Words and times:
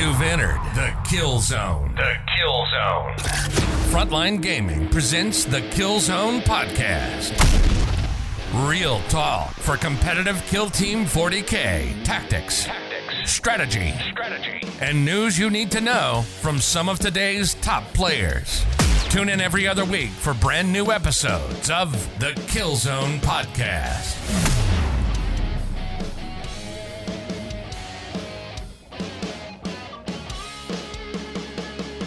You've 0.00 0.22
entered 0.22 0.58
the 0.74 0.94
Kill 1.06 1.40
Zone. 1.40 1.92
The 1.94 2.14
Kill 2.34 2.64
Zone. 2.70 3.12
Frontline 3.92 4.40
Gaming 4.40 4.88
presents 4.88 5.44
the 5.44 5.60
Kill 5.72 6.00
Zone 6.00 6.40
podcast. 6.40 7.36
Real 8.66 9.00
talk 9.10 9.52
for 9.56 9.76
competitive 9.76 10.42
Kill 10.46 10.70
Team 10.70 11.04
40K 11.04 12.02
tactics, 12.02 12.64
Tactics. 12.64 13.30
strategy, 13.30 13.92
Strategy. 14.10 14.66
and 14.80 15.04
news 15.04 15.38
you 15.38 15.50
need 15.50 15.70
to 15.72 15.82
know 15.82 16.24
from 16.40 16.60
some 16.60 16.88
of 16.88 16.98
today's 16.98 17.52
top 17.56 17.84
players. 17.92 18.64
Tune 19.10 19.28
in 19.28 19.38
every 19.38 19.68
other 19.68 19.84
week 19.84 20.08
for 20.08 20.32
brand 20.32 20.72
new 20.72 20.90
episodes 20.90 21.68
of 21.68 21.92
the 22.18 22.32
Kill 22.48 22.74
Zone 22.74 23.18
podcast. 23.20 24.16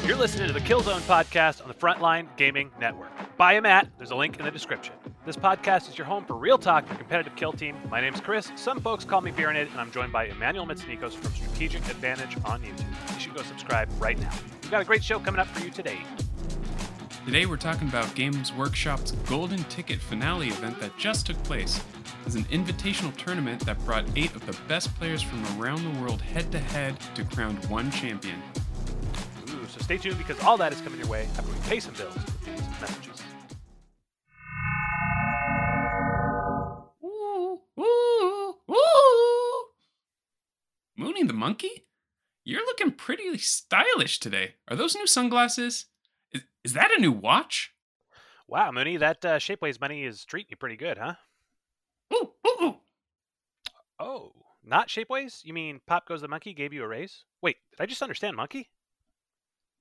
You're 0.05 0.17
listening 0.17 0.47
to 0.47 0.53
the 0.53 0.59
Killzone 0.59 0.99
podcast 1.01 1.61
on 1.61 1.69
the 1.69 1.73
Frontline 1.73 2.27
Gaming 2.35 2.69
Network. 2.77 3.09
Buy 3.37 3.53
a 3.53 3.61
mat. 3.61 3.87
There's 3.97 4.11
a 4.11 4.15
link 4.17 4.37
in 4.37 4.43
the 4.43 4.51
description. 4.51 4.93
This 5.25 5.37
podcast 5.37 5.87
is 5.89 5.97
your 5.97 6.05
home 6.05 6.25
for 6.25 6.35
real 6.35 6.57
talk 6.57 6.85
for 6.85 6.95
competitive 6.95 7.33
kill 7.37 7.53
team. 7.53 7.77
My 7.89 8.01
name's 8.01 8.19
Chris. 8.19 8.51
Some 8.57 8.81
folks 8.81 9.05
call 9.05 9.21
me 9.21 9.31
Beeranid, 9.31 9.71
and 9.71 9.79
I'm 9.79 9.91
joined 9.91 10.11
by 10.11 10.25
Emmanuel 10.25 10.65
Mitsunikos 10.65 11.13
from 11.13 11.31
Strategic 11.31 11.87
Advantage 11.89 12.35
on 12.43 12.61
YouTube. 12.61 13.13
You 13.13 13.19
should 13.21 13.33
go 13.33 13.43
subscribe 13.43 13.89
right 13.97 14.19
now. 14.19 14.29
We've 14.61 14.71
got 14.71 14.81
a 14.81 14.85
great 14.85 15.05
show 15.05 15.19
coming 15.19 15.39
up 15.39 15.47
for 15.47 15.63
you 15.63 15.71
today. 15.71 15.99
Today 17.25 17.45
we're 17.45 17.55
talking 17.55 17.87
about 17.87 18.13
Games 18.13 18.51
Workshop's 18.51 19.11
Golden 19.29 19.63
Ticket 19.65 20.01
finale 20.01 20.49
event 20.49 20.81
that 20.81 20.97
just 20.97 21.27
took 21.27 21.41
place. 21.43 21.81
It's 22.25 22.35
an 22.35 22.43
invitational 22.45 23.15
tournament 23.15 23.65
that 23.65 23.83
brought 23.85 24.03
eight 24.17 24.35
of 24.35 24.45
the 24.45 24.57
best 24.67 24.93
players 24.95 25.21
from 25.21 25.45
around 25.57 25.81
the 25.85 26.01
world 26.01 26.21
head 26.21 26.51
to 26.51 26.59
head 26.59 26.97
to 27.15 27.23
crown 27.23 27.55
one 27.69 27.89
champion. 27.89 28.41
Stay 29.83 29.97
tuned 29.97 30.17
because 30.17 30.39
all 30.39 30.55
that 30.55 30.71
is 30.71 30.79
coming 30.79 30.97
your 30.97 31.09
way 31.09 31.27
after 31.37 31.51
we 31.51 31.57
pay 31.67 31.77
some 31.77 31.93
bills 31.95 32.15
with 32.15 32.45
these 32.45 32.61
messages. 32.79 33.21
Ooh, 37.03 37.59
ooh, 37.77 38.53
ooh. 38.71 39.65
Mooney 40.95 41.23
the 41.23 41.33
monkey? 41.33 41.85
You're 42.45 42.65
looking 42.65 42.91
pretty 42.91 43.37
stylish 43.37 44.21
today. 44.21 44.55
Are 44.69 44.77
those 44.77 44.95
new 44.95 45.05
sunglasses? 45.05 45.87
Is, 46.31 46.43
is 46.63 46.73
that 46.73 46.95
a 46.97 47.01
new 47.01 47.11
watch? 47.11 47.73
Wow, 48.47 48.71
Mooney, 48.71 48.95
that 48.95 49.25
uh, 49.25 49.37
Shapeways 49.37 49.81
money 49.81 50.05
is 50.05 50.23
treating 50.23 50.51
you 50.51 50.55
pretty 50.57 50.77
good, 50.77 50.97
huh? 50.97 51.15
Ooh, 52.13 52.31
ooh, 52.47 52.63
ooh. 52.63 52.75
Oh, 53.99 54.31
not 54.63 54.87
Shapeways? 54.87 55.43
You 55.43 55.53
mean 55.53 55.81
Pop 55.85 56.07
Goes 56.07 56.21
the 56.21 56.29
Monkey 56.29 56.53
gave 56.53 56.71
you 56.71 56.83
a 56.83 56.87
raise? 56.87 57.25
Wait, 57.41 57.57
did 57.71 57.83
I 57.83 57.85
just 57.85 58.01
understand 58.01 58.37
Monkey? 58.37 58.69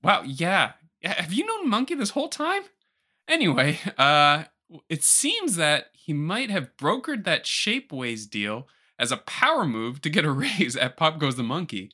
Wow, 0.03 0.23
yeah. 0.23 0.73
Have 1.03 1.33
you 1.33 1.45
known 1.45 1.69
Monkey 1.69 1.95
this 1.95 2.11
whole 2.11 2.29
time? 2.29 2.63
Anyway, 3.27 3.79
uh 3.97 4.43
it 4.89 5.03
seems 5.03 5.55
that 5.55 5.87
he 5.93 6.13
might 6.13 6.49
have 6.49 6.75
brokered 6.77 7.23
that 7.25 7.45
Shapeways 7.45 8.29
deal 8.29 8.67
as 8.97 9.11
a 9.11 9.17
power 9.17 9.65
move 9.65 10.01
to 10.01 10.09
get 10.09 10.25
a 10.25 10.31
raise 10.45 10.75
at 10.75 10.97
Pop 10.97 11.19
Goes 11.19 11.35
the 11.35 11.43
Monkey. 11.43 11.91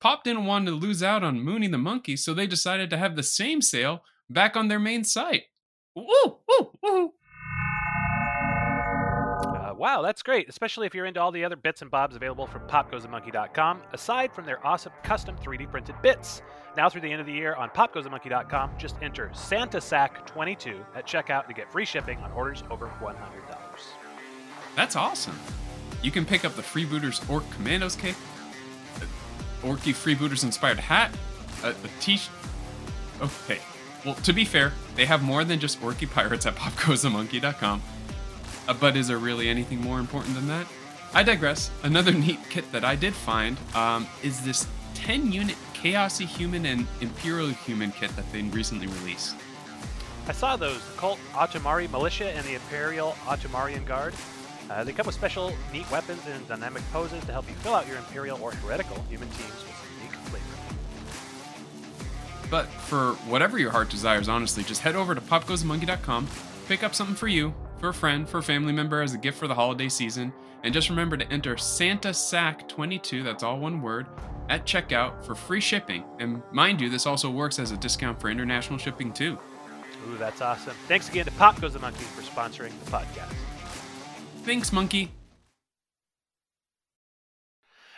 Pop 0.00 0.24
didn't 0.24 0.46
want 0.46 0.66
to 0.66 0.72
lose 0.72 1.02
out 1.02 1.22
on 1.22 1.40
Mooney 1.40 1.68
the 1.68 1.78
Monkey, 1.78 2.16
so 2.16 2.34
they 2.34 2.46
decided 2.46 2.90
to 2.90 2.98
have 2.98 3.14
the 3.14 3.22
same 3.22 3.62
sale 3.62 4.02
back 4.28 4.56
on 4.56 4.68
their 4.68 4.80
main 4.80 5.04
site. 5.04 5.44
Wow, 9.82 10.00
that's 10.00 10.22
great, 10.22 10.48
especially 10.48 10.86
if 10.86 10.94
you're 10.94 11.06
into 11.06 11.20
all 11.20 11.32
the 11.32 11.44
other 11.44 11.56
bits 11.56 11.82
and 11.82 11.90
bobs 11.90 12.14
available 12.14 12.46
from 12.46 12.62
popgoesthemonkey.com, 12.68 13.82
aside 13.92 14.32
from 14.32 14.44
their 14.44 14.64
awesome 14.64 14.92
custom 15.02 15.34
3D 15.38 15.68
printed 15.72 15.96
bits. 16.02 16.40
Now 16.76 16.88
through 16.88 17.00
the 17.00 17.10
end 17.10 17.20
of 17.20 17.26
the 17.26 17.32
year 17.32 17.56
on 17.56 17.68
popgoesthemonkey.com, 17.70 18.74
just 18.78 18.94
enter 19.02 19.32
SantaSack22 19.34 20.78
at 20.94 21.04
checkout 21.04 21.48
to 21.48 21.52
get 21.52 21.72
free 21.72 21.84
shipping 21.84 22.20
on 22.20 22.30
orders 22.30 22.62
over 22.70 22.92
$100. 23.00 23.16
That's 24.76 24.94
awesome. 24.94 25.36
You 26.00 26.12
can 26.12 26.24
pick 26.24 26.44
up 26.44 26.54
the 26.54 26.62
Freebooters 26.62 27.28
Ork 27.28 27.42
Kommandos 27.50 27.98
kit, 27.98 28.14
Orky 29.62 29.92
Freebooters 29.92 30.44
inspired 30.44 30.78
hat, 30.78 31.10
a, 31.64 31.70
a 31.70 31.74
t 31.98 32.20
Okay. 33.20 33.58
Well, 34.04 34.14
to 34.14 34.32
be 34.32 34.44
fair, 34.44 34.74
they 34.94 35.06
have 35.06 35.24
more 35.24 35.42
than 35.42 35.58
just 35.58 35.80
Orky 35.80 36.08
Pirates 36.08 36.46
at 36.46 36.54
popgoesthemonkey.com. 36.54 37.82
Uh, 38.68 38.74
but 38.74 38.96
is 38.96 39.08
there 39.08 39.18
really 39.18 39.48
anything 39.48 39.80
more 39.80 39.98
important 39.98 40.34
than 40.34 40.46
that? 40.48 40.66
I 41.14 41.22
digress. 41.22 41.70
Another 41.82 42.12
neat 42.26 42.38
kit 42.48 42.70
that 42.72 42.84
I 42.84 42.96
did 42.96 43.14
find 43.14 43.56
um, 43.74 44.06
is 44.22 44.44
this 44.44 44.66
10 44.94 45.32
unit 45.32 45.56
Chaosy 45.74 46.26
Human 46.26 46.64
and 46.66 46.86
Imperial 47.00 47.48
Human 47.48 47.90
kit 47.92 48.14
that 48.16 48.30
they 48.32 48.42
recently 48.42 48.86
released. 48.86 49.34
I 50.28 50.32
saw 50.32 50.56
those 50.56 50.84
the 50.86 50.96
Cult 50.96 51.18
Automari 51.32 51.90
Militia 51.90 52.30
and 52.30 52.46
the 52.46 52.54
Imperial 52.54 53.12
Automarian 53.24 53.84
Guard. 53.84 54.14
Uh, 54.70 54.84
they 54.84 54.92
come 54.92 55.06
with 55.06 55.14
special, 55.14 55.52
neat 55.72 55.90
weapons 55.90 56.22
and 56.26 56.46
dynamic 56.46 56.82
poses 56.92 57.22
to 57.24 57.32
help 57.32 57.48
you 57.48 57.54
fill 57.56 57.74
out 57.74 57.88
your 57.88 57.98
Imperial 57.98 58.40
or 58.40 58.52
Heretical 58.52 59.02
human 59.08 59.28
teams 59.30 59.50
with 59.50 59.74
unique 59.98 60.16
flavor. 60.28 60.46
But 62.48 62.66
for 62.68 63.14
whatever 63.28 63.58
your 63.58 63.72
heart 63.72 63.90
desires, 63.90 64.28
honestly, 64.28 64.62
just 64.62 64.82
head 64.82 64.94
over 64.94 65.14
to 65.14 65.20
popgoesthemonkey.com, 65.20 66.28
pick 66.68 66.84
up 66.84 66.94
something 66.94 67.16
for 67.16 67.26
you, 67.26 67.54
for 67.82 67.88
a 67.88 67.94
friend, 67.94 68.28
for 68.28 68.38
a 68.38 68.42
family 68.42 68.72
member 68.72 69.02
as 69.02 69.12
a 69.12 69.18
gift 69.18 69.36
for 69.36 69.48
the 69.48 69.54
holiday 69.56 69.88
season, 69.88 70.32
and 70.62 70.72
just 70.72 70.88
remember 70.88 71.16
to 71.16 71.28
enter 71.32 71.56
Santa 71.56 72.14
Sack 72.14 72.68
22, 72.68 73.24
that's 73.24 73.42
all 73.42 73.58
one 73.58 73.82
word, 73.82 74.06
at 74.48 74.64
checkout 74.64 75.24
for 75.24 75.34
free 75.34 75.60
shipping. 75.60 76.04
And 76.20 76.44
mind 76.52 76.80
you, 76.80 76.88
this 76.88 77.06
also 77.06 77.28
works 77.28 77.58
as 77.58 77.72
a 77.72 77.76
discount 77.76 78.20
for 78.20 78.30
international 78.30 78.78
shipping 78.78 79.12
too. 79.12 79.36
Ooh, 80.08 80.16
that's 80.16 80.40
awesome. 80.40 80.76
Thanks 80.86 81.08
again 81.08 81.24
to 81.24 81.32
Pop 81.32 81.60
Goes 81.60 81.72
the 81.72 81.80
Monkey 81.80 82.04
for 82.04 82.22
sponsoring 82.22 82.70
the 82.84 82.90
podcast. 82.92 83.34
Thanks, 84.44 84.72
monkey. 84.72 85.10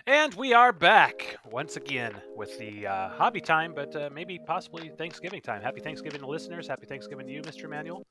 And 0.07 0.35
we 0.35 0.53
are 0.53 0.71
back 0.71 1.35
once 1.51 1.77
again 1.77 2.13
with 2.37 2.59
the 2.59 2.87
uh, 2.87 3.09
hobby 3.09 3.41
time, 3.41 3.73
but 3.75 3.97
uh, 3.97 4.11
maybe 4.13 4.39
possibly 4.39 4.91
Thanksgiving 4.99 5.41
time. 5.41 5.63
Happy 5.63 5.81
Thanksgiving 5.81 6.21
to 6.21 6.27
listeners. 6.27 6.69
Happy 6.69 6.85
Thanksgiving 6.85 7.27
to 7.27 7.33
you, 7.33 7.41
Mr. 7.41 7.71
Manuel. 7.71 8.05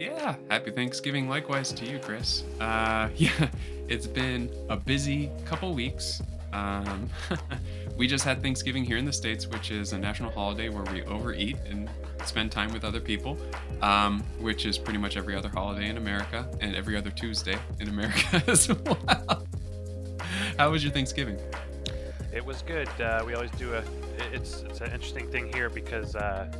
Yeah, 0.00 0.34
happy 0.50 0.72
Thanksgiving 0.72 1.28
likewise 1.28 1.72
to 1.74 1.86
you, 1.88 2.00
Chris. 2.00 2.42
Uh, 2.58 3.10
yeah, 3.16 3.48
it's 3.86 4.08
been 4.08 4.50
a 4.68 4.76
busy 4.76 5.30
couple 5.44 5.72
weeks. 5.72 6.20
Um, 6.52 7.08
we 7.96 8.08
just 8.08 8.24
had 8.24 8.42
Thanksgiving 8.42 8.84
here 8.84 8.96
in 8.96 9.04
the 9.04 9.12
States, 9.12 9.46
which 9.46 9.70
is 9.70 9.92
a 9.92 9.98
national 9.98 10.32
holiday 10.32 10.68
where 10.68 10.84
we 10.92 11.04
overeat 11.04 11.58
and 11.70 11.88
spend 12.24 12.50
time 12.50 12.72
with 12.72 12.84
other 12.84 13.00
people, 13.00 13.38
um, 13.82 14.20
which 14.40 14.66
is 14.66 14.78
pretty 14.78 14.98
much 14.98 15.16
every 15.16 15.36
other 15.36 15.48
holiday 15.48 15.90
in 15.90 15.96
America 15.96 16.48
and 16.60 16.74
every 16.74 16.96
other 16.96 17.10
Tuesday 17.10 17.56
in 17.78 17.88
America 17.88 18.42
as 18.50 18.68
well. 18.68 19.45
How 20.58 20.70
was 20.70 20.82
your 20.82 20.92
Thanksgiving? 20.92 21.38
It 22.32 22.44
was 22.44 22.62
good. 22.62 22.88
Uh, 23.00 23.22
we 23.26 23.34
always 23.34 23.50
do 23.52 23.74
a. 23.74 23.82
It's 24.32 24.62
it's 24.62 24.80
an 24.80 24.90
interesting 24.92 25.28
thing 25.28 25.52
here 25.52 25.68
because 25.68 26.16
uh, 26.16 26.50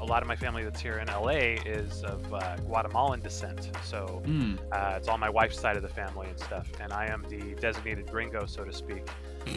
a 0.00 0.04
lot 0.04 0.22
of 0.22 0.28
my 0.28 0.36
family 0.36 0.64
that's 0.64 0.80
here 0.80 0.98
in 0.98 1.08
LA 1.08 1.60
is 1.66 2.02
of 2.04 2.32
uh, 2.32 2.56
Guatemalan 2.56 3.20
descent. 3.20 3.70
So 3.84 4.22
Mm, 4.26 4.58
uh, 4.72 4.94
it's 4.96 5.08
all 5.08 5.18
my 5.18 5.28
wife's 5.30 5.58
side 5.58 5.76
of 5.76 5.82
the 5.82 5.88
family 5.88 6.28
and 6.28 6.38
stuff, 6.38 6.68
and 6.80 6.92
I 6.92 7.06
am 7.06 7.24
the 7.28 7.54
designated 7.60 8.10
gringo, 8.10 8.46
so 8.46 8.64
to 8.64 8.72
speak, 8.72 9.06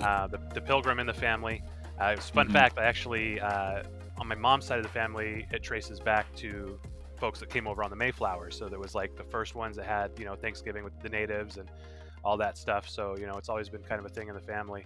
uh, 0.02 0.28
the 0.28 0.40
the 0.54 0.62
pilgrim 0.62 1.00
in 1.00 1.08
the 1.08 1.14
family. 1.14 1.64
Uh, 2.00 2.08
it 2.12 2.18
was 2.18 2.30
a 2.30 2.34
fun 2.34 2.48
Mhm. 2.50 2.54
fact. 2.54 2.78
I 2.78 2.84
actually 2.86 3.40
uh, 3.40 3.84
on 4.20 4.28
my 4.28 4.36
mom's 4.36 4.66
side 4.66 4.78
of 4.80 4.84
the 4.84 4.90
family, 4.92 5.48
it 5.52 5.64
traces 5.64 6.00
back 6.00 6.34
to 6.38 6.80
folks 7.18 7.40
that 7.40 7.50
came 7.50 7.68
over 7.68 7.84
on 7.84 7.90
the 7.90 7.96
Mayflower. 7.96 8.52
So 8.52 8.68
there 8.70 8.80
was 8.80 8.94
like 8.96 9.16
the 9.16 9.24
first 9.24 9.56
ones 9.56 9.76
that 9.78 9.86
had 9.86 10.12
you 10.20 10.26
know 10.26 10.36
Thanksgiving 10.36 10.84
with 10.84 11.00
the 11.02 11.10
natives 11.10 11.58
and 11.58 11.70
all 12.24 12.38
that 12.38 12.58
stuff. 12.58 12.90
So 12.90 13.16
you 13.18 13.26
know 13.26 13.36
it's 13.36 13.50
always 13.50 13.70
been 13.70 13.84
kind 13.84 14.00
of 14.00 14.06
a 14.06 14.10
thing 14.10 14.28
in 14.28 14.36
the 14.36 14.42
family, 14.42 14.86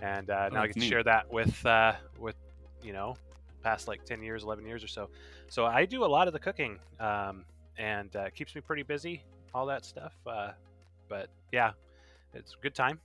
and 0.00 0.30
uh, 0.30 0.48
now 0.50 0.62
I 0.62 0.66
get 0.66 0.74
to 0.74 0.80
share 0.80 1.02
that 1.04 1.32
with 1.32 1.64
uh, 1.66 1.94
with 2.18 2.36
you 2.82 2.92
know 2.92 3.16
past 3.62 3.86
like 3.86 4.04
10 4.04 4.24
years 4.24 4.42
11 4.42 4.66
years 4.66 4.82
or 4.82 4.88
so 4.88 5.08
so 5.48 5.64
i 5.64 5.84
do 5.84 6.04
a 6.04 6.06
lot 6.06 6.26
of 6.26 6.32
the 6.32 6.38
cooking 6.40 6.80
um, 6.98 7.44
and 7.78 8.16
uh, 8.16 8.28
keeps 8.30 8.56
me 8.56 8.60
pretty 8.60 8.82
busy 8.82 9.22
all 9.54 9.66
that 9.66 9.84
stuff 9.84 10.14
uh, 10.26 10.50
but 11.08 11.28
yeah 11.52 11.70
it's 12.34 12.54
a 12.54 12.60
good 12.60 12.74
time 12.74 12.98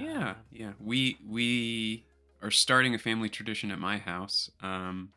yeah, 0.00 0.30
Um, 0.30 0.36
yeah. 0.50 0.72
We 0.80 1.18
we 1.28 2.04
are 2.42 2.50
starting 2.50 2.94
a 2.94 2.98
family 2.98 3.28
tradition 3.28 3.70
at 3.70 3.78
my 3.78 3.98
house. 3.98 4.50
Um, 4.62 5.10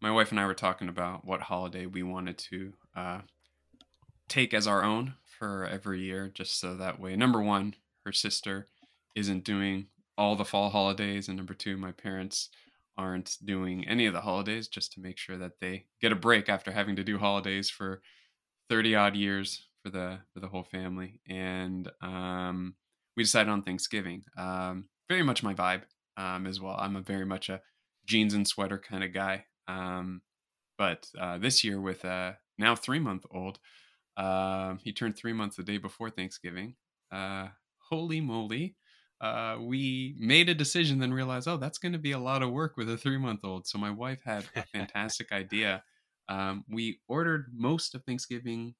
my 0.00 0.10
wife 0.10 0.30
and 0.30 0.40
I 0.40 0.46
were 0.46 0.54
talking 0.54 0.88
about 0.88 1.24
what 1.24 1.40
holiday 1.42 1.86
we 1.86 2.02
wanted 2.02 2.38
to 2.38 2.72
uh, 2.96 3.20
take 4.28 4.54
as 4.54 4.66
our 4.66 4.82
own 4.82 5.14
for 5.40 5.66
every 5.66 6.00
year, 6.02 6.30
just 6.32 6.60
so 6.60 6.76
that 6.76 7.00
way, 7.00 7.16
number 7.16 7.42
one, 7.42 7.74
her 8.06 8.12
sister 8.12 8.68
isn't 9.16 9.42
doing 9.42 9.86
all 10.16 10.36
the 10.36 10.44
fall 10.44 10.70
holidays, 10.70 11.26
and 11.26 11.36
number 11.36 11.54
two, 11.54 11.76
my 11.76 11.92
parents 11.92 12.50
aren't 12.96 13.38
doing 13.44 13.88
any 13.88 14.06
of 14.06 14.12
the 14.12 14.20
holidays, 14.20 14.68
just 14.68 14.92
to 14.92 15.00
make 15.00 15.18
sure 15.18 15.38
that 15.38 15.58
they 15.60 15.86
get 16.00 16.12
a 16.12 16.16
break 16.16 16.48
after 16.48 16.70
having 16.70 16.94
to 16.96 17.02
do 17.04 17.18
holidays 17.18 17.68
for 17.70 18.02
thirty 18.68 18.94
odd 18.94 19.16
years 19.16 19.66
for 19.82 19.90
the 19.90 20.18
for 20.32 20.40
the 20.40 20.48
whole 20.48 20.62
family. 20.64 21.20
And 21.28 21.90
um, 22.02 22.76
we 23.16 23.24
decided 23.24 23.50
on 23.50 23.62
Thanksgiving. 23.62 24.24
Um, 24.36 24.84
very 25.08 25.24
much 25.24 25.42
my 25.42 25.54
vibe. 25.54 25.82
um, 26.20 26.46
as 26.46 26.60
well. 26.60 26.76
I'm 26.78 26.96
a 26.96 27.00
very 27.00 27.24
much 27.24 27.48
a 27.48 27.60
jeans 28.06 28.34
and 28.34 28.46
sweater 28.46 28.78
kind 28.78 29.02
of 29.02 29.12
guy. 29.12 29.44
Um, 29.68 30.22
but 30.78 31.08
uh, 31.18 31.38
this 31.38 31.64
year, 31.64 31.80
with 31.80 32.04
a 32.04 32.38
now 32.58 32.76
three 32.76 32.98
month 32.98 33.24
old, 33.30 33.58
uh, 34.16 34.74
he 34.82 34.92
turned 34.92 35.16
three 35.16 35.32
months 35.32 35.56
the 35.56 35.62
day 35.62 35.78
before 35.78 36.10
Thanksgiving. 36.10 36.74
Uh, 37.10 37.48
holy 37.90 38.20
moly! 38.20 38.76
Uh, 39.20 39.58
we 39.60 40.14
made 40.18 40.48
a 40.48 40.54
decision, 40.54 40.98
then 40.98 41.12
realized, 41.12 41.46
oh, 41.46 41.58
that's 41.58 41.78
going 41.78 41.92
to 41.92 41.98
be 41.98 42.12
a 42.12 42.18
lot 42.18 42.42
of 42.42 42.50
work 42.50 42.76
with 42.76 42.88
a 42.88 42.96
three 42.96 43.18
month 43.18 43.40
old. 43.44 43.66
So 43.66 43.78
my 43.78 43.90
wife 43.90 44.22
had 44.24 44.44
a 44.56 44.62
fantastic 44.62 45.32
idea. 45.32 45.82
Um, 46.28 46.64
we 46.68 47.00
ordered 47.08 47.46
most 47.52 47.94
of 47.94 48.04
Thanksgiving 48.04 48.74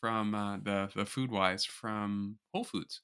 from 0.00 0.34
uh, 0.34 0.58
the 0.58 0.90
the 0.94 1.06
food 1.06 1.30
wise 1.30 1.64
from 1.64 2.38
Whole 2.52 2.64
Foods. 2.64 3.00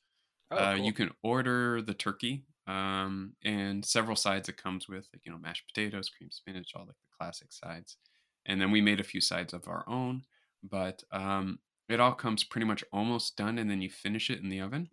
Oh, 0.50 0.56
uh, 0.56 0.76
cool. 0.76 0.85
You 0.85 0.93
can 0.93 1.11
order 1.23 1.81
the 1.81 1.94
turkey 1.94 2.44
um, 2.67 3.35
and 3.43 3.85
several 3.85 4.17
sides 4.17 4.49
it 4.49 4.56
comes 4.56 4.88
with, 4.88 5.08
like 5.12 5.25
you 5.25 5.32
know 5.32 5.38
mashed 5.38 5.67
potatoes, 5.67 6.11
cream 6.11 6.31
spinach, 6.31 6.73
all 6.75 6.82
like 6.87 6.96
the 7.00 7.17
classic 7.19 7.52
sides. 7.52 7.96
And 8.46 8.61
then 8.61 8.70
we 8.70 8.81
made 8.81 9.00
a 9.00 9.05
few 9.05 9.20
sides 9.20 9.52
of 9.52 9.69
our 9.69 9.85
own, 9.88 10.23
but 10.62 11.02
um, 11.12 11.58
it 11.93 12.00
all 12.00 12.15
comes 12.15 12.44
pretty 12.44 12.67
much 12.67 12.83
almost 12.93 13.37
done, 13.37 13.59
and 13.59 13.71
then 13.71 13.81
you 13.83 13.91
finish 13.91 14.31
it 14.31 14.41
in 14.41 14.49
the 14.49 14.61
oven. 14.61 14.91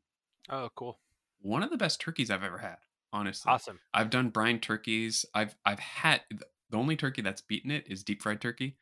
Oh, 0.50 0.70
cool. 0.76 1.00
One 1.42 1.64
of 1.64 1.70
the 1.70 1.78
best 1.78 2.02
turkeys 2.02 2.30
I've 2.30 2.44
ever 2.44 2.58
had, 2.58 2.78
honestly. 3.14 3.52
Awesome. 3.52 3.80
I've 3.94 4.10
done 4.10 4.30
brine 4.30 4.60
turkeys. 4.60 5.26
I've 5.34 5.56
I've 5.66 5.80
had 5.80 6.22
the 6.70 6.78
only 6.78 6.96
turkey 6.96 7.22
that's 7.22 7.42
beaten 7.42 7.72
it 7.72 7.86
is 7.88 8.04
deep 8.04 8.22
fried 8.22 8.42
turkey. 8.42 8.78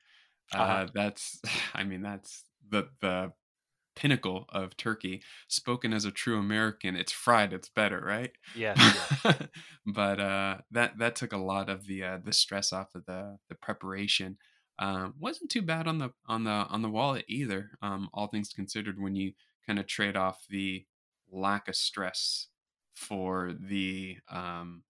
Uh, 0.54 0.58
Uh-huh. 0.58 0.88
That's 0.94 1.42
I 1.74 1.84
mean 1.84 2.02
that's 2.02 2.44
the 2.69 2.90
the 3.02 3.34
pinnacle 3.96 4.46
of 4.50 4.78
turkey. 4.78 5.22
Spoken 5.48 5.94
as 5.94 6.06
a 6.06 6.12
true 6.12 6.40
American, 6.40 6.96
it's 6.96 7.12
fried. 7.12 7.54
It's 7.54 7.70
better, 7.70 8.00
right? 8.00 8.31
Yes. 8.56 8.78
yes. 9.24 9.48
but 9.86 10.20
uh, 10.20 10.58
that 10.72 10.98
that 11.00 11.16
took 11.16 11.34
a 11.34 11.38
lot 11.38 11.70
of 11.70 11.86
the 11.88 12.04
uh, 12.04 12.18
the 12.24 12.34
stress 12.34 12.74
off 12.74 12.96
of 12.96 13.06
the 13.06 13.38
the 13.50 13.56
preparation. 13.56 14.38
Um, 14.79 15.15
wasn't 15.19 15.50
too 15.51 15.62
bad 15.62 15.88
on 15.88 15.97
the 15.97 16.12
on 16.27 16.44
the 16.44 16.51
on 16.51 16.81
the 16.81 16.89
wallet 16.89 17.25
either. 17.27 17.71
Um, 17.81 18.09
all 18.13 18.27
things 18.27 18.50
considered, 18.53 19.00
when 19.01 19.15
you 19.15 19.33
kind 19.65 19.79
of 19.79 19.88
trade 19.88 20.15
off 20.15 20.45
the 20.50 20.85
lack 21.31 21.68
of 21.68 21.75
stress 21.75 22.47
for 22.95 23.53
the 23.59 24.18
um, 24.29 24.83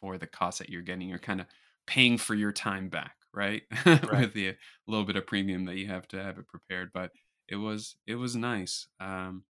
for 0.00 0.18
the 0.18 0.26
cost 0.26 0.58
that 0.58 0.68
you're 0.70 0.82
getting, 0.82 1.08
you're 1.08 1.18
kind 1.18 1.40
of 1.40 1.46
paying 1.86 2.18
for 2.18 2.34
your 2.34 2.52
time 2.52 2.88
back, 2.88 3.16
right? 3.34 3.62
With 3.86 4.34
the 4.34 4.56
little 4.86 5.04
bit 5.06 5.16
of 5.16 5.26
premium 5.26 5.64
that 5.66 5.76
you 5.76 5.86
have 5.88 6.08
to 6.08 6.22
have 6.22 6.38
it 6.38 6.48
prepared, 6.48 6.90
but 6.92 7.12
it 7.48 7.56
was 7.56 7.96
it 8.06 8.16
was 8.16 8.36
nice. 8.36 8.86
Um, 9.00 9.44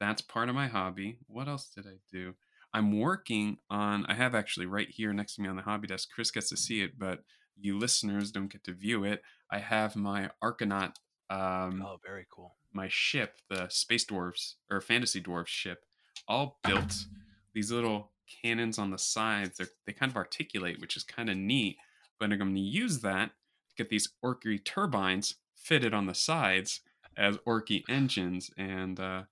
that's 0.00 0.22
part 0.22 0.48
of 0.48 0.54
my 0.54 0.66
hobby. 0.66 1.18
What 1.26 1.48
else 1.48 1.68
did 1.74 1.86
I 1.86 1.98
do? 2.12 2.34
I'm 2.72 2.98
working 2.98 3.58
on. 3.70 4.04
I 4.06 4.14
have 4.14 4.34
actually 4.34 4.66
right 4.66 4.88
here 4.90 5.12
next 5.12 5.36
to 5.36 5.42
me 5.42 5.48
on 5.48 5.56
the 5.56 5.62
hobby 5.62 5.86
desk. 5.86 6.10
Chris 6.14 6.30
gets 6.30 6.50
to 6.50 6.56
see 6.56 6.82
it, 6.82 6.98
but 6.98 7.20
you 7.58 7.78
listeners 7.78 8.30
don't 8.30 8.52
get 8.52 8.64
to 8.64 8.72
view 8.72 9.04
it. 9.04 9.22
I 9.50 9.58
have 9.58 9.96
my 9.96 10.30
Arkanaut, 10.42 10.94
um, 11.30 11.82
oh, 11.84 11.98
very 12.04 12.26
cool. 12.30 12.56
my 12.72 12.88
ship, 12.88 13.40
the 13.48 13.68
Space 13.68 14.04
Dwarfs 14.04 14.56
or 14.70 14.80
Fantasy 14.80 15.20
Dwarves 15.20 15.48
ship, 15.48 15.84
all 16.28 16.58
built. 16.62 17.06
These 17.54 17.72
little 17.72 18.12
cannons 18.42 18.78
on 18.78 18.90
the 18.90 18.98
sides. 18.98 19.58
They 19.58 19.64
they 19.86 19.92
kind 19.92 20.10
of 20.10 20.16
articulate, 20.16 20.80
which 20.80 20.96
is 20.96 21.04
kind 21.04 21.30
of 21.30 21.36
neat. 21.36 21.76
But 22.18 22.32
I'm 22.32 22.38
going 22.38 22.54
to 22.54 22.60
use 22.60 23.00
that 23.00 23.30
to 23.70 23.76
get 23.76 23.88
these 23.90 24.08
Orky 24.24 24.64
turbines 24.64 25.36
fitted 25.54 25.94
on 25.94 26.06
the 26.06 26.14
sides 26.14 26.80
as 27.16 27.38
Orky 27.38 27.82
engines, 27.88 28.50
and 28.56 29.00
uh, 29.00 29.22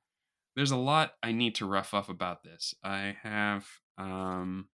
there's 0.56 0.70
a 0.70 0.76
lot 0.76 1.14
I 1.22 1.32
need 1.32 1.54
to 1.56 1.66
rough 1.66 1.92
up 1.94 2.08
about 2.08 2.42
this. 2.44 2.74
I 2.82 3.16
have 3.22 3.66
um, 3.98 4.68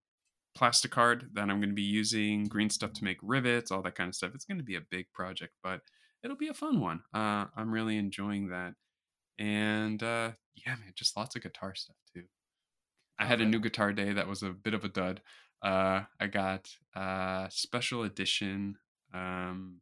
plasticard 0.56 1.32
that 1.34 1.42
I'm 1.42 1.58
going 1.60 1.70
to 1.70 1.74
be 1.74 1.82
using, 1.82 2.44
green 2.44 2.70
stuff 2.70 2.92
to 2.94 3.04
make 3.04 3.18
rivets, 3.22 3.70
all 3.70 3.82
that 3.82 3.94
kind 3.94 4.08
of 4.08 4.14
stuff. 4.14 4.32
It's 4.34 4.44
going 4.44 4.58
to 4.58 4.64
be 4.64 4.76
a 4.76 4.82
big 4.90 5.06
project, 5.12 5.54
but 5.62 5.80
it'll 6.22 6.36
be 6.36 6.48
a 6.48 6.54
fun 6.54 6.80
one. 6.80 7.02
Uh, 7.14 7.46
I'm 7.56 7.70
really 7.70 7.96
enjoying 7.96 8.48
that, 8.48 8.74
and 9.38 10.02
uh, 10.02 10.32
yeah, 10.54 10.74
man, 10.76 10.92
just 10.94 11.16
lots 11.16 11.36
of 11.36 11.42
guitar 11.42 11.74
stuff 11.74 11.96
too. 12.14 12.24
I 13.18 13.26
had 13.26 13.40
a 13.40 13.46
new 13.46 13.60
guitar 13.60 13.92
day 13.92 14.12
that 14.14 14.26
was 14.28 14.42
a 14.42 14.50
bit 14.50 14.72
of 14.74 14.82
a 14.84 14.88
dud. 14.88 15.20
Uh, 15.62 16.02
I 16.18 16.26
got 16.26 16.70
a 16.94 17.48
special 17.50 18.02
edition 18.04 18.76
um, 19.12 19.80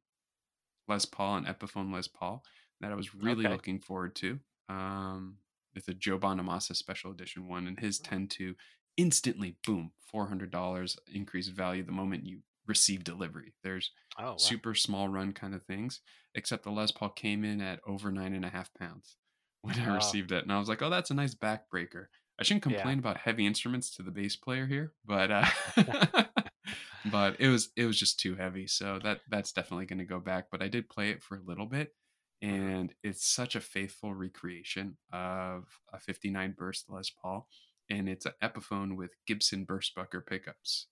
Les 0.89 1.05
Paul 1.05 1.37
and 1.37 1.47
Epiphone 1.47 1.93
Les 1.93 2.09
Paul 2.09 2.43
that 2.81 2.91
I 2.91 2.97
was 2.97 3.15
really 3.15 3.45
Okay. 3.45 3.55
looking 3.55 3.79
forward 3.81 4.17
to. 4.17 4.41
Um, 4.69 5.37
it's 5.75 5.87
a 5.87 5.95
Joe 5.95 6.19
Bonamassa 6.19 6.75
special 6.75 7.13
edition 7.13 7.47
one, 7.47 7.69
and 7.69 7.79
his 7.79 8.01
tend 8.01 8.31
to 8.33 8.55
instantly 8.99 9.57
boom 9.67 9.93
four 10.01 10.29
hundred 10.29 10.51
dollars 10.51 10.99
increased 11.13 11.53
value 11.53 11.85
the 11.85 11.93
moment 11.93 12.27
you 12.27 12.43
receive 12.67 13.05
delivery. 13.05 13.55
There's 13.65 13.93
Oh, 14.19 14.35
wow. 14.35 14.39
super 14.39 14.75
small 14.75 15.09
run 15.09 15.33
kind 15.33 15.55
of 15.55 15.65
things, 15.65 16.03
except 16.35 16.65
the 16.65 16.73
Les 16.73 16.93
Paul 16.93 17.11
came 17.11 17.45
in 17.45 17.63
at 17.63 17.81
over 17.87 18.13
nine 18.13 18.35
and 18.35 18.45
a 18.45 18.51
half 18.51 18.75
pounds 18.75 19.17
when 19.63 19.81
I 19.81 19.89
received 19.89 20.33
it, 20.33 20.45
and 20.45 20.53
I 20.53 20.61
was 20.61 20.69
like, 20.69 20.83
oh, 20.83 20.91
that's 20.91 21.11
a 21.11 21.15
nice 21.15 21.35
backbreaker. 21.35 22.09
I 22.41 22.45
shouldn't 22.45 22.65
Yeah. 22.69 22.93
complain 22.93 23.01
about 23.01 23.19
heavy 23.19 23.47
instruments 23.47 23.91
to 23.97 24.03
the 24.05 24.13
bass 24.13 24.37
player 24.37 24.67
here, 24.67 24.95
but 25.07 25.31
uh, 25.33 25.47
but 27.05 27.41
it 27.41 27.49
was 27.49 27.71
it 27.77 27.87
was 27.87 27.99
just 27.99 28.21
too 28.21 28.35
heavy, 28.37 28.67
so 28.67 29.01
that 29.03 29.23
that's 29.29 29.53
definitely 29.53 29.87
going 29.87 29.99
to 30.01 30.05
go 30.05 30.21
back. 30.21 30.47
But 30.51 30.63
I 30.63 30.69
did 30.69 30.89
play 30.89 31.11
it 31.11 31.23
for 31.23 31.37
a 31.37 31.43
little 31.43 31.67
bit, 31.67 31.95
and 32.43 32.95
it's 33.03 33.27
such 33.27 33.57
a 33.57 33.61
faithful 33.61 34.15
recreation 34.15 34.97
of 35.13 35.67
a 35.93 35.99
59 36.01 36.55
burst 36.57 36.91
Les 36.91 37.11
Paul, 37.11 37.49
and 37.91 38.09
it's 38.09 38.27
an 38.27 38.33
Epiphone 38.43 38.97
with 38.97 39.13
Gibson 39.27 39.67
Burstbucker 39.67 40.27
pickups, 40.27 40.87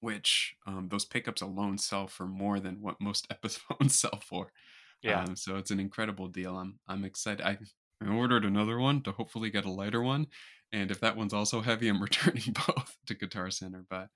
which 0.00 0.56
um, 0.66 0.88
those 0.90 1.04
pickups 1.04 1.40
alone 1.42 1.78
sell 1.78 2.06
for 2.06 2.26
more 2.26 2.60
than 2.60 2.80
what 2.80 3.00
most 3.00 3.28
Epiphones 3.30 3.92
sell 3.92 4.20
for. 4.20 4.52
Yeah. 5.02 5.22
Um, 5.22 5.36
so 5.36 5.56
it's 5.56 5.70
an 5.70 5.80
incredible 5.80 6.28
deal. 6.28 6.56
I'm 6.56 6.78
I'm 6.88 7.04
excited. 7.04 7.44
I, 7.44 7.58
I 8.02 8.08
ordered 8.08 8.44
another 8.44 8.78
one 8.78 9.02
to 9.02 9.12
hopefully 9.12 9.50
get 9.50 9.64
a 9.64 9.70
lighter 9.70 10.02
one, 10.02 10.26
and 10.72 10.90
if 10.90 11.00
that 11.00 11.16
one's 11.16 11.34
also 11.34 11.60
heavy, 11.60 11.88
I'm 11.88 12.02
returning 12.02 12.54
both 12.66 12.96
to 13.06 13.14
Guitar 13.14 13.50
Center. 13.50 13.84
But 13.88 14.08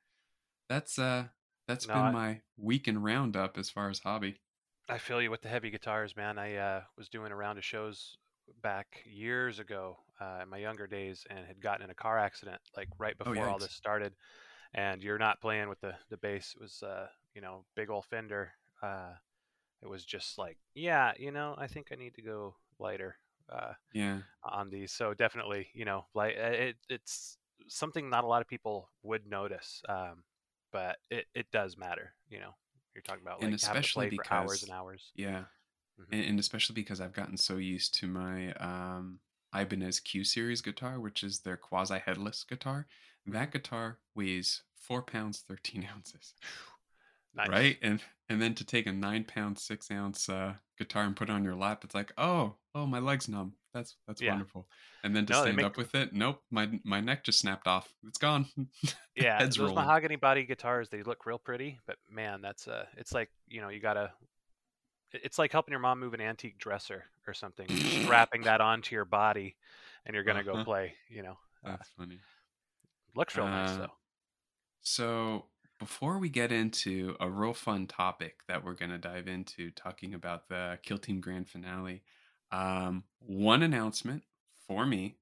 that's 0.68 0.98
uh 0.98 1.28
that's 1.66 1.86
No, 1.86 1.94
been 1.94 2.12
my 2.12 2.42
weekend 2.56 3.04
roundup 3.04 3.58
as 3.58 3.70
far 3.70 3.90
as 3.90 4.00
hobby. 4.00 4.40
I 4.88 4.98
feel 4.98 5.20
you 5.22 5.30
with 5.30 5.42
the 5.42 5.48
heavy 5.48 5.70
guitars, 5.70 6.16
man. 6.16 6.38
I 6.38 6.56
uh, 6.56 6.82
was 6.96 7.08
doing 7.08 7.30
a 7.32 7.36
round 7.36 7.58
of 7.58 7.64
shows 7.64 8.16
back 8.62 9.02
years 9.04 9.58
ago 9.58 9.98
uh, 10.20 10.40
in 10.42 10.48
my 10.48 10.58
younger 10.58 10.86
days 10.86 11.26
and 11.30 11.46
had 11.46 11.60
gotten 11.60 11.84
in 11.84 11.90
a 11.90 11.94
car 11.94 12.18
accident 12.18 12.60
like 12.76 12.88
right 12.98 13.16
Oh, 13.24 13.32
before 13.32 13.48
all 13.48 13.58
this 13.58 13.72
started. 13.72 14.14
And 14.74 15.02
you're 15.02 15.18
not 15.18 15.40
playing 15.40 15.68
with 15.68 15.80
the, 15.80 15.94
the 16.10 16.18
bass. 16.18 16.54
It 16.56 16.62
was, 16.62 16.82
uh, 16.82 17.08
you 17.34 17.40
know, 17.42 17.64
big 17.76 17.90
old 17.90 18.06
Fender. 18.06 18.52
Uh, 18.82 19.14
it 19.82 19.88
was 19.88 20.04
just 20.04 20.38
like, 20.38 20.58
yeah, 20.74 21.12
you 21.18 21.32
know, 21.32 21.54
I 21.58 21.66
think 21.68 21.88
I 21.92 21.96
need 21.96 22.14
to 22.16 22.22
go 22.22 22.56
lighter 22.78 23.16
uh, 23.52 23.74
Yeah, 23.92 24.20
on 24.44 24.70
these. 24.70 24.92
So 24.92 25.14
definitely, 25.14 25.68
you 25.74 25.84
know, 25.84 26.06
like 26.14 26.36
uh, 26.38 26.46
it, 26.48 26.76
it's 26.88 27.38
something 27.68 28.08
not 28.10 28.24
a 28.24 28.26
lot 28.26 28.42
of 28.42 28.48
people 28.48 28.90
would 29.02 29.26
notice, 29.26 29.82
um, 29.88 30.24
but 30.72 30.98
it, 31.10 31.26
it 31.34 31.46
does 31.52 31.76
matter. 31.76 32.14
You 32.28 32.40
know, 32.40 32.52
you're 32.94 33.02
talking 33.02 33.22
about 33.22 33.40
And 33.40 33.52
like 33.52 33.56
having 33.62 33.88
to 33.90 33.90
especially 33.90 34.10
because, 34.10 34.10
for 34.10 34.26
hours 34.30 34.62
and 34.62 34.72
hours. 34.72 35.12
yeah, 35.14 35.44
Mhm. 36.00 36.06
and, 36.12 36.24
and 36.24 36.40
especially 36.40 36.74
because 36.74 37.00
I've 37.00 37.12
gotten 37.12 37.36
so 37.36 37.56
used 37.56 37.94
to 38.00 38.06
my 38.06 38.52
um 38.54 39.20
Ibanez 39.54 40.00
Q 40.00 40.24
series 40.24 40.60
guitar, 40.60 41.00
which 41.00 41.22
is 41.24 41.40
their 41.40 41.56
quasi 41.56 41.98
headless 41.98 42.44
guitar. 42.44 42.86
That 43.26 43.50
guitar 43.52 43.98
weighs 44.14 44.62
four 44.76 45.02
pounds 45.02 45.40
thirteen 45.40 45.86
ounces. 45.94 46.34
Nice. 47.34 47.48
right 47.50 47.78
and 47.82 48.02
and 48.30 48.42
then 48.42 48.54
to 48.54 48.64
take 48.64 48.86
a 48.86 48.92
nine 48.92 49.22
pound 49.22 49.58
six 49.58 49.90
ounce 49.92 50.28
uh 50.28 50.54
guitar 50.78 51.04
and 51.04 51.14
put 51.14 51.28
it 51.28 51.32
on 51.32 51.44
your 51.44 51.54
lap 51.54 51.84
it's 51.84 51.94
like 51.94 52.10
oh 52.18 52.56
oh 52.74 52.86
my 52.86 52.98
legs 52.98 53.28
numb 53.28 53.52
that's 53.72 53.96
that's 54.08 54.20
Yeah. 54.20 54.30
wonderful 54.30 54.66
and 55.04 55.14
then 55.14 55.24
to 55.26 55.32
No, 55.34 55.42
stand 55.42 55.56
make- 55.56 55.66
up 55.66 55.76
with 55.76 55.94
it 55.94 56.12
nope 56.14 56.42
my 56.50 56.80
my 56.84 57.00
neck 57.00 57.22
just 57.22 57.38
snapped 57.38 57.68
off 57.68 57.94
it's 58.06 58.18
gone 58.18 58.46
Yeah, 59.14 59.38
those 59.44 59.58
rolling. 59.58 59.74
mahogany 59.76 60.16
body 60.16 60.44
guitars, 60.46 60.88
they 60.88 61.02
look 61.02 61.26
real 61.26 61.38
pretty, 61.38 61.78
but 61.86 61.96
man, 62.10 62.40
that's 62.40 62.66
uh 62.66 62.86
it's 62.96 63.12
like, 63.12 63.30
you 63.46 63.60
know, 63.60 63.68
you 63.68 63.78
gotta 63.80 64.12
it's 65.12 65.38
like 65.38 65.52
helping 65.52 65.72
your 65.72 65.80
mom 65.80 66.00
move 66.00 66.14
an 66.14 66.20
antique 66.20 66.58
dresser 66.58 67.06
or 67.26 67.34
something. 67.34 67.72
Strapping 67.84 68.42
that 68.44 68.60
onto 68.60 68.94
your 68.94 69.04
body 69.04 69.56
and 70.06 70.14
you're 70.14 70.24
gonna 70.24 70.40
Uh-huh. 70.40 70.44
go 70.44 70.58
play, 70.58 70.94
you 71.08 71.22
know. 71.22 71.38
Uh, 71.64 71.76
that's 71.76 71.88
funny 71.90 72.20
looks 73.14 73.36
real 73.36 73.48
nice 73.48 73.74
Uh, 73.74 73.76
though. 73.76 73.92
so 74.80 75.46
before 75.78 76.18
we 76.18 76.28
get 76.28 76.52
into 76.52 77.16
a 77.20 77.30
real 77.30 77.54
fun 77.54 77.86
topic 77.86 78.40
that 78.48 78.64
we're 78.64 78.74
going 78.74 78.90
to 78.90 78.98
dive 78.98 79.28
into 79.28 79.70
talking 79.72 80.14
about 80.14 80.48
the 80.48 80.78
kill 80.82 80.98
team 80.98 81.20
grand 81.20 81.48
finale 81.48 82.02
um, 82.52 83.04
one 83.20 83.62
announcement 83.62 84.24
for 84.66 84.86
me 84.86 85.18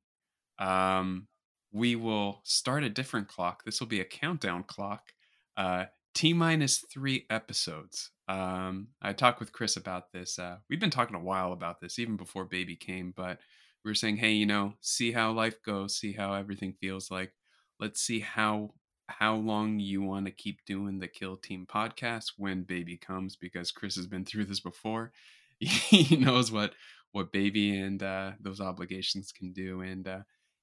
um, 0.59 1.29
we 1.73 1.97
will 1.97 2.41
start 2.45 2.85
a 2.85 2.91
different 2.91 3.29
clock 3.29 3.65
this 3.65 3.81
will 3.81 3.89
be 3.89 4.01
a 4.01 4.07
countdown 4.07 4.65
clock 4.65 5.15
uh, 5.57 5.87
t 6.15 6.33
minus 6.33 6.79
three 6.79 7.27
episodes 7.31 8.13
um, 8.29 8.89
i 9.03 9.13
talked 9.13 9.41
with 9.41 9.53
chris 9.53 9.77
about 9.77 10.13
this 10.13 10.39
uh, 10.39 10.57
we've 10.69 10.81
been 10.81 10.91
talking 10.91 11.17
a 11.17 11.21
while 11.21 11.53
about 11.53 11.81
this 11.81 11.99
even 11.99 12.17
before 12.17 12.45
baby 12.45 12.77
came 12.77 13.13
but 13.17 13.39
we 13.85 13.91
were 13.91 13.95
saying 13.95 14.17
hey 14.17 14.33
you 14.33 14.47
know 14.47 14.75
see 14.81 15.13
how 15.13 15.33
life 15.33 15.63
goes 15.63 15.97
see 15.97 16.13
how 16.13 16.35
everything 16.35 16.75
feels 16.81 17.11
like 17.11 17.33
let's 17.79 18.01
see 18.01 18.21
how 18.21 18.73
how 19.09 19.35
long 19.37 19.79
you 19.79 20.03
want 20.03 20.27
to 20.27 20.33
keep 20.33 20.65
doing 20.65 20.99
the 20.99 21.09
Kill 21.09 21.37
Team 21.37 21.67
podcast 21.67 22.33
when 22.37 22.65
baby 22.65 22.97
comes 22.97 23.37
because 23.37 23.71
Chris 23.71 23.97
has 23.97 24.07
been 24.07 24.25
through 24.25 24.47
this 24.47 24.61
before. 24.61 25.13
he 25.59 26.17
knows 26.17 26.51
what 26.53 26.73
what 27.13 27.33
baby 27.33 27.79
and 27.79 28.03
uh, 28.03 28.33
those 28.41 28.61
obligations 28.61 29.33
can 29.33 29.53
do, 29.53 29.81
and 29.81 30.07
uh, 30.07 30.21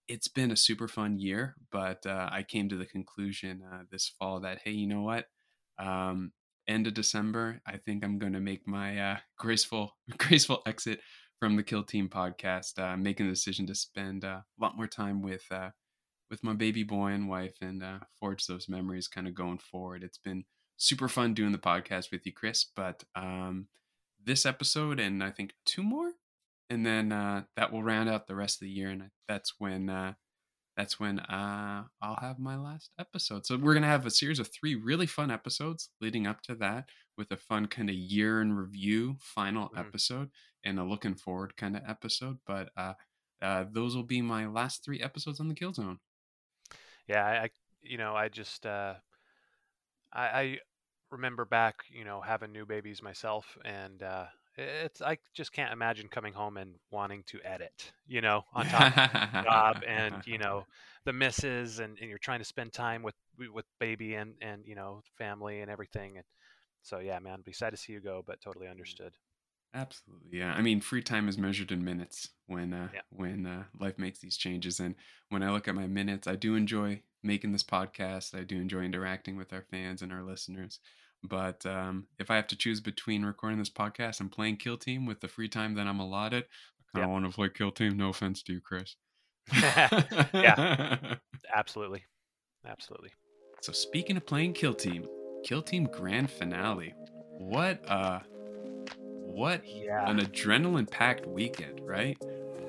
it's 0.07 0.27
been 0.27 0.51
a 0.51 0.57
super 0.57 0.87
fun 0.87 1.17
year. 1.17 1.55
But 1.71 2.05
uh, 2.05 2.29
I 2.31 2.43
came 2.43 2.69
to 2.69 2.75
the 2.75 2.85
conclusion 2.85 3.63
uh, 3.63 3.83
this 3.89 4.11
fall 4.19 4.41
that 4.41 4.59
hey, 4.63 4.71
you 4.71 4.87
know 4.87 5.01
what? 5.01 5.25
Um, 5.79 6.31
end 6.67 6.87
of 6.87 6.93
December, 6.93 7.61
I 7.65 7.77
think 7.77 8.03
I'm 8.03 8.19
going 8.19 8.33
to 8.33 8.39
make 8.39 8.67
my 8.67 8.97
uh, 8.97 9.17
graceful 9.37 9.95
graceful 10.17 10.61
exit 10.65 10.99
from 11.39 11.55
the 11.55 11.63
Kill 11.63 11.83
Team 11.83 12.09
podcast, 12.09 12.79
uh, 12.79 12.95
making 12.95 13.25
the 13.25 13.33
decision 13.33 13.67
to 13.67 13.75
spend 13.75 14.23
a 14.23 14.45
lot 14.59 14.77
more 14.77 14.87
time 14.87 15.21
with 15.21 15.43
with 16.33 16.43
my 16.43 16.53
baby 16.53 16.81
boy 16.81 17.09
and 17.09 17.29
wife 17.29 17.57
and 17.61 17.83
uh, 17.83 17.99
forge 18.19 18.47
those 18.47 18.67
memories 18.67 19.07
kind 19.07 19.27
of 19.27 19.35
going 19.35 19.59
forward. 19.59 20.01
It's 20.01 20.17
been 20.17 20.45
super 20.77 21.07
fun 21.07 21.35
doing 21.35 21.51
the 21.51 21.59
podcast 21.59 22.11
with 22.11 22.25
you, 22.25 22.33
Chris. 22.33 22.65
But 22.75 23.03
um, 23.15 23.67
this 24.25 24.43
episode 24.43 24.99
and 24.99 25.23
I 25.23 25.29
think 25.29 25.53
two 25.63 25.83
more, 25.83 26.11
and 26.71 26.83
then 26.83 27.11
uh, 27.11 27.43
that 27.55 27.71
will 27.71 27.83
round 27.83 28.09
out 28.09 28.25
the 28.25 28.35
rest 28.35 28.55
of 28.55 28.65
the 28.65 28.71
year, 28.71 28.89
and 28.89 29.11
that's 29.27 29.53
when 29.59 29.89
uh, 29.89 30.13
that's 30.75 30.99
when 30.99 31.19
uh, 31.19 31.83
I'll 32.01 32.19
have 32.21 32.39
my 32.39 32.57
last 32.57 32.91
episode. 32.99 33.45
So 33.45 33.57
we're 33.57 33.73
gonna 33.73 33.87
have 33.87 34.05
a 34.05 34.11
series 34.11 34.39
of 34.39 34.47
three 34.47 34.75
really 34.75 35.05
fun 35.05 35.31
episodes 35.31 35.89
leading 36.01 36.25
up 36.27 36.41
to 36.43 36.55
that, 36.55 36.89
with 37.17 37.31
a 37.31 37.37
fun 37.37 37.67
kind 37.67 37.89
of 37.89 37.95
year 37.95 38.41
in 38.41 38.53
review 38.53 39.17
final 39.19 39.69
mm. 39.69 39.79
episode 39.79 40.29
and 40.63 40.79
a 40.79 40.83
looking 40.83 41.15
forward 41.15 41.55
kind 41.57 41.75
of 41.75 41.83
episode. 41.87 42.39
But 42.47 42.69
uh, 42.75 42.93
uh, 43.41 43.65
those 43.71 43.95
will 43.95 44.03
be 44.03 44.21
my 44.21 44.47
last 44.47 44.83
three 44.83 45.01
episodes 45.01 45.39
on 45.39 45.47
the 45.47 45.55
Kill 45.55 45.73
Zone. 45.73 45.99
yeah, 47.07 47.25
I, 47.25 47.49
you 47.81 47.97
know, 47.97 48.15
I 48.15 48.29
just, 48.29 48.65
uh, 48.65 48.95
I, 50.11 50.23
I 50.23 50.57
remember 51.11 51.45
back, 51.45 51.83
you 51.89 52.05
know, 52.05 52.21
having 52.21 52.51
new 52.51 52.65
babies 52.65 53.01
myself, 53.01 53.57
and 53.65 54.01
uh, 54.01 54.25
it's 54.57 55.01
I 55.01 55.17
just 55.33 55.51
can't 55.51 55.73
imagine 55.73 56.07
coming 56.07 56.33
home 56.33 56.57
and 56.57 56.75
wanting 56.91 57.23
to 57.27 57.39
edit, 57.43 57.91
you 58.07 58.21
know, 58.21 58.43
on 58.53 58.65
top 58.65 58.97
of 58.97 59.31
the 59.33 59.41
job 59.43 59.83
and 59.87 60.15
you 60.25 60.37
know 60.39 60.65
the 61.05 61.13
misses, 61.13 61.79
and, 61.79 61.97
and 61.99 62.09
you're 62.09 62.19
trying 62.19 62.39
to 62.39 62.45
spend 62.45 62.73
time 62.73 63.03
with 63.03 63.15
with 63.53 63.65
baby 63.79 64.15
and 64.15 64.35
and 64.41 64.65
you 64.65 64.75
know 64.75 65.01
family 65.17 65.61
and 65.61 65.71
everything, 65.71 66.17
and 66.17 66.25
so 66.81 66.99
yeah, 66.99 67.19
man, 67.19 67.41
be 67.43 67.53
sad 67.53 67.71
to 67.71 67.77
see 67.77 67.93
you 67.93 68.01
go, 68.01 68.23
but 68.25 68.41
totally 68.41 68.67
mm. 68.67 68.71
understood. 68.71 69.13
Absolutely, 69.75 70.37
yeah. 70.37 70.53
I 70.53 70.61
mean, 70.61 70.81
free 70.81 71.01
time 71.01 71.27
is 71.27 71.37
measured 71.37 71.71
in 71.71 71.83
minutes 71.83 72.29
when 72.45 72.73
uh, 72.73 72.89
yeah. 72.93 73.01
when 73.09 73.47
uh, 73.47 73.63
life 73.79 73.97
makes 73.97 74.19
these 74.19 74.37
changes. 74.37 74.79
And 74.79 74.95
when 75.29 75.41
I 75.41 75.51
look 75.51 75.67
at 75.67 75.75
my 75.75 75.87
minutes, 75.87 76.27
I 76.27 76.35
do 76.35 76.55
enjoy 76.55 77.01
making 77.23 77.53
this 77.53 77.63
podcast. 77.63 78.37
I 78.37 78.43
do 78.43 78.57
enjoy 78.57 78.81
interacting 78.81 79.35
with 79.35 79.51
our 79.51 79.65
fans 79.71 80.03
and 80.03 80.13
our 80.13 80.21
listeners. 80.21 80.79
But 81.23 81.65
um, 81.65 82.07
if 82.19 82.29
I 82.29 82.35
have 82.35 82.47
to 82.47 82.57
choose 82.57 82.81
between 82.81 83.23
recording 83.23 83.59
this 83.59 83.69
podcast 83.69 84.19
and 84.19 84.31
playing 84.31 84.57
Kill 84.57 84.77
Team 84.77 85.05
with 85.05 85.21
the 85.21 85.27
free 85.27 85.47
time 85.47 85.75
that 85.75 85.87
I'm 85.87 85.99
allotted, 85.99 86.43
I 86.43 86.97
kind 86.97 87.05
of 87.05 87.09
yeah. 87.09 87.13
want 87.13 87.25
to 87.25 87.31
play 87.31 87.49
Kill 87.49 87.71
Team. 87.71 87.97
No 87.97 88.09
offense 88.09 88.43
to 88.43 88.53
you, 88.53 88.61
Chris. 88.61 88.95
yeah, 90.33 91.15
absolutely, 91.53 92.03
absolutely. 92.67 93.11
So 93.61 93.71
speaking 93.71 94.17
of 94.17 94.25
playing 94.25 94.53
Kill 94.53 94.73
Team, 94.73 95.05
Kill 95.43 95.61
Team 95.61 95.85
Grand 95.85 96.29
Finale. 96.29 96.93
What 97.37 97.83
uh 97.89 98.19
what 99.33 99.63
yeah. 99.67 100.09
an 100.09 100.19
adrenaline 100.19 100.89
packed 100.89 101.25
weekend, 101.25 101.81
right? 101.83 102.17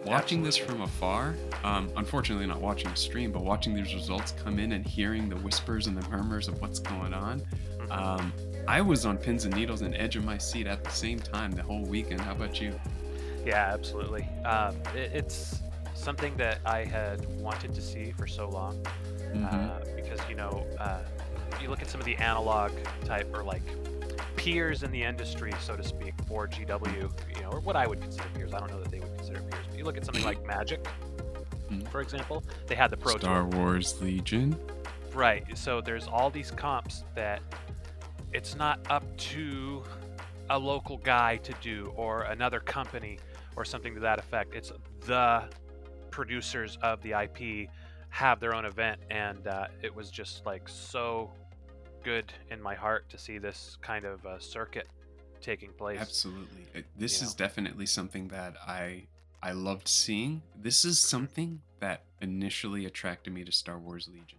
Watching 0.04 0.44
Absolutely. 0.44 0.44
this 0.44 0.56
from 0.58 0.80
afar, 0.82 1.34
um, 1.64 1.90
unfortunately 1.96 2.46
not 2.46 2.60
watching 2.60 2.88
a 2.88 2.96
stream, 2.96 3.32
but 3.32 3.42
watching 3.42 3.74
these 3.74 3.94
results 3.94 4.32
come 4.32 4.58
in 4.58 4.72
and 4.72 4.86
hearing 4.86 5.30
the 5.30 5.36
whispers 5.36 5.86
and 5.86 5.96
the 5.96 6.06
murmurs 6.10 6.46
of 6.46 6.60
what's 6.60 6.78
going 6.78 7.14
on, 7.14 7.40
mm-hmm. 7.40 7.90
um, 7.90 8.32
I 8.68 8.82
was 8.82 9.06
on 9.06 9.16
pins 9.16 9.46
and 9.46 9.54
needles 9.54 9.80
and 9.80 9.94
edge 9.94 10.16
of 10.16 10.24
my 10.24 10.36
seat 10.36 10.66
at 10.66 10.84
the 10.84 10.90
same 10.90 11.18
time 11.18 11.52
the 11.52 11.62
whole 11.62 11.84
weekend. 11.84 12.20
How 12.20 12.32
about 12.32 12.60
you? 12.60 12.78
Yeah, 13.46 13.70
absolutely. 13.72 14.28
Um, 14.44 14.76
it, 14.94 15.10
it's 15.14 15.62
something 15.94 16.36
that 16.36 16.58
I 16.66 16.84
had 16.84 17.24
wanted 17.40 17.74
to 17.74 17.80
see 17.80 18.12
for 18.12 18.26
so 18.26 18.50
long 18.50 18.76
mm-hmm. 19.32 19.44
uh, 19.44 19.78
because 19.96 20.20
you 20.28 20.34
know 20.34 20.66
uh, 20.78 21.00
you 21.62 21.68
look 21.70 21.80
at 21.80 21.88
some 21.88 22.00
of 22.00 22.06
the 22.06 22.16
analog 22.16 22.72
type 23.06 23.34
or 23.34 23.42
like 23.42 23.62
peers 24.36 24.82
in 24.82 24.90
the 24.90 25.02
industry, 25.02 25.52
so 25.60 25.76
to 25.76 25.82
speak, 25.82 26.14
for 26.26 26.46
GW, 26.46 27.10
you 27.36 27.42
know, 27.42 27.50
or 27.50 27.60
what 27.60 27.76
I 27.76 27.86
would 27.86 28.00
consider 28.00 28.28
peers. 28.34 28.52
I 28.52 28.58
don't 28.58 28.70
know 28.70 28.80
that 28.80 28.90
they 28.90 29.00
would 29.00 29.13
consider 29.24 29.44
peers, 29.50 29.66
but 29.68 29.78
you 29.78 29.84
look 29.84 29.96
at 29.96 30.04
something 30.04 30.24
like 30.24 30.44
Magic, 30.46 30.86
mm. 31.70 31.88
for 31.88 32.00
example, 32.00 32.42
they 32.66 32.74
had 32.74 32.90
the 32.90 32.96
Pro 32.96 33.16
Star 33.16 33.42
Tour. 33.42 33.60
Wars 33.60 34.00
Legion. 34.00 34.56
Right. 35.12 35.46
So 35.56 35.80
there's 35.80 36.06
all 36.08 36.30
these 36.30 36.50
comps 36.50 37.04
that 37.14 37.40
it's 38.32 38.56
not 38.56 38.80
up 38.90 39.04
to 39.16 39.82
a 40.50 40.58
local 40.58 40.98
guy 40.98 41.36
to 41.38 41.54
do 41.60 41.92
or 41.96 42.22
another 42.22 42.60
company 42.60 43.18
or 43.56 43.64
something 43.64 43.94
to 43.94 44.00
that 44.00 44.18
effect. 44.18 44.54
It's 44.54 44.72
the 45.06 45.44
producers 46.10 46.78
of 46.82 47.00
the 47.02 47.12
IP 47.12 47.68
have 48.10 48.40
their 48.40 48.54
own 48.54 48.64
event, 48.64 49.00
and 49.10 49.46
uh, 49.46 49.66
it 49.82 49.94
was 49.94 50.10
just 50.10 50.46
like 50.46 50.68
so 50.68 51.30
good 52.04 52.32
in 52.50 52.60
my 52.60 52.74
heart 52.74 53.08
to 53.08 53.18
see 53.18 53.38
this 53.38 53.76
kind 53.80 54.04
of 54.04 54.24
uh, 54.26 54.38
circuit 54.38 54.88
taking 55.40 55.72
place. 55.72 56.00
Absolutely, 56.00 56.84
this 56.96 57.20
you 57.20 57.26
is 57.26 57.38
know. 57.38 57.44
definitely 57.44 57.86
something 57.86 58.28
that 58.28 58.56
I 58.66 59.06
I 59.44 59.52
loved 59.52 59.88
seeing. 59.88 60.40
This 60.58 60.86
is 60.86 60.98
something 60.98 61.60
that 61.78 62.04
initially 62.22 62.86
attracted 62.86 63.34
me 63.34 63.44
to 63.44 63.52
Star 63.52 63.78
Wars 63.78 64.08
Legion. 64.08 64.38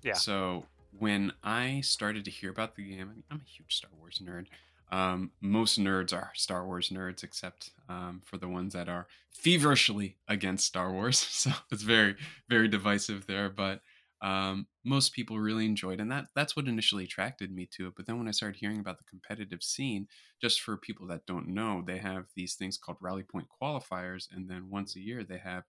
Yeah. 0.00 0.12
So 0.12 0.66
when 0.96 1.32
I 1.42 1.80
started 1.80 2.24
to 2.26 2.30
hear 2.30 2.50
about 2.50 2.76
the 2.76 2.84
game, 2.84 3.00
I 3.00 3.04
mean, 3.04 3.24
I'm 3.32 3.40
a 3.44 3.50
huge 3.50 3.74
Star 3.74 3.90
Wars 3.98 4.22
nerd. 4.24 4.46
Um, 4.92 5.32
most 5.40 5.80
nerds 5.80 6.12
are 6.12 6.30
Star 6.34 6.64
Wars 6.64 6.90
nerds, 6.90 7.24
except 7.24 7.70
um, 7.88 8.22
for 8.24 8.36
the 8.36 8.46
ones 8.46 8.74
that 8.74 8.88
are 8.88 9.08
feverishly 9.32 10.18
against 10.28 10.66
Star 10.66 10.92
Wars. 10.92 11.18
So 11.32 11.50
it's 11.72 11.82
very, 11.82 12.14
very 12.48 12.68
divisive 12.68 13.26
there. 13.26 13.50
But 13.50 13.80
um, 14.24 14.66
most 14.84 15.12
people 15.12 15.38
really 15.38 15.66
enjoyed 15.66 16.00
and 16.00 16.10
that 16.10 16.26
that's 16.34 16.56
what 16.56 16.66
initially 16.66 17.04
attracted 17.04 17.52
me 17.52 17.68
to 17.70 17.86
it 17.86 17.92
but 17.94 18.06
then 18.06 18.16
when 18.16 18.26
i 18.26 18.30
started 18.30 18.58
hearing 18.58 18.80
about 18.80 18.96
the 18.96 19.04
competitive 19.04 19.62
scene 19.62 20.08
just 20.40 20.62
for 20.62 20.76
people 20.78 21.06
that 21.06 21.26
don't 21.26 21.46
know 21.46 21.82
they 21.86 21.98
have 21.98 22.24
these 22.34 22.54
things 22.54 22.78
called 22.78 22.96
rally 23.00 23.22
point 23.22 23.46
qualifiers 23.62 24.26
and 24.32 24.48
then 24.48 24.70
once 24.70 24.96
a 24.96 25.00
year 25.00 25.22
they 25.22 25.38
have 25.38 25.64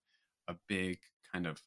a 0.47 0.55
big 0.67 0.99
kind 1.33 1.45
of 1.45 1.61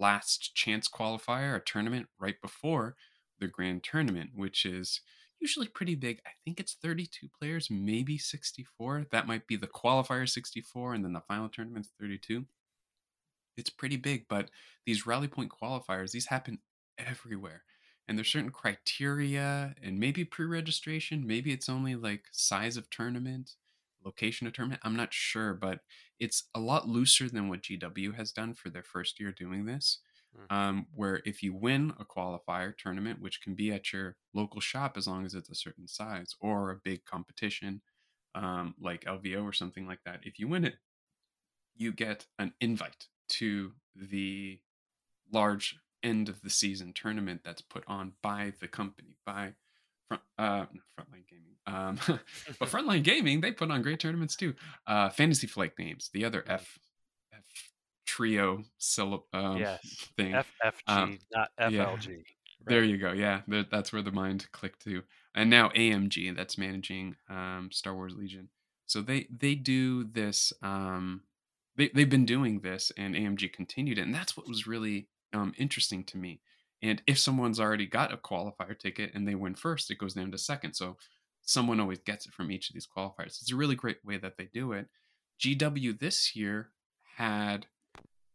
last 0.00 0.52
chance 0.54 0.88
qualifier 0.88 1.56
a 1.56 1.60
tournament 1.60 2.08
right 2.18 2.40
before 2.42 2.96
the 3.38 3.46
grand 3.46 3.84
tournament 3.84 4.30
which 4.34 4.66
is 4.66 5.00
usually 5.42 5.66
pretty 5.66 5.96
big. 5.96 6.20
I 6.24 6.30
think 6.44 6.60
it's 6.60 6.74
32 6.80 7.28
players 7.36 7.68
maybe 7.68 8.16
64 8.16 9.06
that 9.10 9.26
might 9.26 9.48
be 9.48 9.56
the 9.56 9.66
qualifier 9.66 10.28
64 10.28 10.94
and 10.94 11.04
then 11.04 11.12
the 11.12 11.20
final 11.20 11.48
tournament's 11.48 11.90
32 12.00 12.46
it's 13.56 13.70
pretty 13.70 13.96
big, 13.96 14.26
but 14.28 14.50
these 14.86 15.06
rally 15.06 15.28
point 15.28 15.50
qualifiers, 15.50 16.12
these 16.12 16.26
happen 16.26 16.58
everywhere. 16.98 17.62
And 18.08 18.18
there's 18.18 18.32
certain 18.32 18.50
criteria 18.50 19.74
and 19.82 19.98
maybe 19.98 20.24
pre-registration, 20.24 21.26
maybe 21.26 21.52
it's 21.52 21.68
only 21.68 21.94
like 21.94 22.24
size 22.32 22.76
of 22.76 22.90
tournament, 22.90 23.52
location 24.04 24.46
of 24.46 24.52
tournament. 24.52 24.80
I'm 24.84 24.96
not 24.96 25.14
sure, 25.14 25.54
but 25.54 25.80
it's 26.18 26.44
a 26.54 26.60
lot 26.60 26.88
looser 26.88 27.28
than 27.28 27.48
what 27.48 27.62
GW 27.62 28.14
has 28.16 28.32
done 28.32 28.54
for 28.54 28.70
their 28.70 28.82
first 28.82 29.20
year 29.20 29.32
doing 29.32 29.66
this. 29.66 29.98
Mm. 30.50 30.56
Um, 30.56 30.86
where 30.94 31.20
if 31.26 31.42
you 31.42 31.52
win 31.54 31.92
a 32.00 32.04
qualifier 32.04 32.76
tournament, 32.76 33.20
which 33.20 33.42
can 33.42 33.54
be 33.54 33.70
at 33.70 33.92
your 33.92 34.16
local 34.32 34.60
shop 34.60 34.96
as 34.96 35.06
long 35.06 35.26
as 35.26 35.34
it's 35.34 35.50
a 35.50 35.54
certain 35.54 35.86
size, 35.86 36.34
or 36.40 36.70
a 36.70 36.80
big 36.82 37.04
competition 37.04 37.82
um, 38.34 38.74
like 38.80 39.04
LVO 39.04 39.44
or 39.44 39.52
something 39.52 39.86
like 39.86 40.00
that, 40.06 40.20
if 40.22 40.38
you 40.38 40.48
win 40.48 40.64
it, 40.64 40.76
you 41.76 41.92
get 41.92 42.26
an 42.38 42.54
invite 42.60 43.08
to 43.32 43.72
the 43.96 44.58
large 45.32 45.76
end 46.02 46.28
of 46.28 46.40
the 46.42 46.50
season 46.50 46.92
tournament 46.92 47.40
that's 47.44 47.62
put 47.62 47.84
on 47.86 48.12
by 48.22 48.52
the 48.60 48.68
company 48.68 49.16
by 49.24 49.52
front 50.08 50.22
uh 50.38 50.64
frontline 50.98 51.26
gaming 51.28 51.56
um 51.66 51.98
but 52.58 52.68
frontline 52.70 53.02
gaming 53.02 53.40
they 53.40 53.52
put 53.52 53.70
on 53.70 53.82
great 53.82 54.00
tournaments 54.00 54.36
too 54.36 54.54
uh 54.86 55.08
fantasy 55.08 55.46
flight 55.46 55.76
games 55.76 56.10
the 56.12 56.24
other 56.24 56.44
f 56.46 56.78
f 57.32 57.44
trio 58.04 58.62
syllable 58.78 59.26
um, 59.32 59.56
yes. 59.56 59.80
thing 60.16 60.32
ffg 60.32 60.72
um, 60.88 61.18
not 61.32 61.50
flg 61.58 61.70
yeah. 61.70 61.84
right. 61.84 62.24
there 62.66 62.84
you 62.84 62.98
go 62.98 63.12
yeah 63.12 63.40
that's 63.70 63.92
where 63.92 64.02
the 64.02 64.12
mind 64.12 64.46
clicked 64.52 64.82
to 64.82 65.02
and 65.34 65.48
now 65.48 65.68
amg 65.70 66.36
that's 66.36 66.58
managing 66.58 67.14
um 67.30 67.70
star 67.72 67.94
wars 67.94 68.14
legion 68.14 68.48
so 68.86 69.00
they 69.00 69.26
they 69.30 69.54
do 69.54 70.04
this 70.04 70.52
um 70.62 71.22
they, 71.76 71.90
they've 71.94 72.08
been 72.08 72.26
doing 72.26 72.60
this 72.60 72.92
and 72.96 73.14
AMG 73.14 73.52
continued 73.52 73.98
it. 73.98 74.02
And 74.02 74.14
that's 74.14 74.36
what 74.36 74.48
was 74.48 74.66
really 74.66 75.08
um, 75.32 75.52
interesting 75.58 76.04
to 76.04 76.18
me. 76.18 76.40
And 76.82 77.00
if 77.06 77.18
someone's 77.18 77.60
already 77.60 77.86
got 77.86 78.12
a 78.12 78.16
qualifier 78.16 78.78
ticket 78.78 79.12
and 79.14 79.26
they 79.26 79.34
win 79.34 79.54
first, 79.54 79.90
it 79.90 79.98
goes 79.98 80.14
down 80.14 80.32
to 80.32 80.38
second. 80.38 80.74
So 80.74 80.96
someone 81.42 81.80
always 81.80 82.00
gets 82.00 82.26
it 82.26 82.32
from 82.32 82.50
each 82.50 82.68
of 82.68 82.74
these 82.74 82.88
qualifiers. 82.88 83.40
It's 83.40 83.52
a 83.52 83.56
really 83.56 83.76
great 83.76 84.04
way 84.04 84.18
that 84.18 84.36
they 84.36 84.48
do 84.52 84.72
it. 84.72 84.88
GW 85.40 85.98
this 85.98 86.34
year 86.34 86.70
had 87.16 87.66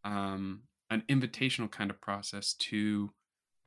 um, 0.03 0.63
an 0.89 1.03
invitational 1.09 1.69
kind 1.69 1.89
of 1.89 1.99
process 2.01 2.53
to 2.53 3.11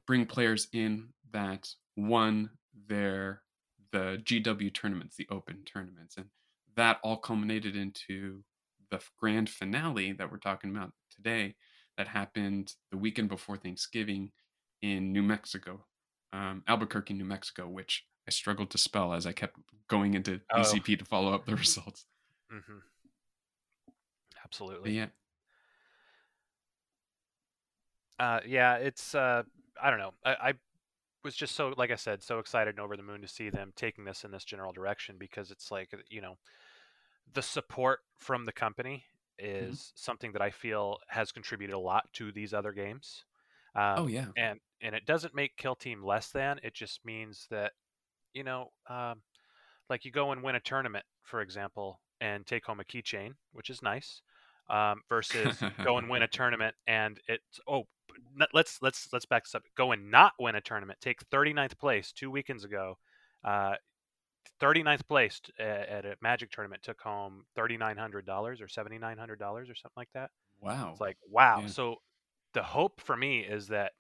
bring 0.06 0.26
players 0.26 0.68
in 0.72 1.08
that 1.32 1.68
won 1.96 2.50
their 2.88 3.42
the 3.92 4.20
GW 4.24 4.72
tournaments, 4.72 5.16
the 5.16 5.26
open 5.30 5.64
tournaments, 5.64 6.16
and 6.16 6.26
that 6.76 6.98
all 7.02 7.16
culminated 7.16 7.76
into 7.76 8.44
the 8.90 9.00
grand 9.18 9.48
finale 9.48 10.12
that 10.12 10.30
we're 10.30 10.38
talking 10.38 10.70
about 10.70 10.92
today 11.10 11.56
that 11.96 12.08
happened 12.08 12.74
the 12.90 12.96
weekend 12.98 13.28
before 13.28 13.56
Thanksgiving 13.56 14.32
in 14.82 15.12
New 15.12 15.22
Mexico, 15.22 15.84
um, 16.32 16.62
Albuquerque, 16.66 17.14
New 17.14 17.24
Mexico, 17.24 17.68
which 17.68 18.06
I 18.26 18.30
struggled 18.30 18.70
to 18.70 18.78
spell 18.78 19.12
as 19.12 19.26
I 19.26 19.32
kept 19.32 19.56
going 19.88 20.14
into 20.14 20.40
Oh. 20.52 20.54
BCP 20.54 20.96
to 20.96 21.04
follow 21.04 21.32
up 21.34 21.46
the 21.46 21.56
results. 21.56 22.06
hmm 22.50 22.80
But 24.82 24.92
Absolutely. 24.92 24.92
yeah, 24.92 25.06
Uh, 28.18 28.40
yeah, 28.46 28.76
it's 28.76 29.14
uh, 29.14 29.42
I 29.82 29.90
don't 29.90 29.98
know. 29.98 30.12
I, 30.24 30.30
I 30.50 30.54
was 31.24 31.34
just 31.34 31.54
so, 31.54 31.74
like 31.76 31.90
I 31.90 31.96
said, 31.96 32.22
so 32.22 32.38
excited 32.38 32.70
and 32.70 32.80
over 32.80 32.96
the 32.96 33.02
moon 33.02 33.22
to 33.22 33.28
see 33.28 33.50
them 33.50 33.72
taking 33.76 34.04
this 34.04 34.24
in 34.24 34.30
this 34.30 34.44
general 34.44 34.72
direction 34.72 35.16
because 35.18 35.50
it's 35.50 35.70
like 35.70 35.90
you 36.10 36.20
know, 36.20 36.38
the 37.34 37.42
support 37.42 38.00
from 38.18 38.44
the 38.44 38.52
company 38.52 39.04
is 39.38 39.92
something 39.94 40.32
that 40.32 40.42
I 40.42 40.50
feel 40.50 40.98
has 41.08 41.32
contributed 41.32 41.74
a 41.74 41.78
lot 41.78 42.04
to 42.14 42.32
these 42.32 42.52
other 42.52 42.72
games. 42.72 43.24
Um, 43.74 43.94
oh 43.98 44.06
yeah, 44.06 44.26
and 44.36 44.58
and 44.82 44.94
it 44.94 45.06
doesn't 45.06 45.34
make 45.34 45.56
Kill 45.56 45.74
Team 45.74 46.04
less 46.04 46.30
than. 46.30 46.58
It 46.62 46.74
just 46.74 47.04
means 47.04 47.46
that 47.50 47.72
you 48.34 48.44
know, 48.44 48.70
um, 48.88 49.22
like 49.88 50.04
you 50.04 50.10
go 50.10 50.32
and 50.32 50.42
win 50.42 50.54
a 50.54 50.60
tournament, 50.60 51.04
for 51.22 51.40
example, 51.40 52.00
and 52.20 52.46
take 52.46 52.64
home 52.64 52.80
a 52.80 52.84
keychain, 52.84 53.32
which 53.52 53.70
is 53.70 53.82
nice, 53.82 54.22
um, 54.68 55.02
versus 55.08 55.62
go 55.84 55.98
and 55.98 56.08
win 56.08 56.22
a 56.22 56.28
tournament 56.32 56.74
and 56.86 57.20
it's 57.28 57.60
oh 57.68 57.86
let's 58.52 58.78
let's 58.82 59.08
let's 59.12 59.26
back 59.26 59.44
this 59.44 59.54
up. 59.54 59.62
Go 59.76 59.92
and 59.92 60.10
not 60.10 60.32
win 60.38 60.56
a 60.56 60.60
tournament. 60.60 60.98
Take 61.00 61.28
39th 61.30 61.78
place 61.78 62.12
two 62.12 62.30
weekends 62.30 62.64
ago. 62.64 62.98
Uh, 63.44 63.74
39th 64.60 65.06
place 65.08 65.40
at 65.58 66.04
a 66.04 66.16
Magic 66.20 66.50
tournament 66.50 66.82
took 66.82 67.00
home 67.00 67.44
$3,900 67.54 68.60
or 68.60 68.68
$7,900 68.68 69.70
or 69.70 69.74
something 69.74 69.94
like 69.96 70.12
that. 70.14 70.30
wow. 70.60 70.92
It's 70.92 71.00
like, 71.00 71.18
wow. 71.26 71.62
Yeah. 71.62 71.66
So 71.66 71.96
the 72.54 72.62
hope 72.62 73.00
for 73.00 73.16
me 73.16 73.40
is 73.40 73.68
that 73.68 73.92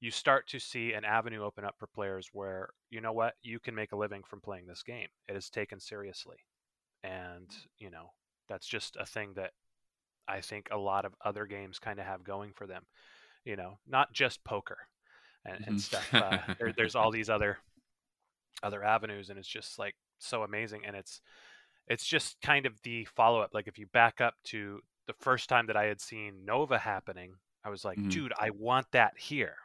you 0.00 0.10
start 0.10 0.46
to 0.48 0.58
see 0.58 0.92
an 0.92 1.04
avenue 1.04 1.42
open 1.42 1.64
up 1.64 1.76
for 1.78 1.86
players 1.86 2.28
where, 2.32 2.70
you 2.90 3.00
know 3.00 3.12
what, 3.12 3.34
you 3.42 3.58
can 3.60 3.74
make 3.74 3.92
a 3.92 3.96
living 3.96 4.22
from 4.24 4.40
playing 4.40 4.66
this 4.66 4.82
game. 4.82 5.08
It 5.28 5.36
is 5.36 5.50
taken 5.50 5.80
seriously. 5.80 6.38
And, 7.04 7.54
you 7.78 7.90
know, 7.90 8.10
that's 8.48 8.66
just 8.66 8.96
a 8.96 9.06
thing 9.06 9.34
that 9.34 9.52
I 10.28 10.40
think 10.40 10.68
a 10.70 10.78
lot 10.78 11.04
of 11.04 11.14
other 11.24 11.46
games 11.46 11.78
kind 11.78 12.00
of 12.00 12.06
have 12.06 12.24
going 12.24 12.52
for 12.52 12.66
them. 12.66 12.86
You 13.44 13.56
know, 13.56 13.80
not 13.86 14.12
just 14.12 14.44
poker 14.44 14.78
and, 15.44 15.60
and 15.66 15.78
Mhm. 15.78 15.80
stuff. 15.80 16.14
Uh, 16.16 16.42
there, 16.58 16.72
there's 16.76 16.96
all 16.96 17.10
these 17.12 17.30
other 17.30 17.58
other 18.62 18.84
avenues 18.84 19.30
and 19.30 19.38
it's 19.38 19.48
just 19.48 19.78
like 19.78 19.94
so 20.18 20.42
amazing 20.42 20.84
and 20.86 20.96
it's 20.96 21.20
it's 21.88 22.06
just 22.06 22.40
kind 22.40 22.66
of 22.66 22.80
the 22.82 23.04
follow 23.04 23.40
up 23.40 23.50
like 23.54 23.68
if 23.68 23.78
you 23.78 23.86
back 23.92 24.20
up 24.20 24.34
to 24.44 24.80
the 25.06 25.12
first 25.20 25.48
time 25.48 25.66
that 25.66 25.76
I 25.76 25.84
had 25.84 26.00
seen 26.00 26.44
Nova 26.44 26.78
happening 26.78 27.34
I 27.64 27.70
was 27.70 27.84
like 27.84 27.98
Mhm. 27.98 28.10
dude 28.10 28.32
I 28.38 28.50
want 28.50 28.86
that 28.92 29.12
here 29.18 29.56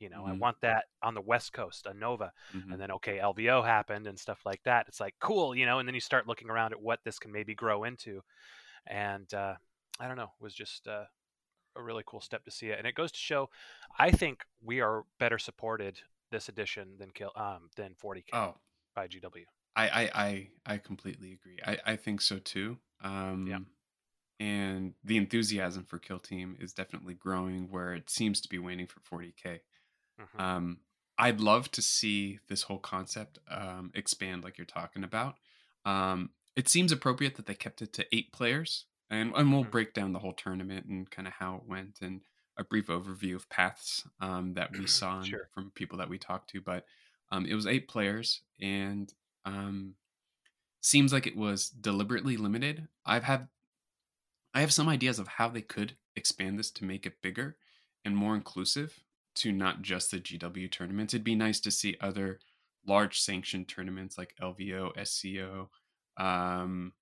you 0.00 0.08
know 0.08 0.24
I 0.26 0.32
Mhm. 0.32 0.40
want 0.40 0.56
that 0.62 0.84
on 1.02 1.14
the 1.14 1.20
west 1.20 1.52
coast 1.52 1.86
a 1.86 1.94
Nova 1.94 2.32
Mhm. 2.54 2.72
and 2.72 2.80
then 2.80 2.90
okay 2.92 3.18
LVO 3.18 3.62
happened 3.62 4.06
and 4.06 4.18
stuff 4.18 4.40
like 4.46 4.62
that 4.64 4.86
it's 4.88 5.00
like 5.00 5.14
cool 5.20 5.54
you 5.54 5.66
know 5.66 5.78
and 5.78 5.88
then 5.88 5.94
you 5.94 6.00
start 6.00 6.26
looking 6.26 6.50
around 6.50 6.72
at 6.72 6.80
what 6.80 7.00
this 7.04 7.18
can 7.18 7.32
maybe 7.32 7.54
grow 7.54 7.84
into 7.84 8.22
and 8.86 9.32
uh, 9.34 9.54
I 10.00 10.08
don't 10.08 10.16
know 10.16 10.32
it 10.40 10.42
was 10.42 10.54
just 10.54 10.88
uh, 10.88 11.04
a 11.76 11.82
really 11.82 12.02
cool 12.06 12.20
step 12.20 12.44
to 12.44 12.50
see 12.50 12.68
it 12.68 12.78
and 12.78 12.86
it 12.86 12.94
goes 12.94 13.12
to 13.12 13.18
show 13.18 13.50
I 13.98 14.10
think 14.10 14.44
we 14.62 14.80
are 14.80 15.04
better 15.18 15.38
supported 15.38 16.00
this 16.30 16.48
edition 16.48 16.96
than 16.98 17.10
kill 17.10 17.32
um 17.36 17.68
than 17.76 17.94
40k 17.94 18.32
oh, 18.32 18.54
by 18.94 19.06
GW 19.08 19.46
I, 19.76 19.88
I 19.88 20.10
I 20.14 20.50
I 20.74 20.78
completely 20.78 21.32
agree. 21.32 21.58
I 21.64 21.78
I 21.86 21.96
think 21.96 22.20
so 22.20 22.38
too. 22.38 22.78
Um 23.00 23.44
yeah. 23.44 23.58
and 24.40 24.94
the 25.04 25.16
enthusiasm 25.18 25.84
for 25.84 25.98
Kill 25.98 26.20
Team 26.20 26.56
is 26.60 26.72
definitely 26.74 27.14
growing 27.14 27.70
where 27.70 27.94
it 27.94 28.10
seems 28.10 28.40
to 28.42 28.48
be 28.48 28.58
waning 28.58 28.86
for 28.88 29.00
40k. 29.00 29.62
Mhm. 30.18 30.38
Um 30.38 30.80
I'd 31.18 31.40
love 31.40 31.70
to 31.72 31.82
see 31.82 32.40
this 32.48 32.62
whole 32.64 32.80
concept 32.80 33.38
um 33.48 33.92
expand 33.94 34.44
like 34.44 34.58
you're 34.58 34.66
talking 34.66 35.04
about. 35.04 35.36
Um 35.84 36.32
it 36.56 36.68
seems 36.68 36.92
appropriate 36.92 37.36
that 37.36 37.46
they 37.46 37.54
kept 37.54 37.82
it 37.82 37.92
to 37.94 38.16
8 38.16 38.32
players 38.32 38.86
and 39.10 39.34
and 39.36 39.52
we'll 39.52 39.64
Mhm. 39.64 39.70
break 39.76 39.94
down 39.94 40.12
the 40.12 40.20
whole 40.20 40.34
tournament 40.34 40.86
and 40.86 41.10
kind 41.10 41.28
of 41.28 41.34
how 41.34 41.56
it 41.56 41.64
went 41.66 42.00
and 42.02 42.22
a 42.58 42.64
brief 42.64 42.88
overview 42.88 43.36
of 43.36 43.48
paths 43.48 44.06
um, 44.20 44.54
that 44.54 44.76
we 44.76 44.86
saw 44.98 45.22
Sure. 45.22 45.48
from 45.54 45.70
people 45.74 45.98
that 45.98 46.08
we 46.08 46.18
talked 46.18 46.50
to 46.50 46.60
but 46.60 46.84
um, 47.30 47.46
it 47.46 47.54
was 47.54 47.66
eight 47.66 47.88
players 47.88 48.42
and 48.60 49.12
um, 49.44 49.94
seems 50.80 51.12
like 51.12 51.26
it 51.26 51.36
was 51.36 51.68
deliberately 51.68 52.36
limited. 52.36 52.88
I've 53.04 53.24
had 53.24 53.48
I 54.54 54.60
have 54.60 54.72
some 54.72 54.88
ideas 54.88 55.18
of 55.18 55.28
how 55.28 55.48
they 55.48 55.60
could 55.60 55.96
expand 56.16 56.58
this 56.58 56.70
to 56.72 56.84
make 56.84 57.06
it 57.06 57.20
bigger 57.22 57.56
and 58.04 58.16
more 58.16 58.34
inclusive 58.34 58.98
to 59.36 59.52
not 59.52 59.82
just 59.82 60.10
the 60.10 60.18
GW 60.18 60.70
tournaments. 60.72 61.14
It'd 61.14 61.22
be 61.22 61.34
nice 61.34 61.60
to 61.60 61.70
see 61.70 61.96
other 62.00 62.40
large 62.86 63.20
sanctioned 63.20 63.68
tournaments 63.68 64.16
like 64.16 64.34
LVO, 64.42 64.92
SCO, 65.06 65.70
um, 66.16 66.92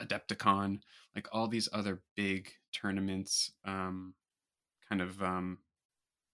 Adepticon, 0.00 0.80
like 1.14 1.28
all 1.32 1.46
these 1.46 1.68
other 1.72 2.00
big 2.16 2.50
tournaments, 2.72 3.52
um, 3.64 4.14
kind 4.88 5.00
of 5.00 5.22
um, 5.22 5.58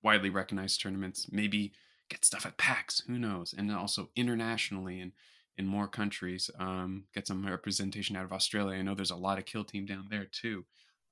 widely 0.03 0.31
recognized 0.31 0.81
tournaments. 0.81 1.29
Maybe 1.31 1.73
get 2.09 2.25
stuff 2.25 2.47
at 2.47 2.59
PAX, 2.59 3.03
who 3.07 3.19
knows? 3.19 3.55
And 3.57 3.73
also 3.73 4.11
internationally 4.17 5.01
and 5.01 5.13
in 5.57 5.67
more 5.67 5.89
countries, 5.89 6.51
um, 6.59 7.05
get 7.15 7.27
some 7.27 7.47
representation 7.47 8.17
out 8.17 8.25
of 8.25 8.33
Australia. 8.33 8.79
I 8.79 8.83
know 8.83 8.95
there's 8.95 9.11
a 9.11 9.17
lot 9.17 9.39
of 9.39 9.45
kill 9.45 9.65
team 9.65 9.85
down 9.85 10.07
there 10.11 10.27
too. 10.31 10.65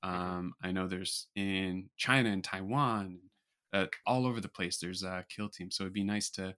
Um, 0.03 0.55
I 0.63 0.73
know 0.73 0.87
there's 0.87 1.27
in 1.35 1.91
China 1.97 2.31
and 2.31 2.43
Taiwan, 2.43 3.19
uh, 3.73 3.87
all 4.07 4.27
over 4.27 4.41
the 4.41 4.49
place. 4.49 4.79
There's 4.79 5.03
a 5.03 5.25
kill 5.29 5.49
team, 5.49 5.71
so 5.71 5.85
it'd 5.85 5.93
be 5.93 6.05
nice 6.05 6.31
to 6.31 6.55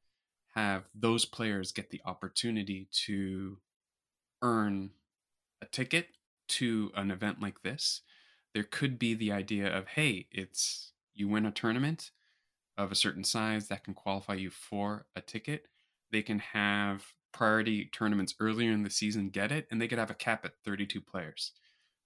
have 0.55 0.85
those 0.95 1.25
players 1.25 1.73
get 1.73 1.90
the 1.90 2.01
opportunity 2.05 2.88
to 3.07 3.59
earn 4.43 4.90
a 5.62 5.66
ticket 5.66 6.09
to 6.49 6.90
an 6.95 7.11
event 7.11 7.40
like 7.40 7.62
this. 7.62 8.03
There 8.55 8.65
could 8.65 8.99
be 8.99 9.15
the 9.15 9.33
idea 9.33 9.67
of, 9.67 9.89
hey, 9.89 10.27
it's 10.31 10.93
you 11.15 11.29
win 11.29 11.47
a 11.47 11.51
tournament 11.51 12.11
of 12.77 12.91
a 12.91 12.97
certain 12.97 13.25
size 13.25 13.69
that 13.69 13.85
can 13.85 13.95
qualify 13.95 14.35
you 14.35 14.51
for 14.51 15.07
a 15.15 15.21
ticket. 15.21 15.67
They 16.11 16.23
can 16.23 16.39
have 16.39 17.05
priority 17.33 17.85
tournaments 17.93 18.35
earlier 18.41 18.73
in 18.73 18.83
the 18.83 18.91
season 18.91 19.29
get 19.29 19.53
it, 19.53 19.69
and 19.71 19.81
they 19.81 19.89
could 19.89 19.99
have 19.99 20.11
a 20.11 20.15
cap 20.15 20.45
at 20.45 20.55
32 20.65 21.01
players. 21.01 21.53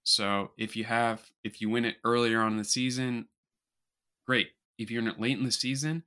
So 0.02 0.50
if 0.58 0.76
you 0.76 0.84
have 0.84 1.30
if 1.42 1.60
you 1.60 1.70
win 1.70 1.86
it 1.86 1.96
earlier 2.04 2.40
on 2.40 2.52
in 2.52 2.58
the 2.58 2.64
season, 2.64 3.28
great. 4.26 4.50
If 4.78 4.90
you're 4.90 5.02
in 5.02 5.08
it 5.08 5.20
late 5.20 5.38
in 5.38 5.44
the 5.44 5.52
season, 5.52 6.02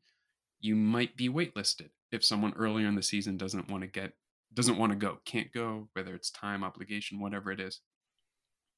you 0.59 0.75
might 0.75 1.17
be 1.17 1.29
waitlisted 1.29 1.89
if 2.11 2.23
someone 2.23 2.53
earlier 2.53 2.87
in 2.87 2.95
the 2.95 3.03
season 3.03 3.37
doesn't 3.37 3.69
want 3.69 3.81
to 3.81 3.87
get 3.87 4.13
doesn't 4.53 4.77
want 4.77 4.91
to 4.91 4.97
go, 4.97 5.19
can't 5.25 5.51
go, 5.51 5.87
whether 5.93 6.15
it's 6.15 6.29
time, 6.29 6.63
obligation, 6.63 7.19
whatever 7.19 7.51
it 7.51 7.59
is. 7.59 7.81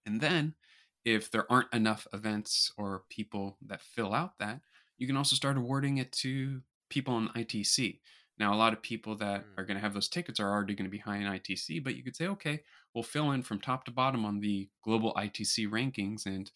And 0.06 0.20
then 0.20 0.56
if 1.06 1.32
there 1.32 1.50
aren't 1.52 1.74
enough 1.74 2.08
events 2.14 2.72
or 2.78 3.04
people 3.10 3.58
that 3.66 3.82
fill 3.82 4.14
out 4.14 4.38
that, 4.40 4.62
you 4.98 5.08
can 5.08 5.18
also 5.18 5.36
start 5.36 5.58
awarding 5.58 5.98
it 5.98 6.12
to 6.12 6.62
people 6.90 7.18
in 7.18 7.30
ITC. 7.30 8.00
Now, 8.38 8.54
a 8.54 8.58
lot 8.58 8.74
of 8.74 8.82
people 8.82 9.16
that 9.18 9.46
Mm. 9.46 9.58
are 9.58 9.66
going 9.66 9.76
to 9.76 9.82
have 9.82 9.94
those 9.94 10.10
tickets 10.10 10.40
are 10.40 10.50
already 10.50 10.74
going 10.76 10.86
to 10.86 10.92
be 10.92 10.98
high 11.00 11.18
in 11.18 11.28
ITC, 11.28 11.80
but 11.80 11.96
you 11.96 12.04
could 12.04 12.16
say, 12.16 12.28
okay, 12.28 12.64
we'll 12.94 13.04
fill 13.04 13.32
in 13.32 13.44
from 13.44 13.60
top 13.60 13.86
to 13.86 13.92
bottom 13.92 14.26
on 14.26 14.40
the 14.40 14.70
global 14.84 15.14
ITC 15.16 15.68
rankings, 15.68 16.26
and 16.26 16.52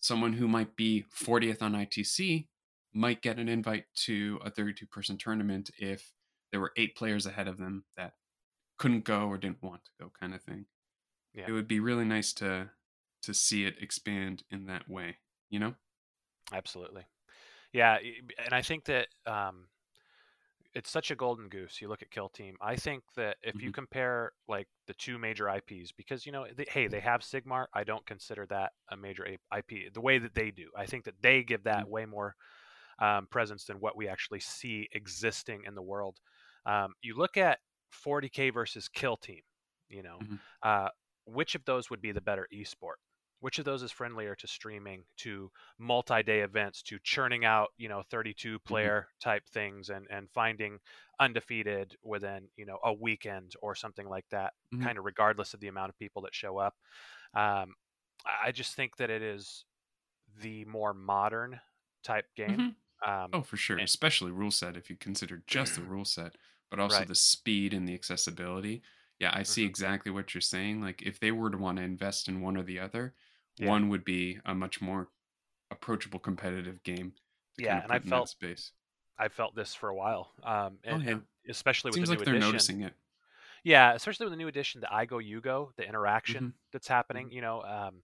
someone 0.00 0.34
who 0.34 0.48
might 0.48 0.76
be 0.76 1.04
40th 1.10 1.62
on 1.62 1.74
ITC 1.74 2.48
might 2.92 3.20
get 3.20 3.38
an 3.38 3.48
invite 3.48 3.84
to 3.94 4.38
a 4.44 4.50
32 4.50 4.86
person 4.86 5.18
tournament 5.18 5.70
if 5.78 6.12
there 6.50 6.60
were 6.60 6.72
eight 6.76 6.96
players 6.96 7.26
ahead 7.26 7.46
of 7.48 7.58
them 7.58 7.84
that 7.96 8.14
couldn't 8.78 9.04
go 9.04 9.28
or 9.28 9.36
didn't 9.36 9.62
want 9.62 9.84
to 9.84 9.90
go, 10.00 10.10
kind 10.18 10.34
of 10.34 10.42
thing. 10.42 10.66
Yeah. 11.34 11.44
It 11.48 11.52
would 11.52 11.68
be 11.68 11.80
really 11.80 12.06
nice 12.06 12.32
to 12.34 12.70
to 13.22 13.34
see 13.34 13.64
it 13.64 13.76
expand 13.82 14.44
in 14.50 14.66
that 14.66 14.88
way, 14.88 15.18
you 15.50 15.58
know? 15.60 15.74
Absolutely. 16.52 17.06
Yeah, 17.72 17.98
and 18.38 18.54
I 18.54 18.62
think 18.62 18.84
that 18.86 19.08
um, 19.26 19.68
it's 20.74 20.90
such 20.90 21.10
a 21.10 21.16
golden 21.16 21.48
goose. 21.48 21.80
You 21.80 21.88
look 21.88 22.02
at 22.02 22.10
Kill 22.10 22.28
Team. 22.28 22.56
I 22.60 22.76
think 22.76 23.02
that 23.16 23.36
if 23.42 23.62
you 23.62 23.70
Mhm. 23.70 23.72
compare 23.72 24.32
like 24.46 24.68
the 24.86 24.94
two 24.94 25.18
major 25.18 25.48
IPs, 25.48 25.92
because 25.92 26.26
you 26.26 26.32
know, 26.32 26.46
they, 26.54 26.66
hey, 26.68 26.88
they 26.88 27.00
have 27.00 27.22
Sigmar. 27.22 27.66
I 27.72 27.84
don't 27.84 28.04
consider 28.06 28.46
that 28.46 28.72
a 28.90 28.96
major 28.96 29.26
IP. 29.50 29.88
The 29.88 30.00
way 30.00 30.18
that 30.18 30.34
they 30.34 30.50
do, 30.50 30.70
I 30.76 30.86
think 30.86 31.04
that 31.04 31.20
they 31.22 31.42
give 31.42 31.64
that 31.64 31.88
way 31.88 32.04
more 32.04 32.34
um, 33.00 33.26
presence 33.28 33.64
than 33.64 33.78
what 33.80 33.96
we 33.96 34.08
actually 34.08 34.40
see 34.40 34.88
existing 34.92 35.64
in 35.66 35.74
the 35.74 35.82
world. 35.82 36.18
Um, 36.66 36.94
you 37.02 37.16
look 37.16 37.36
at 37.36 37.60
40k 37.90 38.50
versus 38.50 38.88
Kill 38.88 39.16
Team. 39.16 39.42
You 39.88 40.02
know, 40.02 40.20
Mhm. 40.20 40.38
uh, 40.62 40.88
which 41.26 41.54
of 41.54 41.64
those 41.64 41.90
would 41.90 42.02
be 42.02 42.12
the 42.12 42.20
better 42.22 42.48
esport? 42.54 42.96
Which 43.40 43.58
of 43.58 43.64
those 43.64 43.82
is 43.82 43.92
friendlier 43.92 44.34
to 44.36 44.46
streaming, 44.46 45.04
to 45.18 45.50
multi-day 45.78 46.40
events, 46.40 46.82
to 46.82 46.98
churning 47.02 47.44
out, 47.44 47.70
you 47.76 47.88
know, 47.88 48.02
32 48.02 48.58
Mm-hmm. 48.68 48.88
player 48.88 49.08
type 49.20 49.44
things 49.48 49.90
and 49.90 50.06
and 50.10 50.30
finding 50.30 50.78
undefeated 51.20 51.96
within, 52.02 52.48
you 52.56 52.66
know, 52.66 52.78
a 52.84 52.92
weekend 52.92 53.54
or 53.62 53.74
something 53.74 54.08
like 54.08 54.28
that, 54.30 54.54
Mhm. 54.72 54.88
kind 54.88 54.98
of 54.98 55.04
regardless 55.04 55.54
of 55.54 55.60
the 55.60 55.68
amount 55.68 55.90
of 55.90 55.98
people 55.98 56.22
that 56.22 56.34
show 56.34 56.58
up. 56.58 56.76
Um, 57.34 57.74
I 58.26 58.52
just 58.52 58.74
think 58.76 58.96
that 58.98 59.10
it 59.10 59.22
is 59.22 59.66
the 60.38 60.64
more 60.66 60.94
modern 60.94 61.60
type 62.04 62.26
game. 62.36 62.68
Um, 63.06 63.34
Oh, 63.34 63.42
for 63.42 63.56
sure. 63.56 63.78
and- 63.78 63.82
Especially 63.82 64.30
rule 64.32 64.50
set 64.50 64.76
if 64.76 64.88
you 64.90 64.96
consider 64.96 65.38
just 65.46 65.76
the 65.76 65.82
rule 65.84 66.04
set, 66.04 66.36
but 66.70 66.80
also 66.80 67.02
Right. 67.02 67.04
the 67.04 67.14
speed 67.14 67.74
and 67.74 67.86
the 67.88 67.94
accessibility. 67.94 68.82
Yeah, 69.18 69.32
I 69.34 69.42
see 69.42 69.64
Mhm. 69.64 69.64
exactly 69.64 70.10
what 70.12 70.34
you're 70.34 70.40
saying. 70.40 70.80
Like 70.80 71.02
if 71.02 71.20
they 71.20 71.32
were 71.32 71.50
to 71.50 71.58
want 71.58 71.78
to 71.78 71.82
invest 71.84 72.28
in 72.28 72.40
one 72.40 72.56
or 72.56 72.62
the 72.62 72.78
other, 72.80 73.14
Yeah. 73.60 73.68
one 73.68 73.88
would 73.88 74.04
be 74.04 74.38
a 74.44 74.54
much 74.54 74.80
more 74.80 75.08
approachable 75.70 76.18
competitive 76.18 76.82
game. 76.82 77.12
To 77.58 77.64
Yeah, 77.64 77.82
and 77.82 77.92
I 77.92 77.96
put 77.98 78.04
in 78.04 78.10
that 78.10 78.16
felt- 78.16 78.28
space. 78.30 78.72
I 79.18 79.28
felt 79.28 79.54
this 79.56 79.74
for 79.74 79.88
a 79.88 79.94
while, 79.96 80.32
um, 80.44 80.78
and, 80.84 81.02
Oh, 81.02 81.04
yeah. 81.04 81.10
and 81.10 81.22
especially 81.48 81.88
with 81.88 81.96
Seems 81.96 82.08
the 82.08 82.12
like 82.12 82.18
new 82.20 82.24
they're 82.26 82.34
edition. 82.36 82.50
noticing 82.52 82.80
it. 82.82 82.94
Yeah, 83.64 83.92
especially 83.94 84.26
with 84.26 84.32
the 84.32 84.36
new 84.36 84.46
edition, 84.46 84.80
the 84.80 84.92
I 84.94 85.06
Go 85.06 85.18
You 85.18 85.40
Go, 85.40 85.72
the 85.76 85.84
interaction 85.86 86.44
Mm-hmm. 86.44 86.56
that's 86.72 86.86
happening. 86.86 87.32
You 87.32 87.40
know, 87.40 87.62
um, 87.64 88.02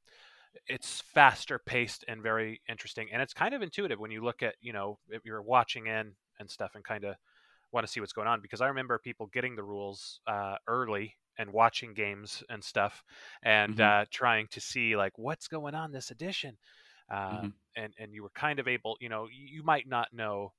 it's 0.67 1.01
faster 1.01 1.59
paced 1.61 2.05
and 2.09 2.21
very 2.21 2.61
interesting, 2.69 3.13
and 3.13 3.23
it's 3.23 3.33
kind 3.33 3.55
of 3.55 3.63
intuitive 3.63 4.01
when 4.01 4.11
you 4.11 4.23
look 4.25 4.43
at 4.43 4.57
you 4.61 4.73
know 4.73 4.99
if 5.09 5.25
you're 5.25 5.41
watching 5.43 5.87
in 5.87 6.17
and 6.41 6.51
stuff 6.51 6.75
and 6.75 6.83
kind 6.85 7.05
of 7.05 7.15
want 7.71 7.87
to 7.87 7.93
see 7.93 8.01
what's 8.01 8.13
going 8.13 8.27
on. 8.29 8.41
Because 8.41 8.61
I 8.61 8.67
remember 8.67 8.99
people 8.99 9.27
getting 9.29 9.55
the 9.55 9.63
rules 9.63 10.21
uh, 10.27 10.57
early 10.67 11.17
and 11.39 11.53
watching 11.53 11.95
games 11.95 12.43
and 12.49 12.63
stuff, 12.63 13.05
and 13.43 13.77
Mhm. 13.77 13.81
uh, 13.81 14.05
trying 14.11 14.47
to 14.49 14.61
see 14.61 14.97
like 14.97 15.17
what's 15.19 15.49
going 15.49 15.75
on 15.75 15.93
this 15.93 16.11
edition, 16.11 16.57
uh, 17.11 17.43
Mhm. 17.43 17.55
and 17.77 17.95
and 17.99 18.13
you 18.15 18.23
were 18.23 18.31
kind 18.31 18.59
of 18.59 18.69
able, 18.69 18.97
you 19.01 19.09
know, 19.09 19.27
you 19.31 19.63
might 19.63 19.87
not 19.89 20.13
know 20.13 20.53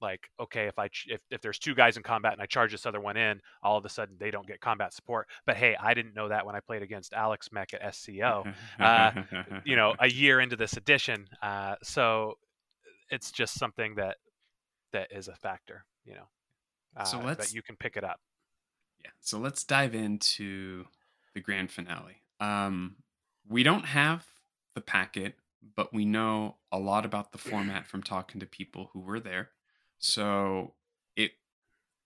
like 0.00 0.30
okay 0.40 0.66
if 0.66 0.78
i 0.78 0.88
ch- 0.88 1.08
if, 1.10 1.20
if 1.30 1.42
there's 1.42 1.58
two 1.58 1.74
guys 1.74 1.98
in 1.98 2.02
combat 2.02 2.32
and 2.32 2.40
i 2.40 2.46
charge 2.46 2.72
this 2.72 2.86
other 2.86 3.00
one 3.00 3.18
in 3.18 3.38
all 3.62 3.76
of 3.76 3.84
a 3.84 3.88
sudden 3.88 4.16
they 4.18 4.30
don't 4.30 4.46
get 4.46 4.58
combat 4.60 4.94
support 4.94 5.28
but 5.44 5.56
hey 5.58 5.76
i 5.76 5.92
didn't 5.92 6.14
know 6.14 6.28
that 6.28 6.46
when 6.46 6.56
i 6.56 6.60
played 6.60 6.82
against 6.82 7.12
alex 7.12 7.52
mech 7.52 7.74
at 7.74 7.94
sco 7.94 8.46
uh, 8.80 9.10
you 9.64 9.76
know 9.76 9.94
a 9.98 10.08
year 10.08 10.40
into 10.40 10.56
this 10.56 10.78
edition 10.78 11.28
uh, 11.42 11.76
so 11.82 12.38
it's 13.10 13.30
just 13.30 13.54
something 13.58 13.94
that 13.94 14.16
that 14.92 15.12
is 15.12 15.28
a 15.28 15.34
factor 15.34 15.84
you 16.06 16.14
know 16.14 16.28
uh, 16.96 17.04
So 17.04 17.18
that 17.18 17.26
let's- 17.26 17.52
you 17.54 17.62
can 17.62 17.76
pick 17.76 17.98
it 17.98 18.04
up 18.04 18.20
Yeah. 19.02 19.10
So 19.20 19.38
let's 19.38 19.64
dive 19.64 19.94
into 19.94 20.86
the 21.34 21.40
grand 21.40 21.70
finale. 21.70 22.22
Um, 22.40 22.96
we 23.48 23.62
don't 23.62 23.84
have 23.84 24.26
the 24.74 24.80
packet, 24.80 25.34
but 25.76 25.92
we 25.92 26.04
know 26.04 26.56
a 26.72 26.78
lot 26.78 27.04
about 27.04 27.32
the 27.32 27.38
format 27.38 27.86
from 27.86 28.02
talking 28.02 28.40
to 28.40 28.46
people 28.46 28.90
who 28.92 29.00
were 29.00 29.20
there. 29.20 29.50
So 29.98 30.74
it 31.16 31.32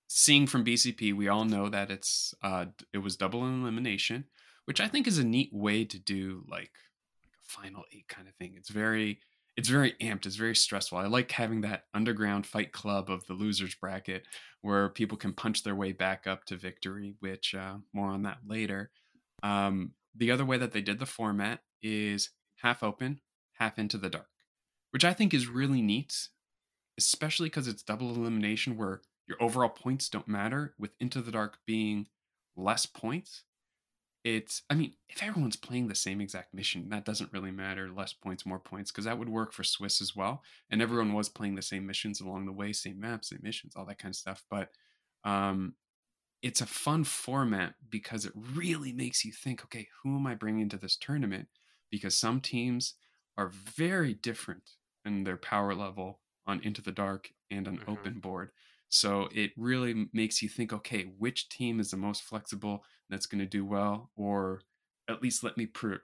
seeing 0.09 0.46
from 0.46 0.64
BCP, 0.64 1.14
we 1.14 1.28
all 1.28 1.44
know 1.44 1.68
that 1.68 1.90
it's 1.90 2.35
uh 2.42 2.66
it 2.92 2.98
was 2.98 3.16
double 3.16 3.44
elimination, 3.44 4.24
which 4.64 4.80
I 4.80 4.88
think 4.88 5.07
is 5.07 5.18
a 5.18 5.24
neat 5.24 5.50
way 5.52 5.85
to 5.85 5.98
do 5.98 6.44
like, 6.48 6.72
like 7.22 7.33
a 7.40 7.46
final 7.46 7.85
eight 7.92 8.09
kind 8.09 8.28
of 8.28 8.35
thing. 8.35 8.54
It's 8.57 8.70
very 8.70 9.20
it's 9.57 9.69
very 9.69 9.93
amped. 10.01 10.27
It's 10.27 10.37
very 10.37 10.57
stressful. 10.57 10.99
I 10.99 11.07
like 11.07 11.31
having 11.31 11.61
that 11.61 11.85
underground 11.95 12.47
fight 12.47 12.73
club 12.73 13.09
of 13.09 13.27
the 13.27 13.35
losers 13.35 13.75
bracket 13.75 14.27
where 14.62 14.88
people 14.88 15.17
can 15.17 15.33
punch 15.33 15.62
their 15.62 15.75
way 15.75 15.93
back 15.93 16.27
up 16.27 16.45
to 16.47 16.57
victory, 16.57 17.14
which 17.21 17.55
uh, 17.55 17.77
more 17.93 18.09
on 18.09 18.23
that 18.23 18.38
later. 18.47 18.90
Um, 19.43 19.93
the 20.17 20.31
other 20.31 20.45
way 20.45 20.59
that 20.59 20.73
they 20.73 20.81
did 20.81 20.99
the 20.99 21.07
format 21.07 21.61
is 21.83 22.31
half 22.57 22.83
open, 22.83 23.21
half 23.55 23.79
into 23.79 23.99
the 23.99 24.09
dark, 24.09 24.29
which 24.90 25.05
I 25.05 25.12
think 25.12 25.35
is 25.35 25.47
really 25.47 25.83
neat, 25.83 26.29
especially 26.99 27.49
because 27.49 27.69
it's 27.69 27.83
double 27.83 28.14
elimination 28.14 28.77
where 28.77 29.03
your 29.27 29.43
overall 29.43 29.71
points 29.71 30.09
don't 30.09 30.29
matter, 30.29 30.75
with 30.79 30.93
Into 31.01 31.23
the 31.23 31.33
Dark 31.33 31.59
being 31.67 32.07
less 32.57 32.87
points. 32.87 33.45
It's, 34.24 34.62
I 34.70 34.74
mean, 34.74 34.96
if 35.10 35.22
everyone's 35.22 35.56
playing 35.56 35.88
the 35.88 35.94
same 35.94 36.20
exact 36.20 36.54
mission, 36.54 36.88
that 36.88 37.04
doesn't 37.04 37.32
really 37.32 37.50
matter. 37.50 37.90
Less 37.90 38.14
points, 38.14 38.46
more 38.46 38.58
points, 38.58 38.90
because 38.90 39.04
that 39.04 39.18
would 39.18 39.28
work 39.28 39.52
for 39.52 39.64
Swiss 39.64 40.00
as 40.00 40.16
well. 40.16 40.42
And 40.70 40.80
everyone 40.80 41.12
was 41.12 41.28
playing 41.28 41.56
the 41.56 41.62
same 41.62 41.84
missions 41.87 42.20
along 42.22 42.46
the 42.46 42.52
way, 42.52 42.72
same 42.72 42.98
maps, 42.98 43.28
same 43.28 43.40
missions, 43.42 43.76
all 43.76 43.84
that 43.84 43.98
kind 43.98 44.12
of 44.12 44.16
stuff. 44.16 44.42
But 44.48 44.70
um, 45.24 45.76
it's 46.42 46.60
a 46.60 46.66
fun 46.66 47.04
format 47.04 47.76
because 47.88 48.26
it 48.26 48.32
really 48.37 48.92
makes 48.92 49.24
you 49.24 49.32
think, 49.32 49.64
okay, 49.64 49.88
who 50.02 50.16
am 50.16 50.26
I 50.26 50.34
bringing 50.34 50.68
to 50.70 50.78
this 50.78 50.96
tournament? 50.96 51.48
Because 51.90 52.16
some 52.16 52.40
teams 52.40 52.94
are 53.37 53.48
very 53.48 54.14
different 54.14 54.72
in 55.04 55.24
their 55.24 55.37
power 55.38 55.74
level 55.74 56.20
on 56.46 56.60
Into 56.62 56.82
the 56.82 56.92
Dark 56.92 57.32
and 57.50 57.68
on 57.68 57.80
Mhm. 57.80 57.84
open 57.87 58.20
board. 58.20 58.52
So 58.88 59.29
it 59.33 59.51
really 59.57 60.07
makes 60.12 60.42
you 60.42 60.49
think, 60.49 60.73
okay, 60.73 61.03
which 61.18 61.49
team 61.49 61.81
is 61.81 61.90
the 61.90 61.97
most 61.97 62.23
flexible 62.23 62.85
that's 63.11 63.27
going 63.27 63.40
to 63.40 63.47
do 63.47 63.64
well, 63.64 64.11
or 64.16 64.62
at 65.09 65.23
least 65.23 65.42
let 65.42 65.57
me 65.57 65.66
pro- 65.66 65.99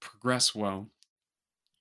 progress 0.00 0.54
well 0.54 0.88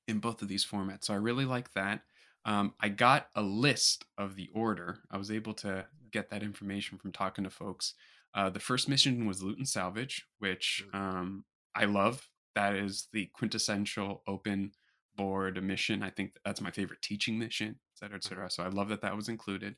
in 0.07 0.19
both 0.19 0.41
of 0.41 0.47
these 0.47 0.65
formats. 0.65 1.05
So 1.05 1.13
I 1.13 1.17
really 1.17 1.45
like 1.45 1.73
that. 1.73 2.01
Um, 2.45 2.73
I 2.79 2.89
got 2.89 3.27
a 3.35 3.41
list 3.41 4.05
of 4.17 4.35
the 4.35 4.49
order. 4.53 4.99
I 5.11 5.17
was 5.17 5.31
able 5.31 5.53
to 5.55 5.85
get 6.11 6.29
that 6.29 6.43
information 6.43 6.97
from 6.97 7.11
talking 7.11 7.43
to 7.43 7.49
folks. 7.49 7.93
Uh, 8.33 8.49
the 8.49 8.59
first 8.59 8.89
mission 8.89 9.25
was 9.25 9.43
loot 9.43 9.57
and 9.57 9.67
salvage, 9.67 10.25
which 10.39 10.85
um, 10.93 11.45
I 11.75 11.85
love. 11.85 12.29
That 12.55 12.75
is 12.75 13.07
the 13.13 13.29
quintessential 13.33 14.23
open 14.27 14.71
board 15.15 15.61
mission. 15.63 16.03
I 16.03 16.09
think 16.09 16.33
that's 16.43 16.61
my 16.61 16.71
favorite 16.71 17.01
teaching 17.01 17.37
mission, 17.37 17.69
et 17.69 17.99
cetera, 17.99 18.17
et 18.17 18.23
cetera. 18.23 18.49
So 18.49 18.63
I 18.63 18.69
love 18.69 18.89
that 18.89 19.01
that 19.01 19.15
was 19.15 19.29
included. 19.29 19.75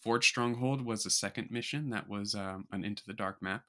Forge 0.00 0.26
Stronghold 0.28 0.84
was 0.84 1.04
the 1.04 1.10
second 1.10 1.50
mission. 1.50 1.90
That 1.90 2.08
was 2.08 2.34
um, 2.34 2.66
an 2.72 2.84
Into 2.84 3.04
the 3.06 3.14
Dark 3.14 3.42
map. 3.42 3.64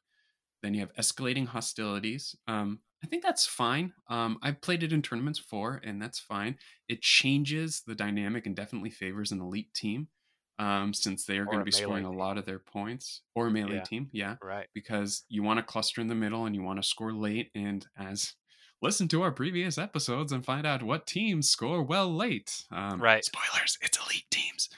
Then 0.62 0.74
you 0.74 0.82
have 0.82 0.94
escalating 0.96 1.48
hostilities. 1.48 2.36
Um, 2.48 2.82
I 3.04 3.08
think 3.08 3.24
that's 3.24 3.46
fine. 3.46 3.94
Um, 4.10 4.40
I've 4.42 4.62
played 4.62 4.84
it 4.84 4.92
in 4.92 5.02
tournaments 5.02 5.40
before, 5.40 5.80
and 5.84 6.02
that's 6.02 6.20
fine. 6.20 6.58
It 6.90 7.02
changes 7.02 7.82
the 7.88 7.96
dynamic 7.96 8.46
and 8.46 8.56
definitely 8.56 8.90
favors 8.90 9.32
an 9.32 9.40
elite 9.42 9.74
team, 9.74 10.10
um, 10.58 10.94
since 10.94 11.26
they 11.26 11.38
are 11.38 11.46
going 11.46 11.60
to 11.60 11.66
be 11.66 11.72
scoring 11.72 12.04
a 12.04 12.12
lot 12.12 12.38
of 12.38 12.46
their 12.46 12.60
points, 12.60 13.22
or 13.36 13.48
a 13.48 13.52
melee 13.52 13.80
Yeah. 13.80 13.82
team, 13.82 14.10
yeah, 14.12 14.38
right 14.42 14.70
because 14.74 15.24
you 15.30 15.44
want 15.44 15.58
to 15.60 15.64
cluster 15.64 16.02
in 16.02 16.08
the 16.08 16.16
middle 16.16 16.46
and 16.46 16.56
you 16.56 16.62
want 16.62 16.82
to 16.82 16.88
score 16.88 17.14
late. 17.14 17.52
And 17.56 17.88
as 17.98 18.34
listen 18.82 19.08
to 19.10 19.22
our 19.22 19.32
previous 19.32 19.78
episodes 19.78 20.34
and 20.34 20.44
find 20.46 20.68
out 20.68 20.84
what 20.84 21.08
teams 21.08 21.50
score 21.50 21.82
well 21.84 22.14
late. 22.14 22.66
Um, 22.72 23.06
Right. 23.06 23.24
Spoilers: 23.26 23.78
it's 23.82 23.98
elite 23.98 24.30
teams. 24.30 24.70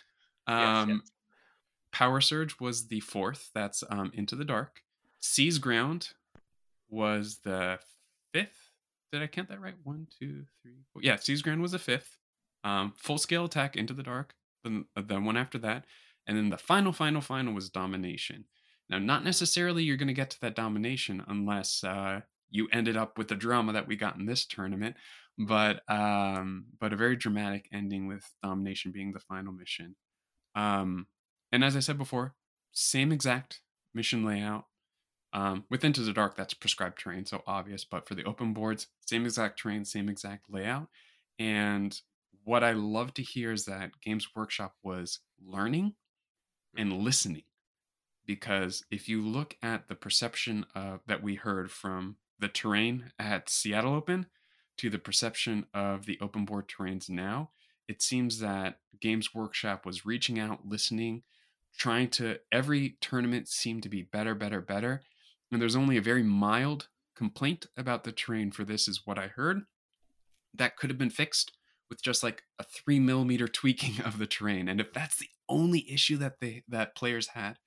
Yes, 0.56 0.84
Um, 0.86 0.88
yes. 0.88 1.12
Power 1.92 2.22
Surge 2.22 2.60
was 2.60 2.88
the 2.88 3.00
fourth. 3.02 3.50
That's 3.54 3.84
um, 3.90 4.12
Into 4.14 4.36
the 4.36 4.46
Dark. 4.46 4.82
Seize 5.20 5.58
Ground 5.58 6.10
was 6.90 7.40
the 7.44 7.80
fifth. 8.34 8.72
Did 9.12 9.22
I 9.22 9.28
count 9.28 9.50
that 9.50 9.62
right? 9.62 9.76
One, 9.84 10.08
two, 10.20 10.46
three. 10.62 10.74
Yeah, 11.02 11.18
Seize 11.18 11.42
Ground 11.42 11.62
was 11.62 11.74
the 11.74 11.80
fifth. 11.80 12.18
Um, 12.64 12.94
Full 12.98 13.18
Scale 13.18 13.46
Attack 13.46 13.76
Into 13.76 13.94
the 13.94 14.04
Dark. 14.04 14.36
Then 14.64 14.86
the 14.96 15.20
one 15.20 15.38
after 15.38 15.58
that, 15.60 15.86
and 16.28 16.38
then 16.38 16.50
the 16.50 16.58
final, 16.58 16.94
final, 16.94 17.22
final 17.22 17.54
was 17.54 17.70
Domination. 17.70 18.46
Now, 18.90 19.00
not 19.00 19.24
necessarily 19.24 19.84
you're 19.84 19.98
going 19.98 20.08
to 20.10 20.14
get 20.14 20.30
to 20.32 20.42
that 20.42 20.56
domination 20.56 21.24
unless 21.28 21.84
uh, 21.84 22.22
you 22.50 22.68
ended 22.74 22.98
up 22.98 23.18
with 23.18 23.30
the 23.30 23.36
drama 23.36 23.74
that 23.74 23.88
we 23.88 23.96
got 23.96 24.18
in 24.18 24.26
this 24.26 24.46
tournament, 24.46 24.98
but 25.38 25.82
um, 25.90 26.66
but 26.80 26.94
a 26.94 26.98
very 26.98 27.16
dramatic 27.16 27.70
ending 27.72 28.08
with 28.08 28.24
domination 28.44 28.92
being 28.92 29.14
the 29.14 29.20
final 29.20 29.54
mission. 29.54 29.96
Um, 30.56 31.08
and 31.52 31.64
as 31.64 31.76
I 31.76 31.80
said 31.80 31.98
before, 31.98 32.36
same 32.72 33.12
exact 33.12 33.62
mission 33.94 34.26
layout. 34.26 34.66
Um, 35.34 35.66
with 35.70 35.86
Into 35.86 36.02
the 36.02 36.14
Dark, 36.14 36.36
that's 36.36 36.54
prescribed 36.54 37.00
terrain, 37.00 37.26
so 37.26 37.42
obvious. 37.48 37.86
But 37.86 38.08
for 38.08 38.16
the 38.16 38.26
open 38.26 38.54
boards, 38.54 38.88
same 39.06 39.26
exact 39.26 39.60
terrain, 39.60 39.86
same 39.86 40.10
exact 40.10 40.50
layout. 40.50 40.88
And 41.40 42.00
what 42.44 42.64
I 42.64 42.74
love 42.74 43.14
to 43.16 43.22
hear 43.22 43.52
is 43.52 43.66
that 43.66 44.02
Games 44.02 44.30
Workshop 44.36 44.76
was 44.84 45.20
learning 45.42 45.94
and 46.76 46.94
listening. 46.94 47.44
Because 48.26 48.84
if 48.92 49.10
you 49.10 49.22
look 49.22 49.58
at 49.64 49.88
the 49.88 49.96
perception 49.96 50.66
uh, 50.76 50.98
that 51.08 51.24
we 51.24 51.36
heard 51.36 51.72
from 51.72 52.18
the 52.40 52.48
terrain 52.48 53.12
at 53.18 53.50
Seattle 53.50 53.94
Open 53.94 54.28
to 54.78 54.90
the 54.90 55.00
perception 55.00 55.66
of 55.74 56.06
the 56.06 56.18
open 56.22 56.46
board 56.46 56.68
terrains 56.68 57.10
now, 57.10 57.52
it 57.88 58.02
seems 58.02 58.40
that 58.40 58.80
Games 59.00 59.34
Workshop 59.34 59.86
was 59.86 60.06
reaching 60.06 60.40
out, 60.40 60.68
listening, 60.68 61.24
trying 61.78 62.10
to. 62.12 62.38
Every 62.52 62.98
tournament 63.02 63.48
seemed 63.48 63.84
to 63.84 63.90
be 63.90 64.04
better, 64.04 64.36
better, 64.36 64.62
better. 64.62 65.02
And 65.52 65.62
there's 65.62 65.76
only 65.76 65.98
a 65.98 66.02
very 66.02 66.24
mild 66.24 66.88
complaint 67.16 67.68
about 67.76 68.04
the 68.04 68.12
terrain 68.12 68.52
for 68.52 68.64
this, 68.64 68.88
is 68.88 69.02
what 69.06 69.20
I 69.20 69.28
heard. 69.28 69.64
That 70.54 70.78
could 70.78 70.90
have 70.90 70.98
been 71.00 71.10
fixed 71.10 71.52
with 71.90 72.02
just 72.02 72.24
like 72.24 72.44
a 72.58 72.64
three 72.64 73.00
millimeter 73.00 73.48
tweaking 73.48 74.02
of 74.06 74.18
the 74.18 74.28
terrain. 74.28 74.68
And 74.68 74.80
if 74.80 74.94
that's 74.94 75.18
the 75.18 75.30
only 75.50 75.92
issue 75.92 76.18
that 76.18 76.40
they 76.40 76.64
that 76.70 76.96
players 76.96 77.28
had 77.30 77.58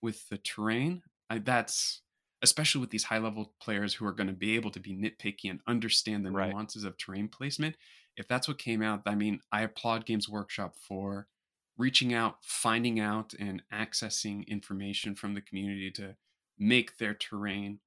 with 0.00 0.28
the 0.28 0.38
terrain, 0.38 1.02
I, 1.28 1.38
that's 1.38 2.02
especially 2.42 2.80
with 2.80 2.90
these 2.90 3.04
high 3.04 3.18
level 3.18 3.54
players 3.60 3.94
who 3.94 4.04
are 4.06 4.12
going 4.12 4.26
to 4.26 4.32
be 4.32 4.56
able 4.56 4.70
to 4.72 4.80
be 4.80 4.94
nitpicky 4.96 5.48
and 5.48 5.60
understand 5.66 6.26
the 6.26 6.30
Right. 6.30 6.50
nuances 6.50 6.84
of 6.84 6.96
terrain 6.98 7.28
placement. 7.28 7.76
If 8.16 8.26
that's 8.28 8.48
what 8.48 8.58
came 8.58 8.82
out, 8.82 9.02
I 9.06 9.14
mean, 9.14 9.40
I 9.52 9.62
applaud 9.62 10.06
Games 10.06 10.28
Workshop 10.28 10.74
for 10.76 11.28
reaching 11.76 12.12
out, 12.14 12.44
finding 12.44 13.00
out, 13.00 13.34
and 13.34 13.62
accessing 13.72 14.46
information 14.46 15.14
from 15.14 15.34
the 15.34 15.42
community 15.42 15.90
to 15.92 16.16
make 16.58 16.98
their 16.98 17.14
terrain 17.14 17.80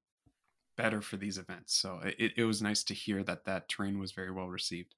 better 0.78 1.02
for 1.02 1.18
these 1.18 1.38
events. 1.38 1.76
So 1.76 2.00
it, 2.00 2.34
it 2.38 2.46
was 2.46 2.62
nice 2.62 2.84
to 2.86 2.94
hear 2.94 3.24
that 3.24 3.46
that 3.46 3.70
terrain 3.70 4.00
was 4.00 4.14
very 4.14 4.32
well 4.32 4.50
received. 4.50 4.96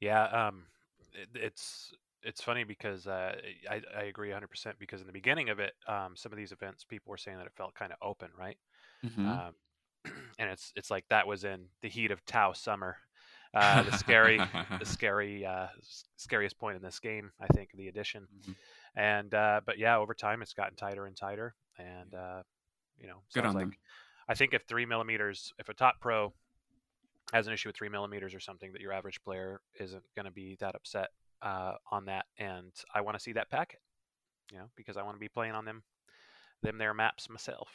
Yeah, 0.00 0.24
um, 0.24 0.66
it, 1.12 1.28
it's 1.34 1.92
it's 2.22 2.42
funny 2.42 2.64
because 2.64 3.06
uh, 3.06 3.40
I 3.68 3.82
I 3.94 4.02
agree 4.04 4.28
100% 4.28 4.78
because 4.78 5.00
in 5.00 5.06
the 5.06 5.12
beginning 5.12 5.48
of 5.50 5.58
it, 5.58 5.74
um, 5.86 6.16
some 6.16 6.32
of 6.32 6.38
these 6.38 6.52
events 6.52 6.84
people 6.84 7.10
were 7.10 7.16
saying 7.16 7.38
that 7.38 7.46
it 7.46 7.52
felt 7.56 7.74
kind 7.74 7.92
of 7.92 7.98
open, 8.02 8.30
right? 8.36 8.58
Mhm. 9.02 9.42
Um, 9.46 9.56
and 10.38 10.50
it's 10.50 10.72
it's 10.76 10.90
like 10.90 11.06
that 11.08 11.26
was 11.26 11.44
in 11.44 11.70
the 11.82 11.88
heat 11.88 12.10
of 12.10 12.24
Tau 12.26 12.52
summer, 12.52 12.98
uh, 13.54 13.82
the 13.82 13.96
scary 13.96 14.38
the 14.78 14.84
scary 14.84 15.44
uh, 15.44 15.68
scariest 16.16 16.58
point 16.58 16.76
in 16.76 16.82
this 16.82 16.98
game, 16.98 17.30
I 17.40 17.46
think, 17.48 17.70
the 17.74 17.88
addition. 17.88 18.26
Mhm. 18.40 18.54
And 18.96 19.34
uh, 19.34 19.60
but 19.64 19.78
yeah, 19.78 19.96
over 19.98 20.14
time 20.14 20.42
it's 20.42 20.54
gotten 20.54 20.76
tighter 20.76 21.06
and 21.06 21.16
tighter, 21.16 21.54
and 21.78 22.14
uh, 22.14 22.42
you 22.98 23.06
know, 23.08 23.22
Good 23.34 23.46
on 23.46 23.54
like 23.54 23.64
them. 23.64 23.76
I 24.28 24.34
think 24.34 24.54
if 24.54 24.62
three 24.62 24.86
millimeters, 24.86 25.52
if 25.58 25.68
a 25.68 25.74
top 25.74 26.00
pro 26.00 26.32
has 27.32 27.46
an 27.46 27.52
issue 27.52 27.68
with 27.68 27.76
three 27.76 27.88
millimeters 27.88 28.34
or 28.34 28.40
something, 28.40 28.72
that 28.72 28.80
your 28.80 28.92
average 28.92 29.22
player 29.22 29.60
isn't 29.80 30.02
going 30.14 30.26
to 30.26 30.30
be 30.30 30.56
that 30.60 30.74
upset 30.74 31.08
uh, 31.40 31.72
on 31.90 32.04
that. 32.06 32.26
And 32.38 32.72
I 32.94 33.00
want 33.00 33.16
to 33.16 33.22
see 33.22 33.32
that 33.32 33.50
packet, 33.50 33.80
you 34.50 34.58
know, 34.58 34.66
because 34.76 34.96
I 34.96 35.02
want 35.02 35.16
to 35.16 35.20
be 35.20 35.28
playing 35.28 35.54
on 35.54 35.64
them, 35.64 35.82
them 36.62 36.78
their 36.78 36.94
maps 36.94 37.28
myself. 37.28 37.68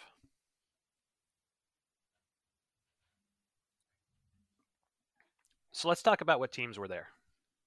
So 5.78 5.90
let's 5.90 6.02
talk 6.02 6.22
about 6.22 6.40
what 6.40 6.52
teams 6.52 6.80
were 6.80 6.88
there. 6.88 7.10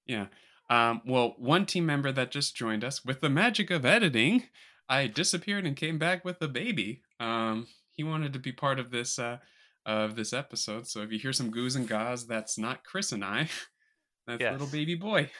Yeah. 0.05 0.25
Um, 0.69 1.01
well, 1.05 1.35
one 1.37 1.65
team 1.65 1.85
member 1.85 2.11
that 2.11 2.29
just 2.29 2.57
joined 2.57 2.83
us 2.83 3.05
with 3.05 3.21
the 3.21 3.29
magic 3.29 3.71
of 3.71 3.85
editing, 3.85 4.43
I 4.89 5.07
disappeared 5.07 5.65
and 5.65 5.77
came 5.77 5.97
back 5.97 6.25
with 6.25 6.41
a 6.41 6.49
baby. 6.49 7.03
Um, 7.21 7.67
he 7.89 8.03
wanted 8.03 8.33
to 8.33 8.39
be 8.39 8.51
part 8.51 8.79
of 8.79 8.91
this 8.91 9.17
uh, 9.17 9.37
of 9.85 10.17
this 10.17 10.33
episode. 10.33 10.87
So 10.87 11.01
if 11.01 11.11
you 11.13 11.19
hear 11.19 11.31
some 11.31 11.51
goos 11.51 11.77
and 11.77 11.87
gahs, 11.87 12.27
that's 12.27 12.57
not 12.57 12.83
Chris 12.83 13.13
and 13.13 13.23
I. 13.23 13.47
That's 14.27 14.43
little 14.43 14.67
baby 14.67 14.93
boy. 14.93 15.31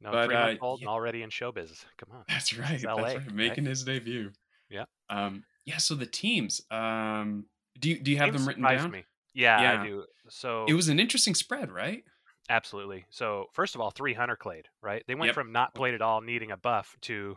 No, 0.00 0.12
But, 0.12 0.26
three 0.26 0.34
uh, 0.34 0.46
months 0.46 0.58
old 0.62 0.80
yeah. 0.80 0.86
and 0.86 0.90
already 0.90 1.22
in 1.22 1.28
showbiz. 1.28 1.84
Come 1.98 2.16
on. 2.16 2.24
That's 2.26 2.56
right. 2.56 2.72
It's 2.72 2.84
That's 2.84 2.96
LA, 2.96 3.02
right. 3.02 3.16
right? 3.18 3.34
Making 3.34 3.66
his 3.66 3.84
debut. 3.84 4.30
Yeah. 4.70 4.84
Um, 5.10 5.44
yeah. 5.66 5.76
So 5.76 5.94
the 5.94 6.06
teams. 6.06 6.62
Um, 6.70 7.44
do 7.78 7.90
you 7.90 8.00
do 8.00 8.10
you 8.10 8.16
have 8.16 8.30
Teams 8.30 8.38
them 8.38 8.48
written 8.48 8.62
down? 8.62 8.90
Me. 8.92 9.04
Yeah, 9.34 9.60
Yeah. 9.60 9.82
I 9.82 9.86
do. 9.86 10.04
So 10.30 10.64
It 10.68 10.74
was 10.74 10.88
an 10.88 10.98
interesting 10.98 11.34
spread, 11.34 11.70
right? 11.70 12.02
Absolutely. 12.50 13.06
So 13.10 13.46
first 13.52 13.74
of 13.76 13.80
all, 13.80 13.90
three 13.90 14.12
hunter 14.12 14.36
clade, 14.36 14.66
right? 14.82 15.02
They 15.06 15.14
went 15.14 15.28
Yep. 15.28 15.34
from 15.34 15.52
not 15.52 15.72
played 15.74 15.94
at 15.94 16.02
all, 16.02 16.20
needing 16.20 16.50
a 16.50 16.56
buff, 16.56 16.96
to 17.02 17.36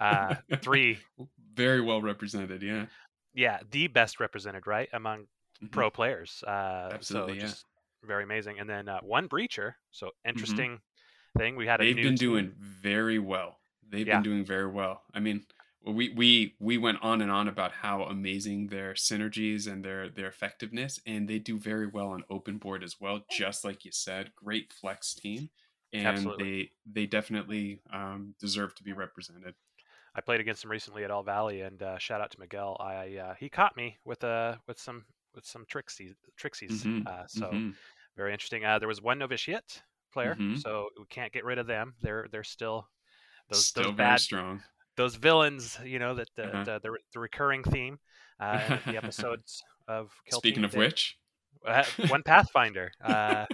uh, 0.00 0.34
three. 0.62 0.98
Very 1.54 1.80
well 1.82 2.00
represented. 2.02 2.62
Yeah. 2.62 2.86
Yeah, 3.34 3.60
the 3.70 3.86
best 3.88 4.18
represented, 4.20 4.66
right, 4.66 4.88
among 4.92 5.26
Mhm. 5.62 5.70
pro 5.70 5.90
players. 5.90 6.42
Uh, 6.46 6.90
Absolutely, 6.92 7.34
so 7.34 7.34
yeah. 7.36 7.40
just 7.42 7.64
very 8.04 8.22
amazing. 8.24 8.58
And 8.58 8.68
then 8.68 8.88
uh, 8.88 9.00
one 9.00 9.28
breacher. 9.28 9.74
So 9.90 10.10
interesting 10.26 10.80
thing. 11.36 11.54
We 11.56 11.66
had 11.66 11.80
Mm-hmm. 11.80 11.86
They've 11.86 11.96
been 11.96 12.16
team- 12.16 12.16
doing 12.16 12.52
very 12.58 13.18
well. 13.18 13.58
They've 13.90 14.06
Yeah. 14.06 14.14
been 14.16 14.22
doing 14.22 14.44
very 14.44 14.66
well. 14.68 15.02
I 15.14 15.20
mean, 15.20 15.44
we 15.86 16.10
we 16.10 16.56
we 16.58 16.76
went 16.78 17.02
on 17.02 17.22
and 17.22 17.30
on 17.30 17.48
about 17.48 17.72
how 17.72 18.02
amazing 18.04 18.66
their 18.68 18.94
synergies 18.94 19.70
and 19.70 19.84
their 19.84 20.08
their 20.08 20.26
effectiveness, 20.28 21.00
and 21.06 21.28
they 21.28 21.38
do 21.38 21.58
very 21.58 21.86
well 21.86 22.08
on 22.08 22.24
open 22.30 22.58
board 22.58 22.82
as 22.84 23.00
well. 23.00 23.24
Just 23.28 23.64
like 23.64 23.84
you 23.84 23.92
said, 23.92 24.34
great 24.34 24.72
flex 24.72 25.14
team, 25.14 25.50
and 25.92 26.34
Absolutely. 26.34 26.38
they 26.38 26.72
they 26.84 27.06
definitely 27.06 27.80
um, 27.90 28.34
deserve 28.38 28.74
to 28.76 28.82
be 28.84 28.92
represented. 28.92 29.54
I 30.14 30.20
played 30.20 30.40
against 30.40 30.62
them 30.62 30.70
recently 30.70 31.04
at 31.04 31.10
All 31.10 31.22
Valley, 31.22 31.60
and 31.62 31.82
uh, 31.82 31.98
shout 31.98 32.20
out 32.20 32.30
to 32.32 32.40
Miguel. 32.40 32.76
I 32.80 33.16
uh, 33.16 33.34
he 33.34 33.48
caught 33.48 33.76
me 33.76 33.98
with 34.04 34.22
uh 34.24 34.58
with 34.66 34.78
some 34.78 35.06
with 35.34 35.46
some 35.46 35.64
tricksies 35.66 36.14
tricksies. 36.38 36.86
Mhm, 36.86 37.06
Uh, 37.06 37.26
so 37.26 37.60
Mhm. 37.60 37.78
very 38.16 38.32
interesting. 38.32 38.64
Uh, 38.64 38.78
there 38.78 38.88
was 38.88 39.02
one 39.02 39.18
novitiate 39.18 39.82
player, 40.12 40.38
Mhm. 40.38 40.54
so 40.54 40.90
we 40.98 41.06
can't 41.06 41.32
get 41.32 41.44
rid 41.44 41.58
of 41.58 41.66
them. 41.66 41.96
They're 42.00 42.28
they're 42.30 42.44
still 42.44 42.88
those 43.50 43.68
Still 43.68 43.92
those 43.94 43.94
very 43.94 44.16
bad 44.16 44.18
strong. 44.18 44.64
Those 44.98 45.16
villains. 45.16 45.78
You 45.84 45.98
know 45.98 46.14
that 46.16 46.28
the 46.36 46.44
Uh-huh. 46.44 46.64
the, 46.66 46.80
the, 46.82 46.96
the 47.14 47.20
recurring 47.20 47.64
theme 47.64 47.98
uh, 48.40 48.78
the 48.86 48.96
episodes 48.98 49.62
of 49.88 50.10
Kill 50.28 50.40
Speaking 50.40 50.64
of 50.64 50.74
which, 50.74 51.18
uh, 51.66 51.84
one 52.08 52.22
Pathfinder. 52.26 52.92
Uh, 53.02 53.46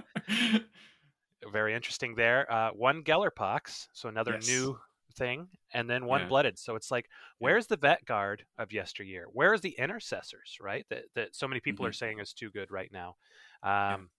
very 1.52 1.74
interesting 1.74 2.14
there. 2.16 2.50
Uh, 2.52 2.70
one 2.70 3.02
Gellerpox, 3.04 3.88
so 3.92 4.08
another 4.08 4.32
Yes. 4.32 4.48
new 4.48 4.78
thing, 5.16 5.48
and 5.74 5.88
then 5.88 6.06
one 6.06 6.22
Yeah. 6.22 6.28
Blooded. 6.28 6.58
So 6.58 6.74
it's 6.76 6.90
like, 6.90 7.06
where's 7.38 7.66
the 7.66 7.76
Vet 7.76 8.04
Guard 8.06 8.44
of 8.58 8.72
yesteryear? 8.72 9.26
Where's 9.32 9.60
the 9.60 9.76
Intercessors, 9.78 10.56
right? 10.60 10.86
That 10.90 11.04
that 11.14 11.36
so 11.36 11.46
many 11.48 11.60
people 11.60 11.84
are 11.86 11.90
Mm-hmm. 11.90 11.98
saying 11.98 12.18
is 12.20 12.32
too 12.32 12.50
good 12.50 12.70
right 12.70 12.90
now. 12.92 13.16
Um, 13.62 14.10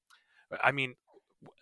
I 0.64 0.72
mean, 0.72 0.96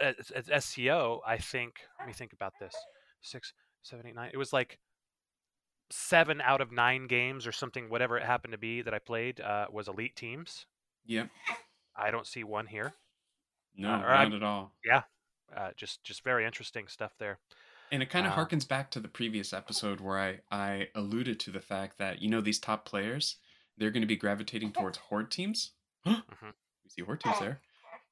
as, 0.02 0.32
as 0.36 0.49
SCO, 0.65 1.21
I 1.26 1.38
think. 1.38 1.76
Let 1.99 2.08
me 2.08 2.13
think 2.13 2.34
about 2.34 2.54
this. 2.60 2.76
Six, 3.21 3.54
seven, 3.84 4.06
eight, 4.08 4.15
nine. 4.15 4.32
It 4.34 4.38
was 4.38 4.54
like 4.54 4.80
seven 5.95 6.41
out 6.41 6.60
of 6.62 6.71
nine 6.71 7.06
games 7.08 7.45
or 7.45 7.51
something, 7.51 7.89
whatever 7.89 8.17
it 8.17 8.23
happened 8.23 8.51
to 8.53 8.58
be 8.58 8.82
that 8.82 8.93
I 8.93 8.99
played 8.99 9.39
uh, 9.39 9.67
was 9.71 9.88
elite 9.88 10.15
teams. 10.15 10.65
yep, 11.06 11.29
I 11.95 12.10
don't 12.12 12.25
see 12.27 12.43
one 12.43 12.65
here. 12.67 12.93
no, 13.75 13.89
Uh, 13.89 13.97
not 13.97 14.10
I'm- 14.10 14.34
at 14.34 14.43
all. 14.43 14.73
Yeah. 14.84 15.03
Uh, 15.56 15.69
just 15.77 16.03
just 16.03 16.23
very 16.23 16.45
interesting 16.45 16.88
stuff 16.88 17.12
there. 17.19 17.38
And 17.91 18.01
it 18.01 18.10
kind 18.10 18.25
of 18.25 18.34
Uh, 18.34 18.38
harkens 18.38 18.67
back 18.67 18.89
to 18.91 18.99
the 18.99 19.08
previous 19.08 19.53
episode 19.53 19.99
where 20.01 20.17
I, 20.17 20.39
I 20.49 20.89
alluded 20.95 21.39
to 21.41 21.51
the 21.51 21.62
fact 21.62 21.99
that, 21.99 22.21
you 22.23 22.29
know, 22.29 22.41
these 22.41 22.60
top 22.60 22.86
players, 22.86 23.36
they're 23.77 23.91
going 23.91 24.01
to 24.01 24.08
be 24.08 24.15
gravitating 24.15 24.71
towards 24.73 24.97
horde 24.97 25.29
teams. 25.29 25.73
Mhm. 26.08 26.53
We 26.84 26.89
see 26.89 27.01
horde 27.03 27.21
teams 27.21 27.39
there. 27.39 27.62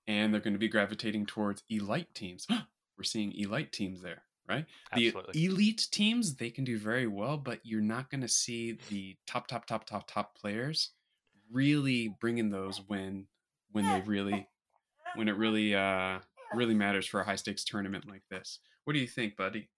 And 0.08 0.32
they're 0.34 0.41
going 0.41 0.54
to 0.54 0.60
be 0.60 0.67
gravitating 0.67 1.26
towards 1.26 1.63
elite 1.67 2.13
teams. 2.13 2.46
We're 2.98 3.04
seeing 3.04 3.32
elite 3.34 3.72
teams 3.72 4.02
there, 4.04 4.24
right? 4.52 4.66
Absolutely. 4.92 5.32
The 5.34 5.46
elite 5.46 5.88
teams, 5.92 6.36
they 6.36 6.50
can 6.50 6.64
do 6.64 6.78
very 6.78 7.08
well, 7.08 7.38
but 7.38 7.60
you're 7.64 7.82
not 7.82 8.10
going 8.10 8.22
to 8.22 8.28
see 8.28 8.78
the 8.90 9.16
top, 9.26 9.48
top, 9.48 9.66
top, 9.66 9.86
top, 9.86 10.08
top 10.08 10.38
players 10.38 10.92
really 11.52 12.16
bringing 12.20 12.50
those 12.50 12.82
when 12.88 13.28
when 13.74 13.86
they 13.86 14.02
really 14.02 14.48
when 15.16 15.28
it 15.28 15.36
really 15.36 15.76
uh 15.76 16.20
really 16.54 16.74
matters 16.74 17.06
for 17.06 17.20
a 17.20 17.26
high 17.26 17.36
stakes 17.36 17.64
tournament 17.64 18.08
like 18.08 18.24
this. 18.30 18.60
What 18.86 18.94
do 18.94 19.00
you 19.00 19.08
think, 19.08 19.36
buddy? 19.36 19.70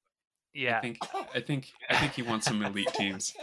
Yeah, 0.54 0.78
I 0.78 0.82
think 0.82 1.00
I 1.36 1.39
think 1.42 1.72
I 1.89 1.96
think 1.98 2.13
he 2.13 2.22
wants 2.22 2.48
some 2.48 2.62
elite 2.62 2.94
teams. 2.94 3.34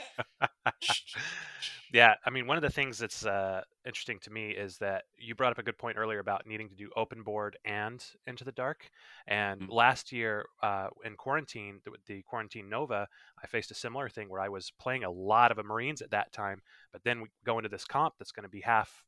yeah. 1.93 2.15
I 2.25 2.31
mean, 2.31 2.47
one 2.47 2.57
of 2.57 2.63
the 2.63 2.71
things 2.71 2.99
that's 2.99 3.27
uh, 3.27 3.63
interesting 3.85 4.19
to 4.21 4.31
me 4.31 4.51
is 4.51 4.79
that 4.79 5.05
you 5.19 5.35
brought 5.35 5.53
up 5.53 5.59
a 5.59 5.63
good 5.63 5.79
point 5.79 5.97
earlier 5.99 6.21
about 6.21 6.47
needing 6.47 6.69
to 6.69 6.75
do 6.77 6.89
open 6.97 7.23
board 7.23 7.57
and 7.65 8.05
Into 8.27 8.45
the 8.45 8.53
Dark. 8.53 8.91
And 9.27 9.63
Mhm. 9.63 9.73
last 9.73 10.13
year 10.13 10.47
uh, 10.63 10.89
in 11.05 11.17
quarantine, 11.17 11.81
the, 11.85 11.93
the 12.07 12.23
quarantine 12.23 12.69
Nova, 12.69 13.09
I 13.43 13.47
faced 13.47 13.71
a 13.71 13.75
similar 13.75 14.09
thing 14.09 14.29
where 14.29 14.41
I 14.41 14.49
was 14.49 14.71
playing 14.79 15.05
a 15.05 15.11
lot 15.11 15.51
of 15.51 15.59
a 15.59 15.63
Marines 15.63 16.03
at 16.03 16.11
that 16.11 16.33
time, 16.33 16.63
but 16.93 17.03
then 17.05 17.21
we 17.21 17.29
go 17.45 17.59
into 17.59 17.69
this 17.69 17.85
comp 17.85 18.15
that's 18.19 18.33
going 18.33 18.45
to 18.45 18.49
be 18.51 18.61
half, 18.61 19.05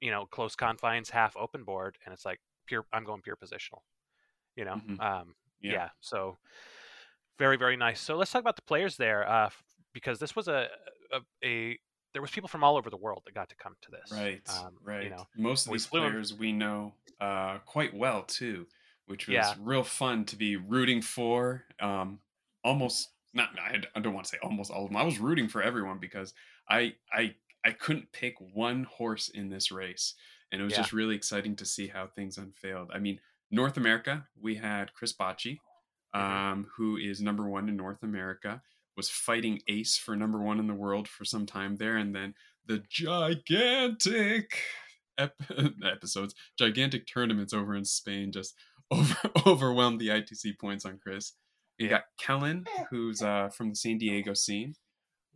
you 0.00 0.10
know, 0.10 0.26
close 0.26 0.54
confines, 0.54 1.10
half 1.10 1.36
open 1.36 1.64
board, 1.64 1.98
and 2.04 2.12
it's 2.12 2.24
like 2.24 2.40
pure. 2.66 2.84
I'm 2.92 3.04
going 3.04 3.22
pure 3.22 3.36
positional. 3.36 3.80
You 4.56 4.64
know, 4.64 4.74
Mhm. 4.76 5.00
um, 5.00 5.34
Yeah. 5.60 5.72
yeah. 5.72 5.88
so 6.00 6.38
very 7.38 7.56
very 7.56 7.76
nice 7.76 8.00
so 8.00 8.16
let's 8.16 8.30
talk 8.32 8.40
about 8.40 8.56
the 8.56 8.62
players 8.62 8.96
there 8.96 9.28
uh, 9.28 9.50
because 9.92 10.18
this 10.18 10.34
was 10.36 10.48
a, 10.48 10.68
a 11.12 11.20
a 11.44 11.78
there 12.14 12.22
was 12.22 12.30
people 12.30 12.48
from 12.48 12.64
all 12.64 12.76
over 12.76 12.90
the 12.90 12.96
world 12.96 13.22
that 13.26 13.34
got 13.34 13.48
to 13.48 13.56
come 13.56 13.74
to 13.82 13.90
this 13.90 14.10
Right, 14.12 14.42
um, 14.48 14.76
right. 14.82 15.04
you 15.04 15.10
know 15.10 15.26
Most 15.36 15.66
of 15.66 15.72
these 15.72 15.86
players 15.86 16.34
we 16.34 16.52
know 16.52 16.94
uh, 17.20 17.58
quite 17.66 17.94
well 17.94 18.22
too, 18.22 18.66
which 19.06 19.26
was 19.26 19.34
Yeah. 19.34 19.54
real 19.60 19.82
fun 19.84 20.24
to 20.26 20.36
be 20.36 20.56
rooting 20.56 21.02
for. 21.02 21.64
Um, 21.80 22.20
almost 22.64 23.10
not. 23.34 23.50
I 23.58 24.00
don't 24.00 24.14
want 24.14 24.24
to 24.26 24.30
say 24.30 24.38
almost 24.42 24.70
all 24.70 24.84
of 24.84 24.88
them. 24.90 24.96
I 24.96 25.02
was 25.02 25.18
rooting 25.18 25.48
for 25.48 25.62
everyone 25.62 25.98
because 25.98 26.32
I 26.68 26.94
I 27.12 27.34
I 27.64 27.72
couldn't 27.72 28.10
pick 28.12 28.34
one 28.54 28.84
horse 28.84 29.28
in 29.28 29.48
this 29.50 29.70
race, 29.70 30.14
and 30.50 30.60
it 30.60 30.64
was 30.64 30.72
Yeah. 30.72 30.78
just 30.80 30.92
really 30.92 31.14
exciting 31.16 31.56
to 31.56 31.64
see 31.64 31.88
how 31.88 32.06
things 32.06 32.38
unveiled. 32.38 32.90
I 32.94 32.98
mean, 33.00 33.20
North 33.50 33.76
America, 33.76 34.26
we 34.40 34.54
had 34.56 34.94
Chris 34.94 35.12
Bocci. 35.12 35.58
Um, 36.14 36.66
who 36.76 36.96
is 36.96 37.20
number 37.20 37.48
one 37.48 37.68
in 37.68 37.76
North 37.76 38.02
America, 38.02 38.62
was 38.96 39.08
fighting 39.08 39.60
Ace 39.68 39.96
for 39.96 40.16
number 40.16 40.42
one 40.42 40.58
in 40.58 40.66
the 40.66 40.74
world 40.74 41.06
for 41.08 41.24
some 41.24 41.46
time 41.46 41.76
there, 41.76 41.96
and 41.96 42.14
then 42.14 42.34
the 42.66 42.82
gigantic 42.90 44.58
ep- 45.18 45.40
episodes, 45.84 46.34
gigantic 46.58 47.06
tournaments 47.06 47.52
over 47.52 47.74
in 47.74 47.84
Spain 47.84 48.32
just 48.32 48.54
over 48.90 49.16
overwhelmed 49.46 50.00
the 50.00 50.08
ITC 50.08 50.58
points 50.58 50.84
on 50.84 50.98
Chris. 51.02 51.34
You 51.78 51.86
Yeah. 51.86 51.90
got 51.98 52.04
Kellen, 52.20 52.64
who's 52.90 53.22
uh, 53.22 53.48
from 53.50 53.70
the 53.70 53.76
San 53.76 53.98
Diego 53.98 54.34
scene. 54.34 54.74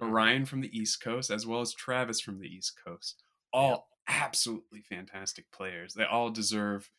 Orion 0.00 0.46
from 0.46 0.62
the 0.62 0.76
East 0.76 1.00
Coast, 1.00 1.30
as 1.30 1.46
well 1.46 1.60
as 1.60 1.72
Travis 1.72 2.20
from 2.20 2.40
the 2.40 2.48
East 2.48 2.72
Coast. 2.84 3.22
all 3.52 3.88
absolutely 4.08 4.80
fantastic 4.80 5.44
players. 5.52 5.94
They 5.94 6.02
all 6.04 6.30
deserve 6.30 6.90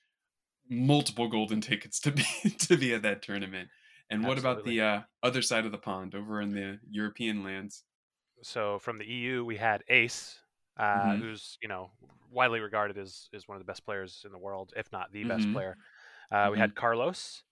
multiple 0.70 1.28
golden 1.28 1.62
tickets 1.62 2.00
to 2.02 2.12
be 2.12 2.24
to 2.60 2.78
be 2.78 2.94
at 2.94 3.02
that 3.04 3.22
tournament. 3.22 3.70
And 4.10 4.26
what 4.26 4.38
about 4.38 4.64
the 4.64 4.82
uh, 4.82 5.02
other 5.24 5.42
side 5.42 5.66
of 5.66 5.72
the 5.72 5.78
pond 5.78 6.14
over 6.16 6.42
in 6.42 6.52
the 6.52 6.80
European 6.90 7.44
lands? 7.44 7.84
So 8.42 8.80
from 8.80 8.98
the 8.98 9.06
EU, 9.06 9.46
we 9.46 9.58
had 9.58 9.84
Ace, 9.88 10.40
uh, 10.78 11.16
Mhm. 11.16 11.20
who's 11.20 11.58
you 11.62 11.68
know 11.68 11.92
widely 12.30 12.60
regarded 12.60 12.98
as 12.98 13.30
is 13.32 13.48
one 13.48 13.56
of 13.56 13.62
the 13.62 13.66
best 13.72 13.86
players 13.86 14.24
in 14.26 14.32
the 14.32 14.38
world, 14.40 14.74
if 14.76 14.92
not 14.92 15.12
the 15.12 15.24
best 15.24 15.46
Mhm. 15.46 15.54
player. 15.54 15.78
Uh, 16.32 16.50
We 16.52 16.58
had 16.58 16.76
Carlos 16.76 17.44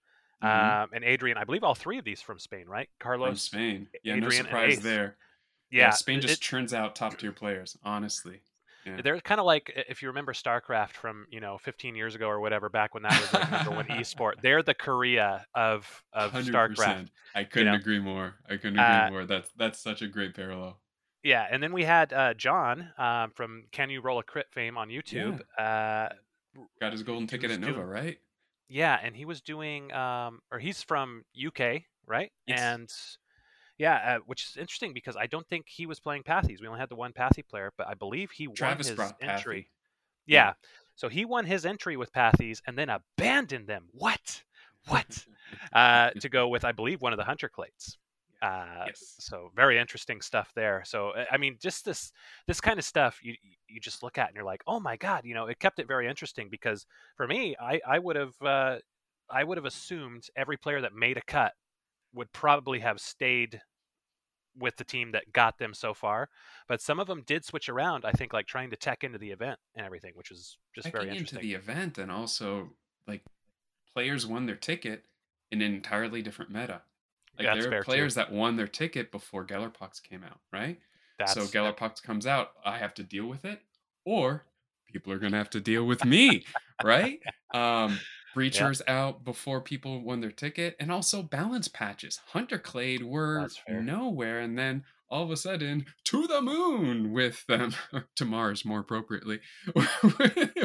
Mhm. 0.42 0.82
um, 0.82 0.90
and 0.92 1.04
Adrian. 1.04 1.38
I 1.38 1.44
believe 1.44 1.62
all 1.64 1.74
three 1.74 1.98
of 1.98 2.04
these 2.04 2.20
from 2.20 2.38
Spain, 2.38 2.66
right? 2.66 2.90
Carlos, 2.98 3.28
from 3.28 3.36
Spain. 3.36 3.88
Yeah, 4.02 4.14
no 4.16 4.26
Adrian, 4.26 4.46
and 4.46 4.46
surprise 4.46 4.82
there. 4.82 5.16
Yeah, 5.70 5.90
Spain 5.90 6.18
it- 6.18 6.22
just 6.22 6.42
churns 6.42 6.74
out 6.74 6.96
top 6.96 7.18
tier 7.18 7.32
players, 7.32 7.76
honestly. 7.82 8.42
Yeah. 8.84 9.00
They're 9.02 9.20
kind 9.20 9.38
of 9.40 9.46
like 9.46 9.72
if 9.88 10.02
you 10.02 10.08
remember 10.08 10.32
StarCraft 10.32 10.90
from 10.92 11.26
you 11.30 11.40
know 11.40 11.58
15 11.58 11.94
years 11.94 12.14
ago 12.14 12.26
or 12.28 12.40
whatever, 12.40 12.68
back 12.68 12.94
when 12.94 13.02
that 13.04 13.20
was 13.20 13.32
like 13.32 13.50
number 13.50 13.70
one 13.70 13.86
esport. 13.90 14.40
They're 14.42 14.62
the 14.62 14.74
Korea 14.74 15.46
of 15.54 16.02
of 16.12 16.32
100%. 16.32 16.50
StarCraft. 16.52 17.08
I 17.34 17.44
couldn't 17.44 17.68
know? 17.72 17.78
agree 17.78 17.98
more. 18.00 18.34
I 18.48 18.56
couldn't 18.56 18.78
agree 18.78 18.84
Uh, 19.06 19.10
more. 19.10 19.24
That's 19.26 19.50
that's 19.56 19.78
such 19.78 20.02
a 20.02 20.08
great 20.08 20.34
parallel. 20.34 20.78
Yeah, 21.22 21.46
and 21.48 21.62
then 21.62 21.72
we 21.72 21.84
had 21.84 22.12
uh, 22.12 22.34
John 22.34 22.92
um, 22.98 23.30
from 23.30 23.64
Can 23.70 23.90
You 23.90 24.00
Roll 24.00 24.18
a 24.18 24.24
Crit 24.24 24.46
fame 24.50 24.76
on 24.76 24.88
YouTube. 24.88 25.40
Uh, 25.56 26.08
Got 26.80 26.90
his 26.92 27.04
golden 27.04 27.28
ticket 27.28 27.50
at 27.52 27.60
Nova, 27.60 27.74
doing- 27.74 27.86
right? 27.86 28.18
yeah, 28.68 28.98
and 29.00 29.14
he 29.14 29.24
was 29.24 29.40
doing, 29.40 29.92
um, 29.92 30.40
or 30.50 30.58
he's 30.58 30.82
from 30.82 31.24
UK, 31.46 31.84
right? 32.06 32.32
Yes. 32.46 32.60
And 32.60 32.92
yeah, 33.82 34.14
uh, 34.14 34.18
which 34.26 34.44
is 34.44 34.56
interesting 34.56 34.92
because 34.92 35.16
I 35.16 35.26
don't 35.26 35.46
think 35.48 35.66
he 35.68 35.86
was 35.86 35.98
playing 35.98 36.22
Pathies. 36.22 36.60
We 36.60 36.68
only 36.68 36.78
had 36.78 36.88
the 36.88 36.94
one 36.94 37.12
Pathy 37.12 37.42
player, 37.44 37.72
but 37.76 37.88
I 37.88 37.94
believe 37.94 38.30
he 38.30 38.46
Travis 38.46 38.96
won 38.96 38.96
his 38.96 39.14
entry. 39.20 39.70
Yeah. 40.24 40.36
Yeah. 40.36 40.52
So 40.94 41.08
he 41.08 41.24
won 41.24 41.46
his 41.46 41.66
entry 41.66 41.96
with 41.96 42.12
Pathies 42.12 42.62
and 42.64 42.78
then 42.78 42.88
abandoned 42.90 43.66
them. 43.66 43.86
What? 43.90 44.44
What? 44.86 45.26
uh, 45.72 46.10
to 46.20 46.28
go 46.28 46.46
with, 46.46 46.64
I 46.64 46.70
believe, 46.70 47.02
one 47.02 47.12
of 47.12 47.16
the 47.16 47.24
Hunter 47.24 47.50
Clades. 47.52 47.96
Uh, 48.40 48.84
yes. 48.86 49.16
So 49.18 49.50
very 49.56 49.80
interesting 49.80 50.20
stuff 50.20 50.52
there. 50.54 50.84
So 50.86 51.08
uh, 51.08 51.24
I 51.32 51.36
mean, 51.36 51.56
just 51.60 51.84
this 51.84 52.12
this 52.46 52.60
kind 52.60 52.78
of 52.78 52.84
stuff 52.84 53.18
you 53.20 53.34
you 53.66 53.80
just 53.80 54.04
look 54.04 54.16
at 54.16 54.28
and 54.28 54.36
you're 54.36 54.44
like, 54.44 54.62
oh 54.68 54.78
my 54.78 54.96
god, 54.96 55.24
you 55.24 55.34
know, 55.34 55.46
it 55.46 55.58
kept 55.58 55.80
it 55.80 55.88
very 55.88 56.06
interesting 56.06 56.48
because 56.48 56.86
for 57.16 57.26
me, 57.26 57.56
I 57.60 57.80
I 57.84 57.98
would 57.98 58.14
have 58.14 58.34
uh, 58.42 58.76
I 59.28 59.42
would 59.42 59.58
have 59.58 59.64
assumed 59.64 60.28
every 60.36 60.56
player 60.56 60.80
that 60.82 60.94
made 60.94 61.16
a 61.16 61.22
cut 61.22 61.54
would 62.14 62.32
probably 62.32 62.78
have 62.78 63.00
stayed 63.00 63.60
with 64.58 64.76
the 64.76 64.84
team 64.84 65.12
that 65.12 65.32
got 65.32 65.58
them 65.58 65.74
so 65.74 65.94
far. 65.94 66.28
But 66.68 66.80
some 66.80 67.00
of 67.00 67.06
them 67.06 67.22
did 67.26 67.44
switch 67.44 67.68
around. 67.68 68.04
I 68.04 68.12
think 68.12 68.32
like 68.32 68.46
trying 68.46 68.70
to 68.70 68.76
tech 68.76 69.04
into 69.04 69.18
the 69.18 69.30
event 69.30 69.58
and 69.74 69.84
everything, 69.84 70.12
which 70.14 70.30
was 70.30 70.58
just 70.74 70.90
very 70.90 71.08
interesting. 71.08 71.38
into 71.38 71.48
the 71.48 71.54
event 71.54 71.98
and 71.98 72.10
also 72.10 72.70
like 73.06 73.22
players 73.92 74.26
won 74.26 74.46
their 74.46 74.56
ticket 74.56 75.04
in 75.50 75.60
an 75.60 75.74
entirely 75.74 76.22
different 76.22 76.50
meta. 76.50 76.82
Like 77.38 77.46
that's 77.46 77.64
there 77.64 77.78
are 77.78 77.82
too. 77.82 77.84
players 77.84 78.14
that 78.14 78.32
won 78.32 78.56
their 78.56 78.66
ticket 78.66 79.10
before 79.10 79.46
Gellerpox 79.46 80.02
came 80.02 80.22
out, 80.22 80.40
right? 80.52 80.78
That's, 81.18 81.32
so 81.32 81.42
Gellerpox 81.42 82.02
comes 82.02 82.26
out, 82.26 82.52
I 82.64 82.78
have 82.78 82.94
to 82.94 83.02
deal 83.02 83.26
with 83.26 83.44
it, 83.44 83.60
or 84.04 84.44
people 84.86 85.12
are 85.12 85.18
gonna 85.18 85.38
have 85.38 85.50
to 85.50 85.60
deal 85.60 85.84
with 85.84 86.04
me, 86.04 86.44
right? 86.82 87.20
Um, 87.54 88.00
Breachers 88.34 88.80
out 88.88 89.24
before 89.24 89.60
people 89.60 90.02
won 90.02 90.20
their 90.20 90.30
ticket, 90.30 90.76
and 90.80 90.90
also 90.90 91.22
balance 91.22 91.68
patches. 91.68 92.20
Hunter 92.28 92.58
Clade 92.58 93.02
were 93.02 93.48
nowhere, 93.68 94.40
and 94.40 94.58
then 94.58 94.84
all 95.10 95.24
of 95.24 95.30
a 95.30 95.36
sudden 95.36 95.84
to 96.04 96.26
the 96.26 96.40
moon 96.40 97.12
with 97.12 97.44
them, 97.46 97.74
to 98.16 98.24
Mars 98.24 98.64
more 98.64 98.80
appropriately, 98.80 99.40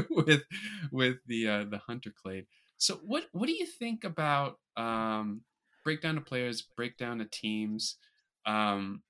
with 0.10 0.44
with 0.92 1.18
the 1.28 1.48
uh, 1.48 1.66
the 1.66 1.82
Hunter 1.86 2.12
Clade. 2.12 2.46
So 2.78 3.00
what 3.06 3.26
what 3.32 3.48
do 3.48 3.54
you 3.54 3.66
think 3.66 4.04
about 4.04 4.60
um, 4.76 5.42
breakdown 5.84 6.18
of 6.18 6.26
players, 6.26 6.62
breakdown 6.62 7.22
of 7.22 7.30
teams? 7.32 7.98
Um, 8.46 9.02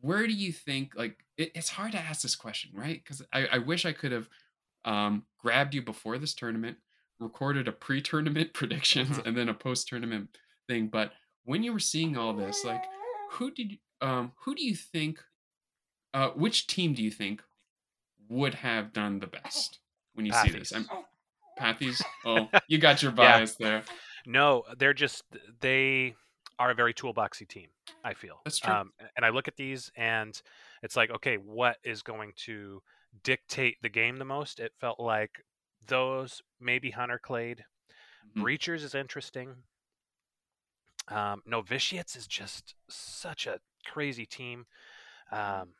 where 0.00 0.26
do 0.26 0.32
you 0.32 0.52
think 0.52 0.92
like 0.96 1.24
it, 1.36 1.52
it's 1.54 1.70
hard 1.70 1.92
to 1.92 1.98
ask 1.98 2.22
this 2.22 2.36
question 2.36 2.70
right 2.74 3.00
because 3.02 3.22
I, 3.32 3.46
I 3.46 3.58
wish 3.58 3.84
i 3.84 3.92
could 3.92 4.12
have 4.12 4.28
um, 4.84 5.24
grabbed 5.38 5.74
you 5.74 5.82
before 5.82 6.18
this 6.18 6.34
tournament 6.34 6.78
recorded 7.20 7.68
a 7.68 7.72
pre-tournament 7.72 8.52
predictions 8.60 9.18
Mhm. 9.18 9.26
and 9.26 9.36
then 9.36 9.48
a 9.48 9.54
post-tournament 9.54 10.38
thing 10.68 10.88
but 10.88 11.12
when 11.44 11.62
you 11.62 11.72
were 11.72 11.78
seeing 11.78 12.16
all 12.16 12.32
this 12.34 12.64
like 12.64 12.84
who 13.32 13.50
did 13.50 13.78
um 14.00 14.32
who 14.44 14.54
do 14.54 14.64
you 14.64 14.74
think 14.74 15.22
uh 16.14 16.30
which 16.30 16.66
team 16.66 16.94
do 16.94 17.02
you 17.02 17.10
think 17.10 17.42
would 18.28 18.54
have 18.54 18.92
done 18.92 19.18
the 19.18 19.26
best 19.26 19.80
when 20.14 20.26
you 20.26 20.32
see 20.32 20.50
this 20.50 20.72
Pathies. 20.72 20.90
i'm 20.90 21.04
pathies 21.58 22.02
oh 22.26 22.50
you 22.68 22.78
got 22.78 23.02
your 23.02 23.12
Yeah. 23.12 23.36
bias 23.38 23.56
there 23.56 23.82
No, 24.26 24.64
they're 24.78 24.94
just 24.94 25.24
they 25.60 26.14
are 26.58 26.70
a 26.70 26.74
very 26.74 26.92
toolboxy 26.92 27.48
team. 27.48 27.68
I 28.04 28.14
feel 28.14 28.40
That's 28.44 28.58
true. 28.58 28.74
Um, 28.74 28.92
and 29.16 29.24
I 29.24 29.30
look 29.30 29.48
at 29.48 29.56
these, 29.56 29.90
and 29.96 30.40
it's 30.82 30.96
like, 30.96 31.10
okay, 31.10 31.36
what 31.36 31.78
is 31.84 32.02
going 32.02 32.32
to 32.44 32.82
dictate 33.24 33.76
the 33.80 33.88
game 33.88 34.16
the 34.16 34.24
most? 34.24 34.60
It 34.60 34.72
felt 34.80 35.00
like 35.00 35.30
those 35.88 36.42
maybe 36.60 36.90
Hunter 36.92 37.18
Clade, 37.18 37.64
Mhm. 38.34 38.44
Breachers 38.44 38.84
is 38.84 38.94
interesting. 38.94 39.56
Um, 41.08 41.42
Novitiates 41.46 42.16
is 42.16 42.26
just 42.26 42.74
such 42.88 43.46
a 43.46 43.60
crazy 43.86 44.26
team. 44.26 44.66
Um, 45.32 45.74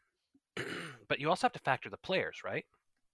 but 1.08 1.20
you 1.20 1.28
also 1.28 1.46
have 1.46 1.52
to 1.52 1.58
factor 1.60 1.90
the 1.90 1.98
players, 1.98 2.38
right? 2.44 2.66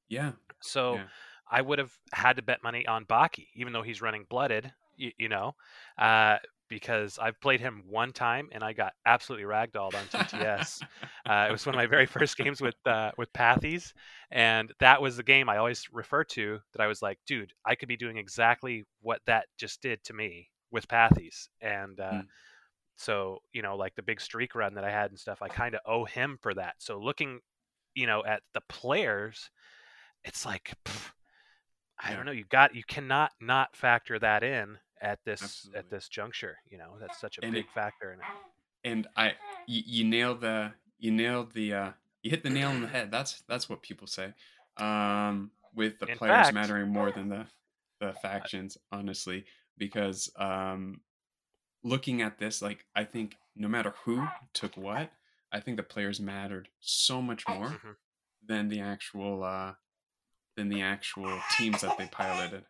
yeah 0.09 0.33
So 0.61 0.97
Yeah. 0.97 1.07
I 1.51 1.61
would 1.61 1.79
have 1.79 1.93
had 2.13 2.37
to 2.37 2.43
bet 2.43 2.63
money 2.63 2.87
on 2.87 3.05
Baki, 3.05 3.49
even 3.55 3.73
though 3.73 3.83
he's 3.83 4.01
running 4.03 4.25
blooded, 4.29 4.73
you, 4.97 5.13
you 5.19 5.29
know, 5.29 5.55
uh, 5.99 6.39
because 6.69 7.19
I've 7.21 7.41
played 7.41 7.61
him 7.61 7.85
one 7.89 8.13
time 8.13 8.49
and 8.53 8.63
I 8.65 8.73
got 8.73 8.95
absolutely 9.07 9.47
ragdolled 9.47 9.95
on 9.95 10.09
TTS. 10.09 10.83
uh, 11.29 11.47
it 11.49 11.53
was 11.53 11.67
one 11.67 11.75
of 11.75 11.79
my 11.79 11.87
very 11.87 12.07
first 12.07 12.37
games 12.37 12.61
with 12.61 12.75
uh, 12.87 13.13
with 13.19 13.33
Pathies, 13.33 13.93
and 14.31 14.73
that 14.81 15.01
was 15.01 15.17
the 15.17 15.23
game 15.23 15.49
I 15.49 15.59
always 15.59 15.87
refer 15.93 16.25
to. 16.25 16.59
That 16.73 16.83
I 16.83 16.87
was 16.87 17.03
like, 17.03 17.19
dude, 17.27 17.53
I 17.65 17.75
could 17.75 17.89
be 17.89 17.97
doing 17.97 18.17
exactly 18.19 18.85
what 19.03 19.21
that 19.27 19.47
just 19.59 19.83
did 19.83 20.03
to 20.05 20.15
me 20.15 20.49
with 20.71 20.89
Pathies, 20.89 21.49
and 21.61 22.01
uh, 22.01 22.23
Mm. 22.23 22.27
so 22.97 23.41
you 23.53 23.63
know, 23.63 23.77
like 23.77 23.95
the 23.97 24.03
big 24.03 24.21
streak 24.21 24.55
run 24.55 24.75
that 24.75 24.85
I 24.85 24.91
had 24.91 25.11
and 25.11 25.19
stuff, 25.19 25.43
I 25.43 25.49
kind 25.49 25.75
of 25.75 25.81
owe 25.87 26.05
him 26.05 26.39
for 26.41 26.55
that. 26.55 26.75
So 26.79 26.99
looking, 26.99 27.41
you 27.95 28.07
know, 28.07 28.25
at 28.25 28.43
the 28.55 28.63
players, 28.69 29.51
it's 30.25 30.45
like. 30.47 30.75
pff, 30.85 31.13
I 31.99 32.15
don't 32.15 32.27
know. 32.27 32.33
You 32.33 32.45
got 32.45 32.75
you 32.75 32.83
cannot 32.85 33.33
not 33.41 33.77
factor 33.77 34.19
that 34.19 34.43
in 34.43 34.79
at 35.05 35.19
this 35.25 35.43
Absolutely. 35.43 35.79
at 35.79 35.91
this 35.91 36.09
juncture. 36.09 36.57
You 36.71 36.79
know 36.79 36.97
that's 37.01 37.21
such 37.21 37.39
a 37.39 37.45
And 37.45 37.53
big 37.55 37.65
it- 37.67 37.71
factor 37.73 38.13
in 38.13 38.19
it. 38.21 38.27
and 38.85 39.07
I 39.17 39.35
you, 39.67 39.83
you 39.87 40.05
nailed 40.05 40.41
the 40.41 40.73
you 40.99 41.11
nailed 41.11 41.53
the 41.53 41.75
uh 41.75 41.91
you 42.23 42.31
hit 42.31 42.43
the 42.43 42.51
nail 42.51 42.71
on 42.71 42.81
the 42.81 42.89
head. 42.89 43.11
That's 43.11 43.43
that's 43.49 43.69
what 43.69 43.83
people 43.83 44.07
say. 44.07 44.33
Um 44.79 45.51
with 45.75 45.99
the 45.99 46.07
In 46.07 46.19
players 46.19 46.47
fact- 46.47 46.55
mattering 46.55 46.89
more 46.91 47.11
than 47.13 47.29
the 47.29 47.47
the 48.01 48.13
factions, 48.15 48.77
honestly, 48.91 49.45
because 49.79 50.31
um 50.37 51.01
looking 51.83 52.23
at 52.23 52.39
this, 52.39 52.63
like 52.63 52.87
I 52.95 53.05
think 53.05 53.37
no 53.57 53.69
matter 53.69 53.95
who 54.05 54.27
took 54.53 54.77
what, 54.77 55.11
I 55.53 55.61
think 55.61 55.77
the 55.77 55.83
players 55.85 56.19
mattered 56.21 56.69
so 56.81 57.21
much 57.23 57.47
more 57.47 57.69
Mhm. 57.69 57.97
than 58.45 58.69
the 58.69 58.81
actual 58.81 59.45
uh 59.45 59.75
than 60.57 60.69
the 60.69 60.83
actual 60.83 61.41
teams 61.57 61.81
that 61.83 61.99
they 61.99 62.07
piloted. 62.07 62.65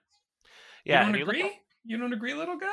Yeah, 0.85 1.03
you 1.03 1.07
and 1.09 1.16
you 1.16 1.23
agree? 1.25 1.61
You 1.85 1.99
don't 1.99 2.12
agree, 2.12 2.35
little 2.35 2.57
guy? 2.57 2.68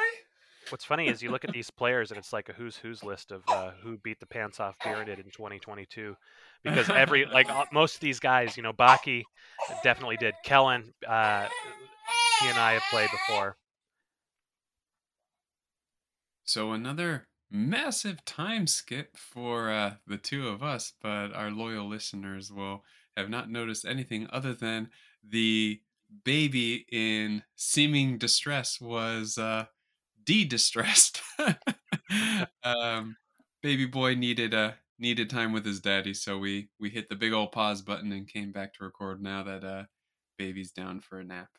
what's 0.69 0.85
funny 0.85 1.07
is 1.07 1.21
you 1.21 1.31
look 1.31 1.43
at 1.43 1.51
these 1.51 1.69
players 1.69 2.11
and 2.11 2.17
it's 2.17 2.31
like 2.31 2.49
a 2.49 2.53
who's 2.53 2.77
who's 2.77 3.03
list 3.03 3.31
of 3.31 3.43
uh, 3.47 3.71
who 3.81 3.97
beat 3.97 4.19
the 4.19 4.25
pants 4.25 4.59
off 4.59 4.77
Beeranid 4.79 5.17
in 5.17 5.25
2022, 5.25 6.15
because 6.63 6.89
every 6.89 7.25
like 7.25 7.47
most 7.73 7.95
of 7.95 8.01
these 8.01 8.19
guys, 8.19 8.55
you 8.57 8.63
know, 8.63 8.73
Baki 8.73 9.23
definitely 9.83 10.17
did. 10.17 10.33
Kellen, 10.43 10.93
uh, 11.07 11.47
he 12.39 12.47
and 12.47 12.57
I 12.57 12.73
have 12.73 12.83
played 12.89 13.09
before. 13.11 13.57
So 16.43 16.71
another 16.71 17.27
massive 17.49 18.23
time 18.25 18.67
skip 18.67 19.17
for 19.17 19.69
uh, 19.69 19.93
the 20.07 20.17
two 20.17 20.47
of 20.47 20.63
us, 20.63 20.93
but 21.01 21.33
our 21.33 21.51
loyal 21.51 21.87
listeners 21.87 22.51
will 22.51 22.83
have 23.15 23.29
not 23.29 23.49
noticed 23.49 23.85
anything 23.85 24.27
other 24.31 24.53
than 24.53 24.89
the 25.23 25.81
baby 26.23 26.85
in 26.91 27.43
seeming 27.55 28.17
distress 28.17 28.79
was 28.81 29.37
uh, 29.37 29.65
de-distressed. 30.23 31.21
um, 32.63 33.17
baby 33.61 33.85
boy 33.85 34.15
needed 34.15 34.53
a 34.53 34.77
needed 34.99 35.29
time 35.29 35.53
with 35.53 35.65
his 35.65 35.81
daddy, 35.81 36.13
so 36.13 36.37
we 36.37 36.69
we 36.79 36.89
hit 36.89 37.09
the 37.09 37.15
big 37.15 37.33
old 37.33 37.51
pause 37.51 37.81
button 37.81 38.11
and 38.11 38.27
came 38.27 38.51
back 38.51 38.73
to 38.73 38.83
record 38.83 39.21
now 39.21 39.43
that 39.43 39.63
uh, 39.63 39.85
baby's 40.37 40.71
down 40.71 41.01
for 41.01 41.19
a 41.19 41.23
nap. 41.23 41.49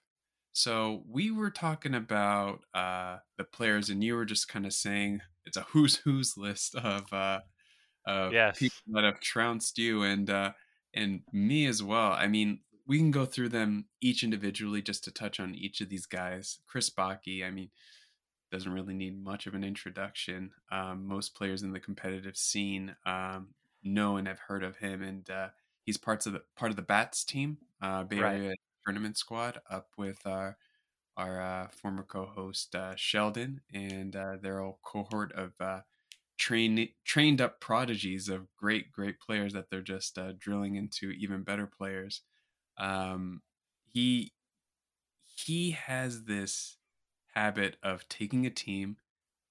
So 0.53 1.05
we 1.09 1.31
were 1.31 1.51
talking 1.51 1.95
about 1.95 2.65
uh, 2.75 3.19
the 3.39 3.45
players, 3.45 3.91
and 3.91 4.05
you 4.05 4.15
were 4.17 4.27
just 4.27 4.49
kind 4.49 4.67
of 4.67 4.73
saying 4.75 5.21
it's 5.47 5.57
a 5.57 5.63
who's 5.63 5.97
who's 5.99 6.37
list 6.37 6.75
of 6.77 7.13
uh, 7.13 7.41
of 8.07 8.37
Yes. 8.37 8.59
people 8.59 8.83
that 8.95 9.05
have 9.05 9.21
trounced 9.21 9.79
you. 9.79 10.03
And 10.03 10.29
uh, 10.31 10.53
and 10.95 11.23
me 11.33 11.67
as 11.67 11.83
well. 11.83 12.13
I 12.13 12.29
mean, 12.29 12.61
we 12.87 12.99
can 12.99 13.11
go 13.11 13.25
through 13.25 13.51
them 13.51 13.87
each 14.01 14.25
individually 14.25 14.83
just 14.83 15.05
to 15.05 15.11
touch 15.11 15.39
on 15.41 15.55
each 15.55 15.81
of 15.81 15.89
these 15.89 16.07
guys. 16.07 16.59
Chris 16.67 16.91
Baki, 16.91 17.45
I 17.45 17.51
mean, 17.51 17.71
doesn't 18.51 18.73
really 18.73 18.95
need 18.95 19.23
much 19.23 19.47
of 19.47 19.55
an 19.55 19.65
introduction. 19.65 20.53
Um, 20.71 21.07
most 21.07 21.35
players 21.35 21.63
in 21.63 21.73
the 21.73 21.81
competitive 21.81 22.37
scene 22.37 22.97
um, 23.07 23.55
know 23.83 24.17
and 24.17 24.29
have 24.29 24.41
heard 24.41 24.63
of 24.63 24.77
him, 24.77 25.03
and 25.03 25.29
uh, 25.31 25.49
he's 25.85 25.97
parts 25.97 26.27
of 26.27 26.35
the 26.35 26.43
part 26.57 26.71
of 26.71 26.77
the 26.77 26.83
Bats 26.83 27.25
team, 27.25 27.59
uh, 27.81 28.05
Bay 28.05 28.19
Right. 28.19 28.37
Area 28.37 28.55
tournament 28.85 29.17
squad, 29.17 29.61
up 29.71 29.89
with 29.97 30.27
our 30.27 30.59
our 31.17 31.41
uh, 31.41 31.69
former 31.69 32.03
co-host 32.03 32.75
uh, 32.75 32.95
Sheldon 32.97 33.61
and 33.73 34.17
uh, 34.17 34.37
their 34.41 34.61
whole 34.61 34.79
cohort 34.83 35.33
of 35.33 35.53
uh, 35.61 35.81
trained 36.39 36.89
trained 37.05 37.41
up 37.41 37.61
prodigies 37.61 38.29
of 38.29 38.55
great 38.57 38.93
great 38.93 39.21
players 39.21 39.53
that 39.55 39.71
they're 39.71 39.83
just 39.83 40.19
uh, 40.19 40.33
drilling 40.39 40.77
into 40.77 41.11
even 41.11 41.43
better 41.43 41.67
players. 41.67 42.23
Um, 42.79 43.43
he 43.85 44.35
he 45.25 45.73
has 45.73 46.25
this 46.25 46.79
habit 47.35 47.79
of 47.83 48.09
taking 48.09 48.47
a 48.47 48.51
team 48.51 48.99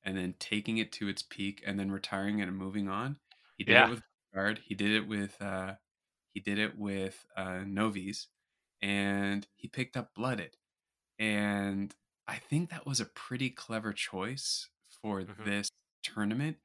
and 0.03 0.17
then 0.17 0.36
taking 0.39 0.78
it 0.78 0.91
to 0.93 1.07
its 1.07 1.24
peak 1.24 1.63
and 1.65 1.80
then 1.80 1.91
retiring 1.91 2.39
it 2.39 2.47
and 2.47 2.57
moving 2.57 2.89
on. 2.89 3.19
He 3.57 3.63
did 3.63 3.78
Yeah. 3.78 3.88
it 3.88 3.88
with 3.88 4.03
guard. 4.34 4.59
He 4.59 4.76
did 4.76 4.91
it 4.91 5.07
with 5.07 5.41
uh, 5.41 5.76
he 6.34 6.39
did 6.41 6.59
it 6.59 6.78
with 6.78 7.26
uh, 7.38 7.63
Novies, 7.65 8.30
and 8.82 9.47
he 9.55 9.67
picked 9.69 9.97
up 9.97 10.15
Blooded. 10.15 10.57
And 11.19 11.95
I 12.28 12.38
think 12.38 12.69
that 12.69 12.86
was 12.86 12.99
a 12.99 13.05
pretty 13.05 13.49
clever 13.49 13.93
choice 13.93 14.69
for 14.89 15.24
Mhm. 15.28 15.45
this 15.45 15.69
tournament. 16.03 16.57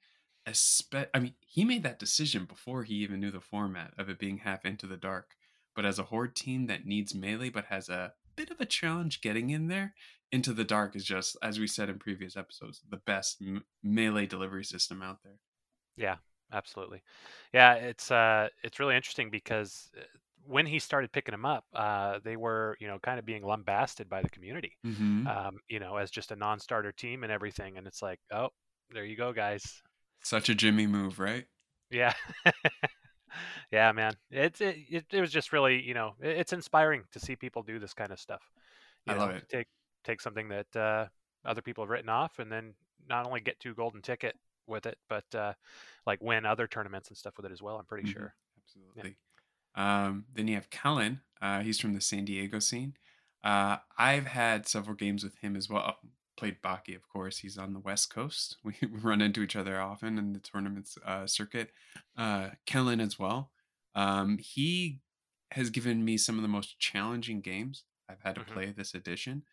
Espe- 0.46 1.10
I 1.14 1.18
mean, 1.20 1.34
he 1.40 1.64
made 1.64 1.82
that 1.82 1.98
decision 1.98 2.44
before 2.46 2.84
he 2.84 2.94
even 2.96 3.20
knew 3.20 3.30
the 3.30 3.40
format 3.40 3.94
of 3.98 4.08
it 4.08 4.18
being 4.18 4.38
half 4.38 4.64
into 4.64 4.86
the 4.86 4.96
dark. 4.96 5.36
But 5.76 5.84
as 5.86 5.98
a 6.00 6.04
horde 6.04 6.34
team 6.34 6.66
that 6.66 6.86
needs 6.86 7.14
melee 7.14 7.50
but 7.50 7.66
has 7.66 7.88
a 7.88 8.14
bit 8.34 8.50
of 8.50 8.60
a 8.60 8.66
challenge 8.66 9.20
getting 9.20 9.50
in 9.50 9.68
there, 9.68 9.94
into 10.32 10.52
the 10.52 10.64
dark 10.64 10.96
is 10.96 11.04
just, 11.04 11.36
as 11.42 11.60
we 11.60 11.66
said 11.68 11.88
in 11.88 11.98
previous 11.98 12.36
episodes, 12.36 12.80
the 12.90 12.96
best 12.96 13.36
m- 13.40 13.64
melee 13.82 14.26
delivery 14.26 14.64
system 14.64 15.00
out 15.02 15.18
there. 15.22 15.38
Yeah, 15.96 16.16
absolutely. 16.52 17.02
Yeah, 17.54 17.74
it's 17.74 18.10
uh, 18.10 18.48
it's 18.64 18.80
really 18.80 18.96
interesting 18.96 19.30
because 19.30 19.88
uh, 19.96 20.02
when 20.44 20.66
he 20.66 20.78
started 20.78 21.12
picking 21.12 21.32
them 21.32 21.44
up, 21.44 21.64
uh, 21.74 22.18
they 22.24 22.36
were 22.36 22.76
you 22.80 22.88
know 22.88 22.98
kind 22.98 23.18
of 23.18 23.24
being 23.24 23.44
lambasted 23.44 24.08
by 24.08 24.22
the 24.22 24.28
community, 24.30 24.76
Mm-hmm. 24.84 25.26
um, 25.26 25.58
you 25.68 25.78
know, 25.78 25.96
as 25.96 26.10
just 26.10 26.32
a 26.32 26.36
non-starter 26.36 26.92
team 26.92 27.22
and 27.22 27.32
everything. 27.32 27.78
And 27.78 27.86
it's 27.86 28.02
like, 28.02 28.18
oh, 28.32 28.48
there 28.90 29.04
you 29.04 29.16
go, 29.16 29.32
guys. 29.32 29.82
Such 30.22 30.48
a 30.48 30.54
Jimmy 30.54 30.86
move, 30.86 31.18
right? 31.20 31.46
Yeah. 31.90 32.14
yeah, 33.72 33.92
man. 33.92 34.12
It's 34.30 34.60
it, 34.60 34.76
it, 34.88 35.04
it 35.12 35.20
was 35.20 35.30
just 35.30 35.52
really, 35.52 35.80
you 35.82 35.94
know, 35.94 36.14
it, 36.20 36.38
it's 36.38 36.52
inspiring 36.52 37.04
to 37.12 37.20
see 37.20 37.36
people 37.36 37.62
do 37.62 37.78
this 37.78 37.94
kind 37.94 38.12
of 38.12 38.20
stuff. 38.20 38.42
You 39.04 39.12
I 39.12 39.16
know, 39.16 39.26
love 39.26 39.30
it. 39.36 39.48
Take 39.48 39.66
take 40.04 40.20
something 40.20 40.48
that 40.48 40.76
uh, 40.76 41.06
other 41.44 41.62
people 41.62 41.84
have 41.84 41.90
written 41.90 42.08
off 42.08 42.38
and 42.38 42.50
then 42.50 42.74
not 43.08 43.26
only 43.26 43.40
get 43.40 43.58
to 43.60 43.74
golden 43.74 44.02
ticket 44.02 44.36
with 44.66 44.86
it, 44.86 44.98
but 45.08 45.24
uh, 45.34 45.52
like 46.06 46.22
win 46.22 46.46
other 46.46 46.66
tournaments 46.66 47.08
and 47.08 47.16
stuff 47.16 47.36
with 47.36 47.46
it 47.46 47.52
as 47.52 47.62
well. 47.62 47.76
I'm 47.78 47.84
pretty 47.86 48.08
Mhm. 48.08 48.12
sure. 48.12 48.34
Absolutely. 48.64 49.16
Um, 49.74 50.26
then 50.34 50.48
you 50.48 50.54
have 50.54 50.70
Kellen. 50.70 51.20
Uh, 51.40 51.60
he's 51.60 51.80
from 51.80 51.94
the 51.94 52.00
San 52.00 52.24
Diego 52.24 52.58
scene. 52.58 52.96
Uh, 53.44 53.76
I've 53.98 54.26
had 54.26 54.66
several 54.66 54.96
games 54.96 55.22
with 55.22 55.36
him 55.38 55.56
as 55.56 55.68
well. 55.68 55.98
Played 56.36 56.60
Baki, 56.62 56.94
of 56.94 57.08
course. 57.08 57.38
He's 57.38 57.56
on 57.56 57.72
the 57.72 57.80
West 57.80 58.10
Coast. 58.10 58.58
We, 58.64 58.76
run 58.90 59.20
into 59.22 59.42
each 59.42 59.56
other 59.56 59.80
often 59.80 60.18
in 60.18 60.32
the 60.32 60.40
tournaments 60.40 60.98
uh, 61.04 61.26
circuit. 61.26 61.72
Uh, 62.16 62.50
Kellen 62.66 63.00
as 63.00 63.18
well. 63.18 63.52
Um, 63.94 64.38
he 64.38 65.00
has 65.52 65.70
given 65.70 66.04
me 66.04 66.18
some 66.18 66.36
of 66.36 66.42
the 66.42 66.48
most 66.48 66.78
challenging 66.78 67.40
games 67.40 67.84
I've 68.08 68.20
had 68.20 68.34
to 68.38 68.42
Mhm. 68.42 68.52
play 68.52 68.70
this 68.72 68.94
edition 68.94 69.44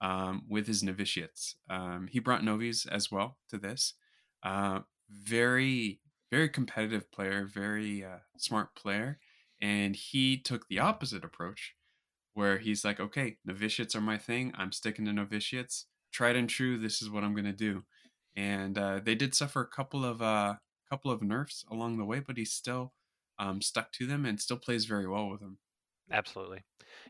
um, 0.00 0.44
with 0.48 0.66
his 0.66 0.82
novitiates. 0.82 1.56
Um, 1.70 2.08
he 2.08 2.18
brought 2.18 2.42
novies 2.42 2.86
as 2.86 3.10
well 3.10 3.38
to 3.50 3.58
this. 3.58 3.94
Uh, 4.42 4.80
very, 5.08 6.00
very 6.30 6.48
competitive 6.48 7.12
player, 7.12 7.44
very 7.46 8.04
uh, 8.04 8.18
smart 8.36 8.74
player. 8.74 9.20
And 9.60 9.94
he 9.94 10.38
took 10.40 10.66
the 10.66 10.80
opposite 10.80 11.24
approach 11.24 11.76
where 12.34 12.58
he's 12.58 12.84
like, 12.84 13.00
okay, 13.00 13.38
novitiates 13.44 13.94
are 13.94 14.00
my 14.00 14.18
thing. 14.18 14.52
I'm 14.56 14.72
sticking 14.72 15.04
to 15.06 15.12
novitiates. 15.12 15.86
Tried 16.12 16.36
and 16.36 16.48
true. 16.48 16.78
This 16.78 17.02
is 17.02 17.10
what 17.10 17.24
I'm 17.24 17.34
going 17.34 17.44
to 17.46 17.52
do. 17.52 17.84
And 18.36 18.78
uh, 18.78 19.00
they 19.00 19.14
did 19.14 19.34
suffer 19.34 19.60
a 19.62 19.68
couple 19.68 20.04
of 20.04 20.22
uh, 20.22 20.56
couple 20.88 21.10
of 21.10 21.22
nerfs 21.22 21.64
along 21.70 21.98
the 21.98 22.04
way, 22.04 22.20
but 22.20 22.36
he's 22.36 22.52
still 22.52 22.94
um, 23.38 23.60
stuck 23.62 23.92
to 23.92 24.06
them 24.06 24.24
and 24.26 24.40
still 24.40 24.58
plays 24.58 24.84
very 24.86 25.08
well 25.08 25.28
with 25.28 25.40
them. 25.40 25.58
Absolutely. 26.10 26.62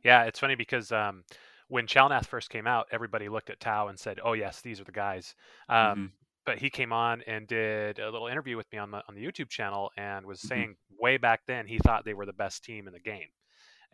Yeah, 0.04 0.24
it's 0.24 0.38
funny 0.38 0.54
because 0.54 0.92
um, 0.92 1.24
when 1.68 1.86
Chalnath 1.86 2.26
first 2.26 2.50
came 2.50 2.66
out, 2.66 2.88
everybody 2.92 3.28
looked 3.28 3.50
at 3.50 3.60
Tau 3.60 3.88
and 3.88 3.98
said, 3.98 4.20
"Oh 4.22 4.34
yes, 4.34 4.60
these 4.60 4.80
are 4.80 4.84
the 4.84 4.92
guys." 4.92 5.34
Um, 5.68 5.96
Mhm. 5.96 6.12
But 6.44 6.58
he 6.58 6.70
came 6.70 6.92
on 6.92 7.22
and 7.22 7.46
did 7.46 8.00
a 8.00 8.10
little 8.10 8.26
interview 8.28 8.56
with 8.56 8.70
me 8.72 8.78
on 8.78 8.90
the 8.90 9.02
on 9.08 9.14
the 9.14 9.24
YouTube 9.24 9.48
channel 9.48 9.90
and 9.96 10.26
was 10.26 10.40
Mhm. 10.42 10.62
saying 10.62 10.76
way 10.90 11.16
back 11.16 11.42
then 11.46 11.66
he 11.68 11.78
thought 11.78 12.04
they 12.04 12.14
were 12.14 12.26
the 12.26 12.32
best 12.32 12.64
team 12.64 12.86
in 12.88 12.92
the 12.92 13.00
game, 13.00 13.28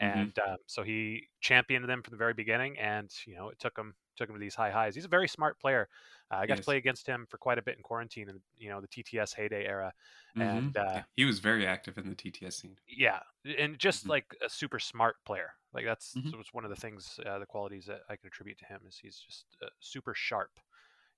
Mhm. 0.02 0.30
and 0.30 0.38
um, 0.40 0.58
so 0.66 0.82
he 0.84 1.28
championed 1.40 1.88
them 1.88 2.02
from 2.02 2.12
the 2.12 2.18
very 2.18 2.34
beginning. 2.34 2.78
And 2.78 3.10
you 3.26 3.36
know, 3.36 3.50
it 3.50 3.58
took 3.60 3.78
him 3.78 3.96
took 4.18 4.28
him 4.30 4.36
to 4.36 4.40
these 4.40 4.54
high 4.56 4.70
highs. 4.70 4.94
He's 4.94 5.06
a 5.06 5.08
very 5.08 5.28
smart 5.28 5.60
player. 5.60 5.88
Uh, 6.30 6.36
I 6.36 6.46
got 6.46 6.56
Yes. 6.56 6.58
to 6.58 6.64
play 6.64 6.76
against 6.78 7.06
him 7.06 7.26
for 7.28 7.38
quite 7.38 7.58
a 7.58 7.62
bit 7.62 7.76
in 7.78 7.82
quarantine 7.82 8.28
and 8.28 8.40
you 8.58 8.70
know 8.70 8.80
the 8.82 8.88
TTS 8.88 9.34
heyday 9.34 9.66
era. 9.66 9.92
Mhm. 10.36 10.72
And 10.72 10.76
uh, 10.76 10.84
Yeah, 10.94 11.04
he 11.16 11.24
was 11.26 11.38
very 11.40 11.66
active 11.66 11.98
in 11.98 12.08
the 12.08 12.14
TTS 12.14 12.56
scene. 12.56 12.78
yeah, 12.86 13.20
and 13.44 13.78
just 13.78 14.08
Mhm. 14.08 14.08
like 14.08 14.34
a 14.44 14.48
super 14.48 14.78
smart 14.78 15.16
player. 15.24 15.52
Like 15.74 15.84
that's 15.84 16.18
was 16.32 16.48
one 16.52 16.64
of 16.64 16.70
the 16.70 16.76
things, 16.76 17.20
uh, 17.26 17.38
the 17.38 17.46
qualities 17.46 17.84
that 17.86 18.00
I 18.08 18.16
can 18.16 18.26
attribute 18.28 18.58
to 18.58 18.64
him 18.66 18.82
is 18.88 18.96
he's 18.98 19.18
just 19.18 19.44
uh, 19.62 19.66
super 19.80 20.14
sharp, 20.14 20.58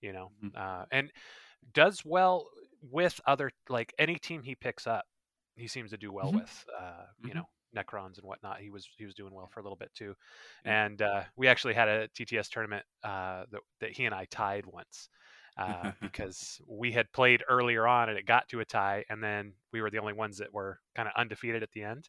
you 0.00 0.12
know, 0.12 0.32
Mhm. 0.40 0.50
uh, 0.54 0.86
and 0.92 1.12
does 1.72 2.04
well 2.04 2.50
with 2.82 3.20
other 3.26 3.52
like 3.68 3.94
any 3.98 4.16
team 4.18 4.42
he 4.44 4.54
picks 4.56 4.86
up. 4.86 5.06
He 5.56 5.68
seems 5.68 5.90
to 5.90 5.98
do 5.98 6.12
well 6.12 6.32
Mhm. 6.32 6.40
with, 6.40 6.66
uh, 6.78 7.06
you 7.24 7.34
know, 7.34 7.46
Necrons 7.76 8.18
and 8.18 8.26
whatnot. 8.26 8.60
He 8.60 8.70
was 8.70 8.88
he 8.96 9.04
was 9.04 9.14
doing 9.14 9.34
well 9.34 9.48
for 9.48 9.60
a 9.60 9.62
little 9.62 9.76
bit 9.76 9.92
too, 9.94 10.14
and 10.64 11.00
uh, 11.02 11.22
we 11.36 11.48
actually 11.48 11.74
had 11.74 11.88
a 11.88 12.08
TTS 12.08 12.48
tournament 12.48 12.84
uh, 13.04 13.44
that 13.50 13.60
that 13.80 13.90
he 13.92 14.04
and 14.04 14.14
I 14.14 14.26
tied 14.26 14.66
once. 14.66 15.08
Uh, 15.56 15.92
because 16.00 16.60
we 16.66 16.92
had 16.92 17.12
played 17.12 17.42
earlier 17.48 17.86
on 17.86 18.08
and 18.08 18.16
it 18.16 18.24
got 18.24 18.48
to 18.48 18.60
a 18.60 18.64
tie, 18.64 19.04
and 19.10 19.22
then 19.22 19.52
we 19.72 19.82
were 19.82 19.90
the 19.90 19.98
only 19.98 20.12
ones 20.14 20.38
that 20.38 20.52
were 20.54 20.80
kind 20.94 21.06
of 21.08 21.12
undefeated 21.16 21.62
at 21.62 21.70
the 21.72 21.82
end. 21.82 22.08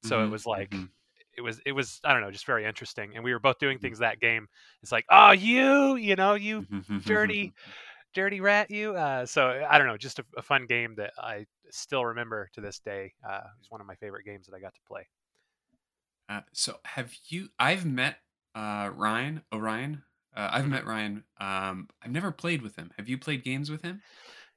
So 0.00 0.22
it 0.24 0.28
Mhm, 0.28 0.30
was 0.30 0.44
like 0.46 0.72
mhm. 0.72 0.90
it 1.36 1.40
was 1.42 1.60
it 1.66 1.72
was 1.72 2.00
I 2.04 2.12
don't 2.12 2.22
know, 2.22 2.30
just 2.30 2.46
very 2.46 2.64
interesting. 2.66 3.12
And 3.14 3.24
we 3.24 3.32
were 3.32 3.38
both 3.40 3.58
doing 3.58 3.78
Mhm. 3.80 3.90
things 3.90 3.98
that 4.00 4.20
game. 4.20 4.48
It's 4.82 4.92
like, 4.92 5.06
oh, 5.10 5.32
you, 5.32 5.96
you 5.96 6.16
know, 6.16 6.34
you 6.34 6.66
Mm-hmm. 6.70 7.00
dirty, 7.06 7.52
dirty 8.14 8.40
rat, 8.40 8.70
you. 8.70 8.94
Uh, 8.96 9.26
so 9.26 9.64
I 9.68 9.78
don't 9.78 9.86
know, 9.86 9.96
just 9.96 10.18
a, 10.18 10.24
a 10.36 10.42
fun 10.42 10.66
game 10.66 10.94
that 10.96 11.12
I 11.18 11.46
still 11.70 12.04
remember 12.04 12.48
to 12.54 12.60
this 12.60 12.80
day. 12.80 13.14
Uh, 13.28 13.42
it's 13.58 13.70
one 13.70 13.80
of 13.80 13.86
my 13.86 13.96
favorite 13.96 14.24
games 14.24 14.46
that 14.46 14.54
I 14.56 14.60
got 14.60 14.74
to 14.74 14.80
play. 14.86 15.08
Uh, 16.28 16.42
so 16.52 16.78
have 16.84 17.12
you? 17.26 17.48
I've 17.58 17.84
met 17.84 18.18
uh, 18.54 18.90
Ryan 18.94 19.42
Orion. 19.52 20.04
Uh, 20.34 20.48
I've 20.52 20.66
Mhm. 20.66 20.68
met 20.68 20.86
Ryan. 20.86 21.24
Um, 21.38 21.88
I've 22.00 22.12
never 22.12 22.30
played 22.30 22.62
with 22.62 22.76
him. 22.76 22.92
Have 22.96 23.08
you 23.08 23.18
played 23.18 23.42
games 23.42 23.70
with 23.70 23.82
him? 23.82 24.02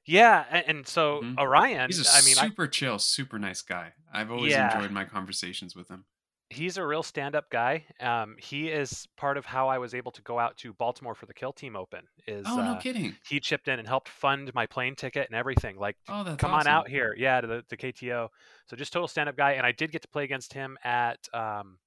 Yeah, 0.06 0.44
and, 0.50 0.66
and 0.78 0.86
so 0.88 1.22
Mhm. 1.22 1.38
Orion, 1.38 1.80
He's 1.86 1.98
a 1.98 2.04
I 2.06 2.20
mean, 2.20 2.38
I, 2.38 2.48
super 2.48 2.66
chill, 2.66 2.98
super 2.98 3.38
nice 3.38 3.62
guy. 3.62 3.94
I've 4.12 4.30
always 4.30 4.56
Yeah. 4.56 4.58
enjoyed 4.58 4.90
my 4.90 5.04
conversations 5.04 5.74
with 5.76 5.88
him. 5.88 6.06
He's 6.54 6.76
a 6.78 6.86
real 6.86 7.02
stand-up 7.02 7.50
guy. 7.50 7.84
Um, 8.00 8.36
he 8.38 8.68
is 8.68 9.06
part 9.16 9.36
of 9.36 9.44
how 9.44 9.68
I 9.68 9.78
was 9.78 9.94
able 9.94 10.12
to 10.12 10.22
go 10.22 10.38
out 10.38 10.56
to 10.58 10.72
Baltimore 10.72 11.14
for 11.14 11.26
the 11.26 11.34
Kill 11.34 11.52
Team 11.52 11.76
Open. 11.76 12.04
Is 12.26 12.46
Oh, 12.48 12.56
no 12.56 12.72
uh, 12.72 12.80
kidding. 12.80 13.16
he 13.28 13.40
chipped 13.40 13.68
in 13.68 13.78
and 13.78 13.86
helped 13.86 14.08
fund 14.08 14.52
my 14.54 14.66
plane 14.66 14.94
ticket 14.94 15.26
and 15.28 15.36
everything. 15.36 15.76
Like, 15.76 15.96
Oh, 16.08 16.34
come 16.38 16.52
on 16.54 16.66
out 16.66 16.88
here, 16.88 17.14
yeah, 17.18 17.40
to 17.40 17.46
the 17.46 17.62
to 17.68 17.76
KTO. 17.76 18.28
So 18.66 18.76
just 18.76 18.92
total 18.92 19.08
stand-up 19.08 19.36
guy, 19.36 19.52
and 19.52 19.66
I 19.66 19.72
did 19.72 19.92
get 19.92 20.02
to 20.02 20.08
play 20.08 20.24
against 20.24 20.52
him 20.54 20.78
at 20.84 21.18
um, 21.34 21.78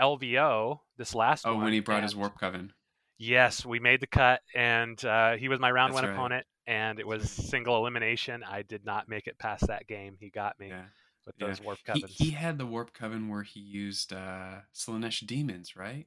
LVO 0.00 0.80
this 0.96 1.14
last 1.14 1.46
Oh, 1.46 1.54
one. 1.54 1.64
when 1.64 1.72
he 1.72 1.80
brought 1.80 2.02
his 2.02 2.16
warp 2.16 2.38
coven. 2.38 2.72
Yes, 3.18 3.66
we 3.66 3.80
made 3.80 4.00
the 4.00 4.06
cut, 4.06 4.42
and 4.54 5.02
uh, 5.04 5.32
he 5.36 5.48
was 5.48 5.58
my 5.58 5.70
round 5.70 5.92
That's 5.92 6.02
one 6.02 6.10
right. 6.10 6.14
opponent, 6.16 6.46
and 6.66 7.00
it 7.00 7.06
was 7.06 7.28
single 7.30 7.76
elimination. 7.76 8.44
I 8.44 8.62
did 8.62 8.84
not 8.84 9.08
make 9.08 9.26
it 9.26 9.38
past 9.38 9.66
that 9.66 9.88
game. 9.88 10.16
He 10.20 10.30
got 10.30 10.58
me 10.60 10.68
Yeah. 10.68 10.84
With 11.28 11.36
yeah. 11.38 11.46
those 11.48 11.60
warp 11.60 11.78
He, 11.94 12.02
covens. 12.02 12.08
he 12.10 12.30
had 12.30 12.58
the 12.58 12.66
warp 12.66 12.92
coven 12.94 13.28
where 13.28 13.42
he 13.44 13.60
used 13.60 14.12
uh, 14.12 14.60
Slaanesh 14.74 15.24
demons, 15.26 15.76
right? 15.76 16.06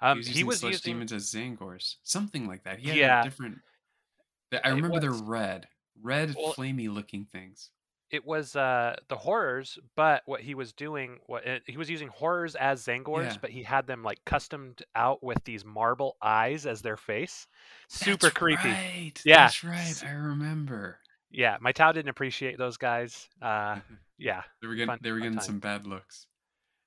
um, 0.00 0.18
he 0.18 0.20
was 0.20 0.26
he 0.28 0.32
using 0.32 0.46
was 0.46 0.62
using 0.62 0.92
demons 0.94 1.12
as 1.12 1.24
Tzaangors, 1.32 1.96
something 2.04 2.46
like 2.46 2.62
that. 2.64 2.78
He 2.78 2.88
had 2.90 2.96
Yeah. 2.98 3.22
different. 3.22 3.58
I 4.64 4.68
remember 4.70 5.00
they're 5.00 5.10
red, 5.10 5.66
red, 6.00 6.34
Well- 6.38 6.54
flamey 6.54 6.88
looking 6.92 7.24
things. 7.24 7.70
it 8.10 8.24
was 8.24 8.54
uh, 8.54 8.94
the 9.08 9.16
horrors, 9.16 9.80
but 9.96 10.22
what 10.26 10.40
he 10.40 10.54
was 10.54 10.72
doing, 10.72 11.18
what 11.26 11.44
uh, 11.48 11.58
he 11.66 11.76
was 11.76 11.90
using 11.90 12.06
horrors 12.06 12.54
as 12.54 12.84
Tzaangors, 12.86 13.32
Yeah. 13.32 13.36
but 13.40 13.50
he 13.50 13.64
had 13.64 13.88
them 13.88 14.04
like 14.04 14.24
customed 14.24 14.82
out 14.94 15.24
with 15.24 15.42
these 15.44 15.64
marble 15.64 16.16
eyes 16.22 16.66
as 16.66 16.82
their 16.82 16.96
face. 16.96 17.48
Super 17.88 18.26
That's 18.26 18.34
creepy. 18.36 18.68
Right. 18.68 19.12
Yeah. 19.24 19.38
That's 19.46 19.64
right. 19.64 20.04
I 20.06 20.12
remember. 20.12 21.00
Yeah, 21.36 21.58
my 21.60 21.72
Tau 21.72 21.92
didn't 21.92 22.08
appreciate 22.08 22.56
those 22.56 22.76
guys. 22.78 23.28
Uh, 23.42 23.76
yeah, 24.18 24.42
they 24.62 24.68
were 24.68 24.74
getting 24.74 24.86
fun- 24.88 24.98
they 25.02 25.12
were 25.12 25.18
getting 25.18 25.34
time. 25.34 25.44
some 25.44 25.58
bad 25.58 25.86
looks. 25.86 26.26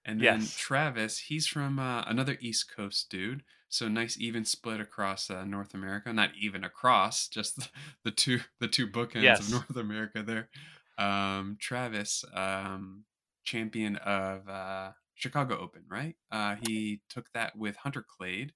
And 0.05 0.19
then 0.19 0.39
Yes. 0.41 0.57
Travis, 0.57 1.19
he's 1.19 1.45
from 1.45 1.77
uh, 1.77 2.01
another 2.07 2.37
East 2.41 2.73
Coast 2.75 3.09
dude. 3.11 3.43
So 3.67 3.87
nice 3.87 4.17
even 4.19 4.45
split 4.45 4.79
across 4.81 5.29
uh, 5.29 5.45
North 5.45 5.75
America. 5.75 6.11
Not 6.11 6.31
even 6.41 6.63
across, 6.63 7.27
just 7.27 7.57
the, 7.57 7.67
the 8.05 8.11
two 8.11 8.39
the 8.59 8.67
two 8.67 8.87
bookends 8.87 9.21
Yes. 9.21 9.39
of 9.41 9.51
North 9.51 9.75
America 9.77 10.23
there. 10.23 10.49
Um, 10.97 11.57
Travis, 11.61 12.25
um, 12.33 13.03
champion 13.43 13.97
of 13.97 14.49
uh, 14.49 14.91
Chicago 15.13 15.59
Open, 15.59 15.83
right? 15.87 16.15
Uh, 16.31 16.55
he 16.65 17.01
took 17.09 17.31
that 17.33 17.55
with 17.55 17.75
Hunter 17.75 18.03
Clade. 18.17 18.53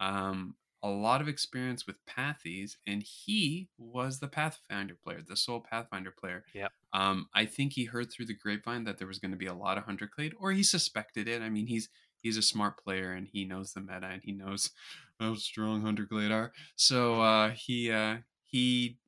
Um, 0.00 0.54
a 0.86 0.90
lot 0.90 1.20
of 1.20 1.28
experience 1.28 1.86
with 1.86 2.04
Pathies, 2.06 2.76
and 2.86 3.02
he 3.02 3.68
was 3.76 4.20
the 4.20 4.28
Pathfinder 4.28 4.94
player, 4.94 5.20
the 5.26 5.36
sole 5.36 5.60
Pathfinder 5.60 6.10
player. 6.10 6.44
Yep. 6.54 6.72
Um, 6.92 7.28
I 7.34 7.44
think 7.44 7.72
he 7.72 7.84
heard 7.84 8.10
through 8.10 8.26
the 8.26 8.36
grapevine 8.36 8.84
that 8.84 8.98
there 8.98 9.08
was 9.08 9.18
going 9.18 9.32
to 9.32 9.36
be 9.36 9.46
a 9.46 9.54
lot 9.54 9.78
of 9.78 9.84
Hunter 9.84 10.06
Clade, 10.06 10.34
or 10.38 10.52
he 10.52 10.62
suspected 10.62 11.28
it. 11.28 11.42
I 11.42 11.48
mean, 11.48 11.66
he's 11.66 11.88
he's 12.22 12.36
a 12.36 12.42
smart 12.42 12.82
player 12.82 13.12
and 13.12 13.28
he 13.28 13.44
knows 13.44 13.72
the 13.72 13.80
meta 13.80 14.06
and 14.06 14.22
he 14.24 14.32
knows 14.32 14.70
how 15.20 15.34
strong 15.34 15.82
Hunter 15.82 16.06
Clade 16.06 16.32
are. 16.32 16.52
So 16.76 17.20
uh, 17.20 17.50
he 17.50 17.90
uh, 17.90 18.18
he 18.44 18.98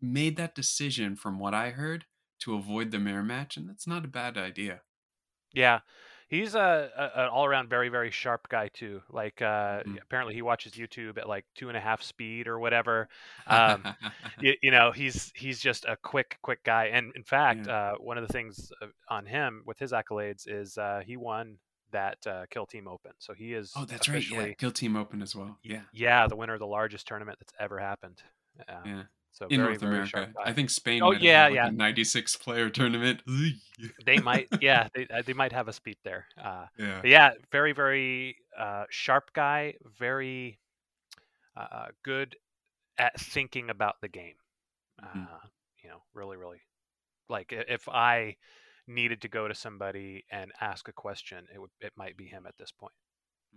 made 0.00 0.36
that 0.36 0.54
decision, 0.54 1.16
from 1.16 1.38
what 1.38 1.54
I 1.54 1.70
heard, 1.70 2.06
to 2.40 2.54
avoid 2.54 2.90
the 2.90 2.98
mirror 2.98 3.22
match, 3.22 3.56
and 3.56 3.68
that's 3.68 3.86
not 3.86 4.04
a 4.04 4.08
bad 4.08 4.36
idea. 4.36 4.82
Yeah, 5.52 5.80
he's 6.32 6.54
a, 6.54 6.90
a 6.96 7.20
an 7.22 7.28
all 7.28 7.44
around 7.44 7.68
very 7.68 7.90
very 7.90 8.10
sharp 8.10 8.48
guy 8.48 8.68
too. 8.68 9.02
Like 9.10 9.42
uh, 9.42 9.82
Mhm. 9.82 10.02
apparently 10.02 10.34
he 10.34 10.42
watches 10.42 10.72
YouTube 10.72 11.18
at 11.18 11.28
like 11.28 11.44
two 11.54 11.68
and 11.68 11.76
a 11.76 11.80
half 11.80 12.02
speed 12.02 12.48
or 12.48 12.58
whatever. 12.58 13.08
Um, 13.46 13.84
you, 14.40 14.54
you 14.62 14.70
know 14.70 14.90
he's 14.92 15.30
he's 15.36 15.60
just 15.60 15.84
a 15.84 15.96
quick 15.96 16.38
quick 16.42 16.64
guy. 16.64 16.86
And 16.86 17.12
in 17.14 17.22
fact, 17.22 17.68
uh, 17.68 17.94
one 17.96 18.16
of 18.18 18.26
the 18.26 18.32
things 18.32 18.72
uh, 18.80 18.86
on 19.08 19.26
him 19.26 19.62
with 19.66 19.78
his 19.78 19.92
accolades 19.92 20.48
is 20.48 20.78
uh, 20.78 21.02
he 21.04 21.16
won 21.16 21.58
that 21.92 22.26
uh, 22.26 22.46
Kill 22.50 22.64
Team 22.66 22.88
Open. 22.88 23.12
So 23.18 23.34
he 23.34 23.52
is 23.52 23.72
oh, 23.76 23.84
that's 23.84 24.08
right. 24.08 24.24
Yeah, 24.28 24.54
Kill 24.54 24.72
Team 24.72 24.96
Open 24.96 25.20
as 25.20 25.36
well. 25.36 25.58
Yeah, 25.62 25.82
yeah 25.92 26.26
the 26.26 26.36
winner 26.36 26.54
of 26.54 26.60
the 26.60 26.66
largest 26.66 27.06
tournament 27.06 27.38
that's 27.38 27.52
ever 27.60 27.78
happened. 27.78 28.22
Um, 28.68 28.76
yeah. 28.86 29.02
So 29.32 29.46
In 29.48 29.60
very, 29.60 29.70
North 29.70 29.80
very 29.80 29.94
America. 29.94 30.32
I 30.44 30.52
think 30.52 30.68
Spain. 30.68 31.02
Oh, 31.02 31.12
yeah, 31.12 31.48
yeah. 31.48 31.68
a 31.68 31.72
96 31.72 32.36
player 32.36 32.68
tournament. 32.68 33.22
they 34.06 34.18
might 34.18 34.48
yeah 34.60 34.88
they 34.94 35.06
uh, 35.08 35.22
they 35.24 35.32
might 35.32 35.52
have 35.52 35.68
a 35.68 35.72
speed 35.72 35.96
there. 36.04 36.26
Uh, 36.42 36.66
yeah. 36.78 37.00
Yeah, 37.02 37.30
very, 37.50 37.72
very 37.72 38.36
uh, 38.58 38.84
sharp 38.90 39.32
guy, 39.32 39.74
very 39.98 40.58
uh, 41.56 41.86
good 42.04 42.36
at 42.98 43.18
thinking 43.18 43.70
about 43.70 43.96
the 44.02 44.08
game. 44.08 44.34
Uh, 45.02 45.24
you 45.82 45.88
know, 45.88 46.02
really, 46.14 46.36
really 46.36 46.60
like 47.28 47.52
if 47.52 47.88
I 47.88 48.36
needed 48.86 49.22
to 49.22 49.28
go 49.28 49.48
to 49.48 49.54
somebody 49.54 50.24
and 50.30 50.52
ask 50.60 50.88
a 50.88 50.92
question, 50.92 51.46
it 51.54 51.58
would 51.58 51.70
it 51.80 51.92
might 51.96 52.18
be 52.18 52.26
him 52.26 52.44
at 52.46 52.56
this 52.58 52.70
point. 52.70 52.92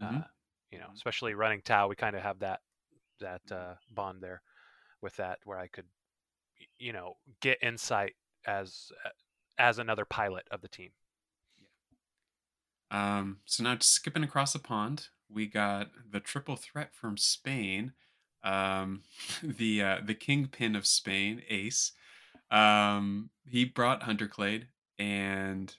Mhm. 0.02 0.22
Uh, 0.22 0.28
you 0.72 0.80
know, 0.80 0.88
especially 0.96 1.34
running 1.34 1.62
Tau, 1.62 1.90
we 1.90 1.98
kind 1.98 2.16
of 2.16 2.22
have 2.22 2.40
that 2.40 2.62
that 3.20 3.42
uh, 3.52 3.76
bond 3.92 4.24
there 4.24 4.42
with 5.06 5.18
that 5.18 5.40
where 5.46 5.60
I 5.60 5.70
could, 5.70 5.88
you 6.80 6.94
know, 6.94 7.16
get 7.42 7.60
insight 7.64 8.16
as 8.46 8.92
uh, 9.06 9.10
as 9.60 9.80
another 9.80 10.06
pilot 10.06 10.48
of 10.52 10.62
the 10.62 10.70
team. 10.70 10.94
Um, 12.92 13.42
so 13.46 13.64
now 13.64 13.78
skipping 13.80 14.24
across 14.24 14.54
the 14.54 14.60
pond, 14.60 15.10
we 15.30 15.48
got 15.48 15.92
the 16.12 16.20
triple 16.20 16.56
threat 16.56 16.94
from 16.94 17.18
Spain. 17.18 17.94
Um, 18.44 19.04
the 19.44 19.82
uh, 19.82 20.02
the 20.04 20.16
kingpin 20.16 20.76
of 20.76 20.86
Spain, 20.86 21.44
Ace. 21.50 21.94
Um, 22.52 23.32
he 23.48 23.66
brought 23.66 24.04
Hunter 24.04 24.28
Clade, 24.28 24.70
and 25.00 25.76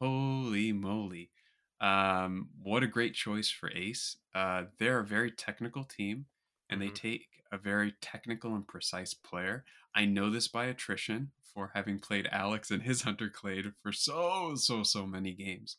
holy 0.00 0.72
moly, 0.72 1.32
um, 1.80 2.50
what 2.62 2.82
a 2.82 2.86
great 2.88 3.14
choice 3.14 3.50
for 3.50 3.70
Ace. 3.72 4.18
Uh, 4.34 4.66
they're 4.78 5.00
a 5.00 5.06
very 5.06 5.30
technical 5.32 5.84
team, 5.84 6.26
and 6.70 6.80
Mhm. 6.80 6.82
they 6.82 6.90
take 6.90 7.35
a 7.52 7.58
very 7.58 7.94
technical 8.00 8.54
and 8.54 8.66
precise 8.66 9.14
player. 9.14 9.64
I 9.94 10.04
know 10.04 10.30
this 10.30 10.48
by 10.48 10.66
attrition 10.66 11.32
for 11.54 11.72
having 11.74 11.98
played 11.98 12.28
Alex 12.30 12.70
and 12.70 12.82
his 12.82 13.02
Hunter 13.04 13.30
Clade 13.30 13.72
for 13.82 13.92
so 13.92 14.54
so 14.56 14.82
so 14.82 15.06
many 15.06 15.32
games 15.34 15.78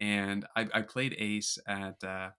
and 0.00 0.46
I, 0.56 0.68
I 0.74 0.82
played 0.82 1.16
Ace 1.18 1.58
at 1.66 2.02
uh, 2.04 2.30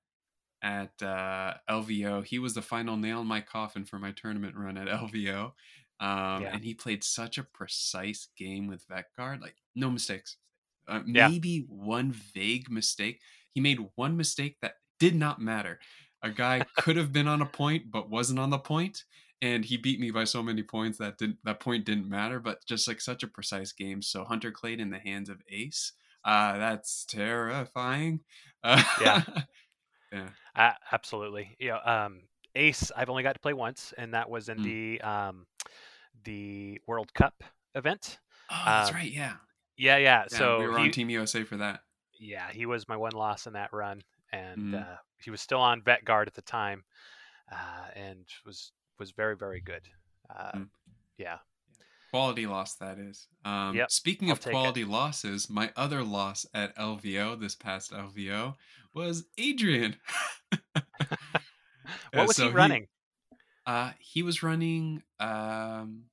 at 0.61 1.01
uh, 1.01 1.55
LVO. 1.69 2.21
He 2.21 2.39
was 2.39 2.53
the 2.53 2.61
final 2.61 2.97
nail 2.97 3.21
in 3.21 3.27
my 3.27 3.41
coffin 3.41 3.85
for 3.85 3.99
my 3.99 4.11
tournament 4.11 4.55
run 4.55 4.77
at 4.77 4.87
LVO, 5.01 5.53
um, 5.99 6.43
Yeah. 6.43 6.51
and 6.53 6.63
he 6.63 6.73
played 6.73 7.03
such 7.03 7.37
a 7.37 7.43
precise 7.43 8.29
game 8.37 8.67
with 8.67 8.87
Vetguard, 8.87 9.41
like 9.41 9.57
no 9.75 9.89
mistakes. 9.89 10.37
Uh, 10.87 11.01
Yeah. 11.13 11.27
maybe 11.29 11.65
one 11.67 12.11
vague 12.11 12.69
mistake. 12.69 13.21
He 13.53 13.61
made 13.61 13.79
one 13.95 14.17
mistake 14.17 14.57
that 14.61 14.75
did 14.99 15.15
not 15.15 15.41
matter. 15.41 15.79
A 16.25 16.31
guy 16.31 16.65
could 16.75 16.97
have 16.97 17.13
been 17.13 17.27
on 17.27 17.41
a 17.41 17.45
point 17.45 17.91
but 17.91 18.09
wasn't 18.09 18.39
on 18.39 18.49
the 18.49 18.59
point, 18.59 19.05
and 19.41 19.63
he 19.63 19.77
beat 19.77 19.99
me 19.99 20.11
by 20.11 20.25
so 20.25 20.43
many 20.43 20.63
points 20.63 20.97
that 20.97 21.17
didn't 21.17 21.37
that 21.45 21.59
point 21.61 21.85
didn't 21.85 22.09
matter. 22.09 22.39
But 22.39 22.65
just 22.65 22.87
like 22.87 22.99
such 23.01 23.23
a 23.23 23.27
precise 23.27 23.71
game. 23.71 24.01
So 24.01 24.25
Hunter 24.25 24.51
Clade 24.51 24.81
in 24.81 24.89
the 24.89 24.99
hands 24.99 25.29
of 25.29 25.41
Ace. 25.49 25.93
Uh, 26.25 26.57
that's 26.57 27.05
terrifying. 27.05 28.21
Uh, 28.63 28.83
Yeah. 28.99 29.21
yeah. 30.11 30.29
Uh, 30.55 30.71
absolutely. 30.91 31.55
Yeah, 31.59 31.77
um, 31.77 32.21
Ace, 32.55 32.91
I've 32.95 33.09
only 33.09 33.23
got 33.23 33.33
to 33.33 33.39
play 33.39 33.53
once, 33.53 33.93
and 33.97 34.13
that 34.13 34.29
was 34.29 34.49
in 34.49 34.57
Mm. 34.59 34.63
the 34.63 35.01
um, 35.01 35.45
the 36.23 36.79
World 36.87 37.13
Cup 37.13 37.43
event. 37.75 38.19
Oh, 38.49 38.63
that's 38.65 38.89
Um, 38.89 38.95
right. 38.95 39.11
Yeah. 39.11 39.33
Yeah, 39.77 39.97
yeah. 39.97 40.25
Yeah, 40.31 40.37
so 40.37 40.59
we 40.59 40.67
were 40.67 40.79
he, 40.79 40.85
on 40.85 40.91
Team 40.91 41.09
USA 41.09 41.43
for 41.43 41.57
that. 41.57 41.81
yeah, 42.19 42.49
he 42.51 42.65
was 42.65 42.87
my 42.87 42.95
one 42.97 43.11
loss 43.11 43.47
in 43.47 43.53
that 43.53 43.73
run, 43.73 44.01
and 44.31 44.59
Mhm. 44.59 44.81
uh, 44.81 44.95
he 45.25 45.31
was 45.31 45.41
still 45.41 45.59
on 45.59 45.81
vet 45.81 46.05
guard 46.05 46.27
at 46.27 46.33
the 46.35 46.41
time, 46.41 46.83
uh, 47.51 47.87
and 47.95 48.25
was 48.45 48.71
was 48.99 49.11
very 49.11 49.35
very 49.35 49.59
good. 49.59 49.81
Uh, 50.29 50.51
Mm. 50.55 50.69
Yeah, 51.17 51.37
Quality 52.11 52.45
loss, 52.47 52.75
that 52.75 52.97
is. 52.97 53.27
Um, 53.43 53.75
Yep, 53.75 53.91
Speaking 53.91 54.29
I'll 54.29 54.33
of 54.33 54.39
take 54.39 54.47
it. 54.47 54.51
quality 54.51 54.85
losses, 54.85 55.49
my 55.49 55.71
other 55.75 56.01
loss 56.03 56.45
at 56.53 56.75
LVO 56.77 57.35
this 57.39 57.55
past 57.55 57.91
LVO 57.91 58.55
was 58.93 59.25
Adrian. 59.37 59.97
what 60.73 60.83
Uh, 62.13 62.23
was 62.27 62.35
so 62.37 62.47
he 62.49 62.53
running? 62.53 62.87
Uh, 63.65 63.91
he 63.99 64.23
was 64.23 64.41
running. 64.43 65.03
Um, 65.19 66.03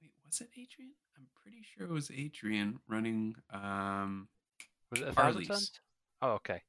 wait, 0.00 0.12
was 0.26 0.40
it 0.40 0.48
Adrian? 0.56 0.92
I'm 1.18 1.26
pretty 1.42 1.62
sure 1.62 1.86
it 1.86 1.92
was 1.92 2.10
Adrian 2.10 2.78
running. 2.88 3.34
Um, 3.50 4.28
Was 4.94 5.02
it 5.02 5.08
a 5.08 5.12
thousand 5.12 5.44
sons? 5.46 5.72
Oh, 6.22 6.30
okay. 6.32 6.62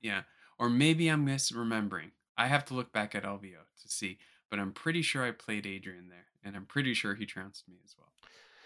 yeah, 0.00 0.22
or 0.58 0.68
maybe 0.70 1.08
I'm 1.08 1.26
misremembering. 1.26 2.10
I 2.36 2.46
have 2.46 2.64
to 2.66 2.74
look 2.74 2.92
back 2.92 3.14
at 3.14 3.24
LVO 3.24 3.60
to 3.82 3.88
see, 3.88 4.18
but 4.50 4.58
I'm 4.58 4.72
pretty 4.72 5.02
sure 5.02 5.22
I 5.22 5.30
played 5.32 5.66
Adrian 5.66 6.08
there, 6.08 6.26
and 6.42 6.56
I'm 6.56 6.64
pretty 6.66 6.94
sure 6.94 7.14
he 7.14 7.26
trounced 7.26 7.68
me 7.68 7.76
as 7.84 7.94
well. 7.98 8.08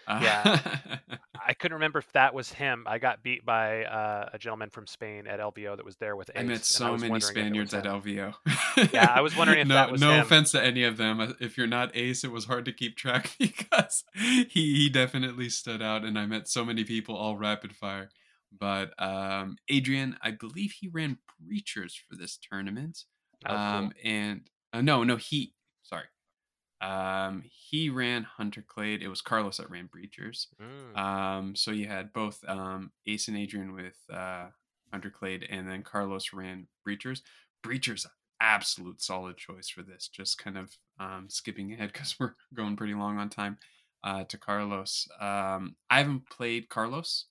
Uh, 0.09 0.57
I 1.45 1.53
couldn't 1.53 1.73
remember 1.75 1.99
if 1.99 2.09
that 2.13 2.33
was 2.33 2.49
him. 2.49 2.85
I 2.87 2.97
got 2.97 3.23
beat 3.23 3.45
by 3.45 3.83
uh, 3.83 4.29
a 4.31 4.37
gentleman 4.37 4.69
from 4.69 4.87
Spain 4.87 5.27
at 5.27 5.41
LVO 5.41 5.75
that 5.75 5.83
was 5.85 5.97
there 5.97 6.15
with 6.15 6.29
Ace. 6.33 6.39
I 6.39 6.43
met 6.43 6.63
so 6.63 6.93
was 6.93 7.01
many 7.01 7.11
wondering 7.11 7.29
if 7.29 7.37
it 7.37 7.41
Spaniards 7.41 7.73
at. 7.73 7.83
LVO. 7.83 8.33
Yeah, 8.93 9.11
I 9.13 9.19
was 9.21 9.35
wondering 9.35 9.59
if 9.59 9.67
no, 9.69 9.73
that 9.73 9.91
was 9.91 9.99
no 9.99 10.11
him. 10.13 10.21
offense 10.21 10.51
to 10.51 10.63
any 10.63 10.83
of 10.83 10.95
them. 10.97 11.19
Uh, 11.19 11.33
If 11.41 11.57
you're 11.57 11.67
not 11.67 11.93
Ace, 11.95 12.23
it 12.23 12.31
was 12.31 12.45
hard 12.45 12.63
to 12.65 12.71
keep 12.71 12.95
track 12.95 13.31
because 13.39 14.05
he 14.13 14.45
he 14.53 14.89
definitely 14.89 15.49
stood 15.49 15.81
out, 15.81 16.05
and 16.05 16.17
I 16.17 16.25
met 16.25 16.47
so 16.47 16.63
many 16.63 16.85
people 16.85 17.15
all 17.15 17.35
rapid 17.35 17.75
fire. 17.75 18.09
But 18.51 18.91
um, 19.01 19.57
Adrian, 19.69 20.17
I 20.21 20.31
believe 20.31 20.71
he 20.79 20.87
ran 20.87 21.17
Breachers 21.41 21.93
for 21.93 22.15
this 22.15 22.37
tournament. 22.37 23.03
Oh, 23.45 23.49
cool. 23.49 23.57
um, 23.57 23.91
and 24.03 24.41
uh, 24.73 24.81
no, 24.81 25.03
no, 25.03 25.15
he 25.17 25.53
sorry. 25.83 26.05
Um, 26.79 27.43
he 27.49 27.89
ran 27.89 28.23
Hunter 28.23 28.63
Clade. 28.65 29.01
It 29.01 29.07
was 29.07 29.21
Carlos 29.21 29.57
that 29.57 29.69
ran 29.69 29.89
Breachers. 29.89 30.47
Mm. 30.61 30.97
Um, 30.97 31.55
so 31.55 31.71
you 31.71 31.87
had 31.87 32.13
both 32.13 32.43
um, 32.47 32.91
Ace 33.07 33.27
and 33.27 33.37
Adrian 33.37 33.73
with 33.73 33.97
uh, 34.13 34.47
Hunter 34.91 35.09
Clade, 35.09 35.45
and 35.49 35.67
then 35.67 35.83
Carlos 35.83 36.33
ran 36.33 36.67
Breachers. 36.87 37.21
Breachers, 37.65 38.05
absolute 38.39 39.01
solid 39.01 39.37
choice 39.37 39.69
for 39.69 39.81
this. 39.81 40.07
Just 40.07 40.37
kind 40.37 40.57
of 40.57 40.77
um, 40.99 41.25
skipping 41.29 41.73
ahead 41.73 41.91
because 41.93 42.15
we're 42.19 42.35
going 42.53 42.75
pretty 42.75 42.93
long 42.93 43.17
on 43.17 43.29
time 43.29 43.57
uh, 44.03 44.23
to 44.25 44.37
Carlos. 44.37 45.07
Um, 45.19 45.75
I 45.89 45.99
haven't 45.99 46.29
played 46.29 46.69
Carlos. 46.69 47.25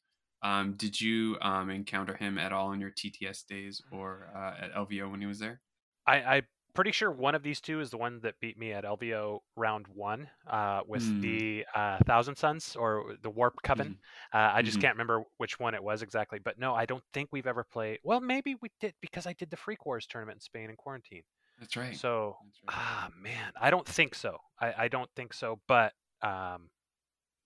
Um, 0.46 0.74
did 0.74 1.00
you 1.00 1.36
um, 1.40 1.70
encounter 1.70 2.14
him 2.16 2.38
at 2.38 2.52
all 2.52 2.72
in 2.72 2.80
your 2.80 2.90
TTS 2.90 3.46
days 3.46 3.82
or 3.90 4.28
uh, 4.34 4.54
at 4.64 4.72
LVO 4.74 5.10
when 5.10 5.20
he 5.20 5.26
was 5.26 5.38
there? 5.40 5.60
I, 6.06 6.22
I'm 6.22 6.46
pretty 6.72 6.92
sure 6.92 7.10
one 7.10 7.34
of 7.34 7.42
these 7.42 7.60
two 7.60 7.80
is 7.80 7.90
the 7.90 7.96
one 7.96 8.20
that 8.20 8.34
beat 8.40 8.56
me 8.56 8.72
at 8.72 8.84
LVO 8.84 9.40
round 9.56 9.86
one 9.88 10.28
uh, 10.46 10.82
with 10.86 11.02
Mm. 11.02 11.20
the 11.22 11.66
uh, 11.74 11.98
Thousand 12.06 12.36
Sons 12.36 12.76
or 12.76 13.16
the 13.22 13.30
Warp 13.30 13.60
Coven. 13.62 13.96
Uh, 14.32 14.50
I 14.54 14.62
just 14.62 14.78
Mhm. 14.78 14.82
can't 14.82 14.94
remember 14.94 15.24
which 15.38 15.58
one 15.58 15.74
it 15.74 15.82
was 15.82 16.02
exactly. 16.02 16.38
But 16.38 16.58
no, 16.58 16.74
I 16.74 16.86
don't 16.86 17.02
think 17.12 17.30
we've 17.32 17.46
ever 17.46 17.64
played. 17.64 17.98
Well, 18.04 18.20
maybe 18.20 18.54
we 18.62 18.70
did 18.80 18.94
because 19.00 19.26
I 19.26 19.32
did 19.32 19.50
the 19.50 19.56
Freak 19.56 19.84
Wars 19.84 20.06
tournament 20.06 20.36
in 20.36 20.40
Spain 20.40 20.70
in 20.70 20.76
quarantine. 20.76 21.24
That's 21.58 21.76
right. 21.76 21.96
So 21.96 22.36
That's 22.44 22.60
right. 22.62 22.76
ah 22.76 23.08
man, 23.20 23.52
I 23.60 23.70
don't 23.70 23.86
think 23.88 24.14
so. 24.14 24.38
I, 24.60 24.84
I 24.84 24.88
don't 24.88 25.10
think 25.16 25.34
so. 25.34 25.60
But 25.66 25.92
um, 26.22 26.70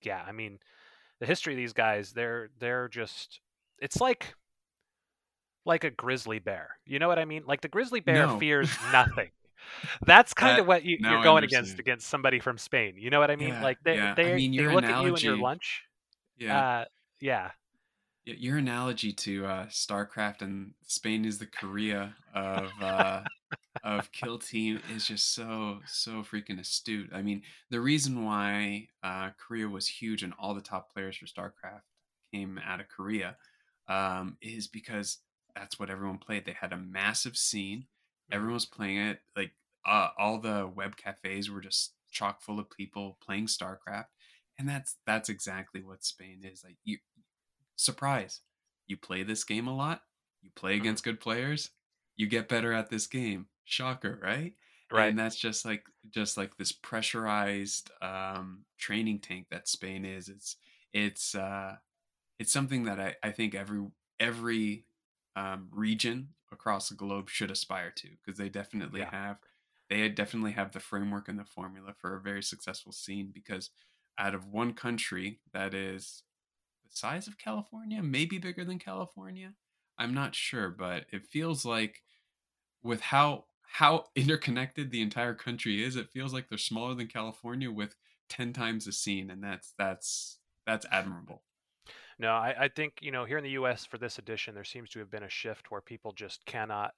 yeah, 0.03 0.23
I 0.27 0.33
mean, 0.33 0.59
the 1.21 1.27
history 1.27 1.53
of 1.53 1.57
these 1.59 1.73
guys, 1.73 2.13
they're 2.13 2.51
they're 2.59 2.89
just 2.89 3.41
it's 3.81 4.01
like 4.01 4.35
like 5.65 5.85
a 5.85 5.91
grizzly 5.91 6.39
bear. 6.39 6.71
You 6.87 6.99
know 6.99 7.09
what 7.09 7.19
I 7.19 7.25
mean? 7.25 7.45
Like 7.47 7.61
the 7.61 7.69
grizzly 7.69 8.01
bear 8.01 8.27
No. 8.27 8.39
fears 8.39 8.71
nothing. 8.93 9.31
That's 10.07 10.33
kind 10.33 10.57
That- 10.57 10.63
of 10.63 10.67
what 10.67 10.85
you, 10.85 10.97
you're 11.01 11.23
going 11.23 11.45
against 11.45 11.79
against 11.79 12.09
somebody 12.09 12.41
from 12.41 12.57
Spain. 12.59 12.95
You 12.97 13.11
know 13.11 13.21
what 13.21 13.31
I 13.31 13.37
mean? 13.37 13.51
Yeah, 13.51 13.63
like 13.63 13.79
they 13.85 13.97
yeah. 13.97 14.13
I 14.13 14.15
they, 14.15 14.35
mean, 14.37 14.57
they 14.57 14.67
look 14.75 14.85
at 14.85 15.03
you 15.03 15.09
and 15.09 15.23
your 15.23 15.37
lunch. 15.37 15.83
Yeah. 16.39 16.59
Uh, 16.81 16.85
yeah. 17.21 17.51
Your 18.27 18.59
analogy 18.59 19.13
to 19.13 19.47
uh, 19.47 19.67
StarCraft 19.67 20.43
and 20.43 20.73
Spain 20.83 21.25
is 21.25 21.39
the 21.39 21.47
Korea 21.47 22.15
of 22.35 22.71
uh, 22.81 23.23
of 23.83 24.13
Kill 24.13 24.39
Team 24.39 24.81
is 24.95 25.07
just 25.07 25.35
so 25.35 25.81
so 25.87 26.23
freaking 26.23 26.61
astute. 26.61 27.11
I 27.15 27.23
mean, 27.23 27.43
the 27.71 27.81
reason 27.81 28.25
why 28.25 28.89
uh, 29.03 29.31
Korea 29.39 29.69
was 29.69 29.87
huge 29.87 30.23
and 30.23 30.35
all 30.39 30.55
the 30.55 30.61
top 30.61 30.93
players 30.93 31.17
for 31.17 31.27
StarCraft 31.27 31.83
came 32.33 32.61
out 32.65 32.81
of 32.81 32.89
Korea 32.89 33.37
um, 33.89 34.37
is 34.43 34.69
because 34.69 35.19
that's 35.55 35.79
what 35.79 35.91
everyone 35.91 36.19
played. 36.19 36.45
They 36.45 36.57
had 36.59 36.73
a 36.73 36.77
massive 36.77 37.37
scene. 37.37 37.87
Everyone 38.31 38.55
was 38.55 38.67
playing 38.67 38.99
it. 38.99 39.21
Like 39.37 39.53
uh, 39.87 40.09
all 40.19 40.39
the 40.39 40.71
web 40.75 40.97
cafes 40.97 41.51
were 41.51 41.61
just 41.61 41.95
chock 42.11 42.43
full 42.43 42.61
of 42.61 42.71
people 42.71 43.19
playing 43.25 43.47
StarCraft, 43.47 44.07
and 44.59 44.69
that's 44.69 44.97
that's 45.07 45.29
exactly 45.29 45.83
what 45.83 46.05
Spain 46.05 46.41
is. 46.45 46.63
Like 46.63 46.77
you, 46.85 46.99
surprise, 47.81 48.43
you 48.87 48.97
play 48.97 49.23
this 49.23 49.45
game 49.45 49.67
a 49.69 49.75
lot. 49.75 50.03
You 50.43 50.51
play 50.55 50.75
Mhm. 50.75 50.77
against 50.77 51.05
good 51.05 51.21
players. 51.21 51.71
You 52.17 52.27
get 52.27 52.49
better 52.49 52.73
at 52.73 52.91
this 52.91 53.07
game. 53.07 53.49
Shocker, 53.65 54.19
right? 54.23 54.55
Right. 54.91 55.09
And 55.11 55.19
that's 55.19 55.37
just 55.37 55.65
like 55.65 55.87
just 56.11 56.37
like 56.37 56.57
this 56.57 56.73
pressurized 56.73 57.91
um, 58.03 58.65
training 58.79 59.21
tank 59.21 59.49
that 59.51 59.69
Spain 59.69 60.05
is. 60.05 60.29
It's 60.29 60.57
it's 60.93 61.35
uh, 61.35 61.77
it's 62.39 62.53
something 62.53 62.85
that 62.85 63.01
I, 63.01 63.17
I 63.23 63.31
think 63.33 63.55
every 63.55 63.87
every 64.19 64.87
um, 65.37 65.69
region 65.73 66.35
across 66.53 66.89
the 66.89 66.95
globe 66.95 67.31
should 67.31 67.51
aspire 67.51 67.91
to 67.93 68.09
because 68.25 68.39
they 68.39 68.49
definitely 68.49 69.03
Yeah. 69.03 69.11
have 69.11 69.39
they 69.89 70.09
definitely 70.09 70.53
have 70.53 70.73
the 70.73 70.81
framework 70.81 71.29
and 71.29 71.39
the 71.39 71.45
formula 71.45 71.95
for 71.99 72.17
a 72.17 72.21
very 72.21 72.43
successful 72.43 72.93
scene 72.93 73.31
because 73.33 73.71
out 74.19 74.35
of 74.35 74.47
one 74.47 74.73
country 74.75 75.41
that 75.53 75.75
is 75.75 76.23
the 76.91 76.97
size 76.97 77.27
of 77.27 77.39
California, 77.39 78.03
maybe 78.03 78.39
bigger 78.39 78.65
than 78.65 78.79
California, 78.79 79.55
I'm 79.99 80.15
not 80.15 80.35
sure, 80.35 80.71
but 80.71 81.05
it 81.13 81.27
feels 81.27 81.65
like 81.65 82.03
with 82.83 83.01
how 83.01 83.45
how 83.73 84.07
interconnected 84.17 84.91
the 84.91 85.03
entire 85.03 85.35
country 85.35 85.85
is, 85.85 85.97
it 85.97 86.11
feels 86.11 86.33
like 86.33 86.49
they're 86.49 86.59
smaller 86.59 86.95
than 86.95 87.07
California 87.07 87.71
with 87.71 87.95
10 88.29 88.53
times 88.53 88.85
the 88.85 88.93
scene 88.93 89.31
and 89.31 89.43
that's 89.43 89.75
that's 89.79 90.39
that's 90.67 90.87
admirable. 90.91 91.43
No, 92.19 92.33
I, 92.33 92.55
I 92.59 92.69
think 92.69 92.95
you 93.01 93.11
know 93.11 93.25
here 93.25 93.39
in 93.39 93.45
the 93.45 93.51
U.S. 93.51 93.87
for 93.87 93.99
this 93.99 94.19
edition, 94.19 94.55
there 94.55 94.65
seems 94.65 94.91
to 94.91 94.99
have 94.99 95.11
been 95.11 95.23
a 95.23 95.31
shift 95.31 95.71
where 95.71 95.81
people 95.81 96.13
just 96.13 96.45
cannot. 96.47 96.93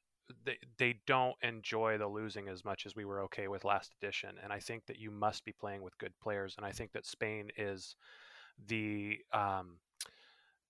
They, 0.44 0.58
they 0.78 1.00
don't 1.06 1.36
enjoy 1.42 1.98
the 1.98 2.06
losing 2.06 2.48
as 2.48 2.64
much 2.64 2.86
as 2.86 2.96
we 2.96 3.04
were 3.04 3.22
okay 3.22 3.48
with 3.48 3.64
last 3.64 3.92
edition, 4.00 4.36
and 4.42 4.52
I 4.52 4.58
think 4.58 4.86
that 4.86 4.98
you 4.98 5.10
must 5.10 5.44
be 5.44 5.52
playing 5.52 5.82
with 5.82 5.98
good 5.98 6.12
players, 6.20 6.54
and 6.56 6.66
I 6.66 6.72
think 6.72 6.92
that 6.92 7.06
Spain 7.06 7.50
is 7.56 7.96
the 8.66 9.18
um, 9.32 9.78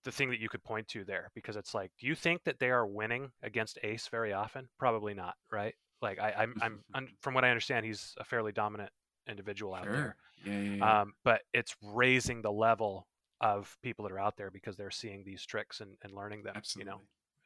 the 0.04 0.10
thing 0.12 0.30
that 0.30 0.40
you 0.40 0.48
could 0.48 0.64
point 0.64 0.88
to 0.88 1.04
there 1.04 1.30
because 1.34 1.56
it's 1.56 1.74
like, 1.74 1.92
do 1.98 2.06
you 2.06 2.14
think 2.14 2.42
that 2.44 2.58
they 2.58 2.70
are 2.70 2.86
winning 2.86 3.30
against 3.42 3.78
Ace 3.84 4.08
very 4.08 4.32
often? 4.32 4.68
Probably 4.78 5.14
not, 5.14 5.34
right? 5.52 5.74
Like 6.00 6.18
I, 6.18 6.32
I'm, 6.38 6.82
I'm 6.92 7.08
from 7.20 7.34
what 7.34 7.44
I 7.44 7.50
understand, 7.50 7.86
he's 7.86 8.14
a 8.18 8.24
fairly 8.24 8.50
dominant 8.52 8.90
individual 9.28 9.74
out 9.74 9.84
there. 9.84 10.16
Sure. 10.44 10.52
Yeah, 10.54 10.60
yeah, 10.60 10.74
yeah. 10.76 11.00
Um, 11.02 11.12
but 11.24 11.42
it's 11.54 11.76
raising 11.80 12.42
the 12.42 12.50
level 12.50 13.06
of 13.40 13.76
people 13.82 14.04
that 14.04 14.12
are 14.12 14.18
out 14.18 14.36
there 14.36 14.50
because 14.50 14.76
they're 14.76 14.90
seeing 14.90 15.22
these 15.24 15.46
tricks 15.46 15.80
and, 15.80 15.96
and 16.02 16.12
learning 16.12 16.42
them. 16.42 16.54
Absolutely. 16.56 16.90
You 16.90 16.96
know, 16.96 17.00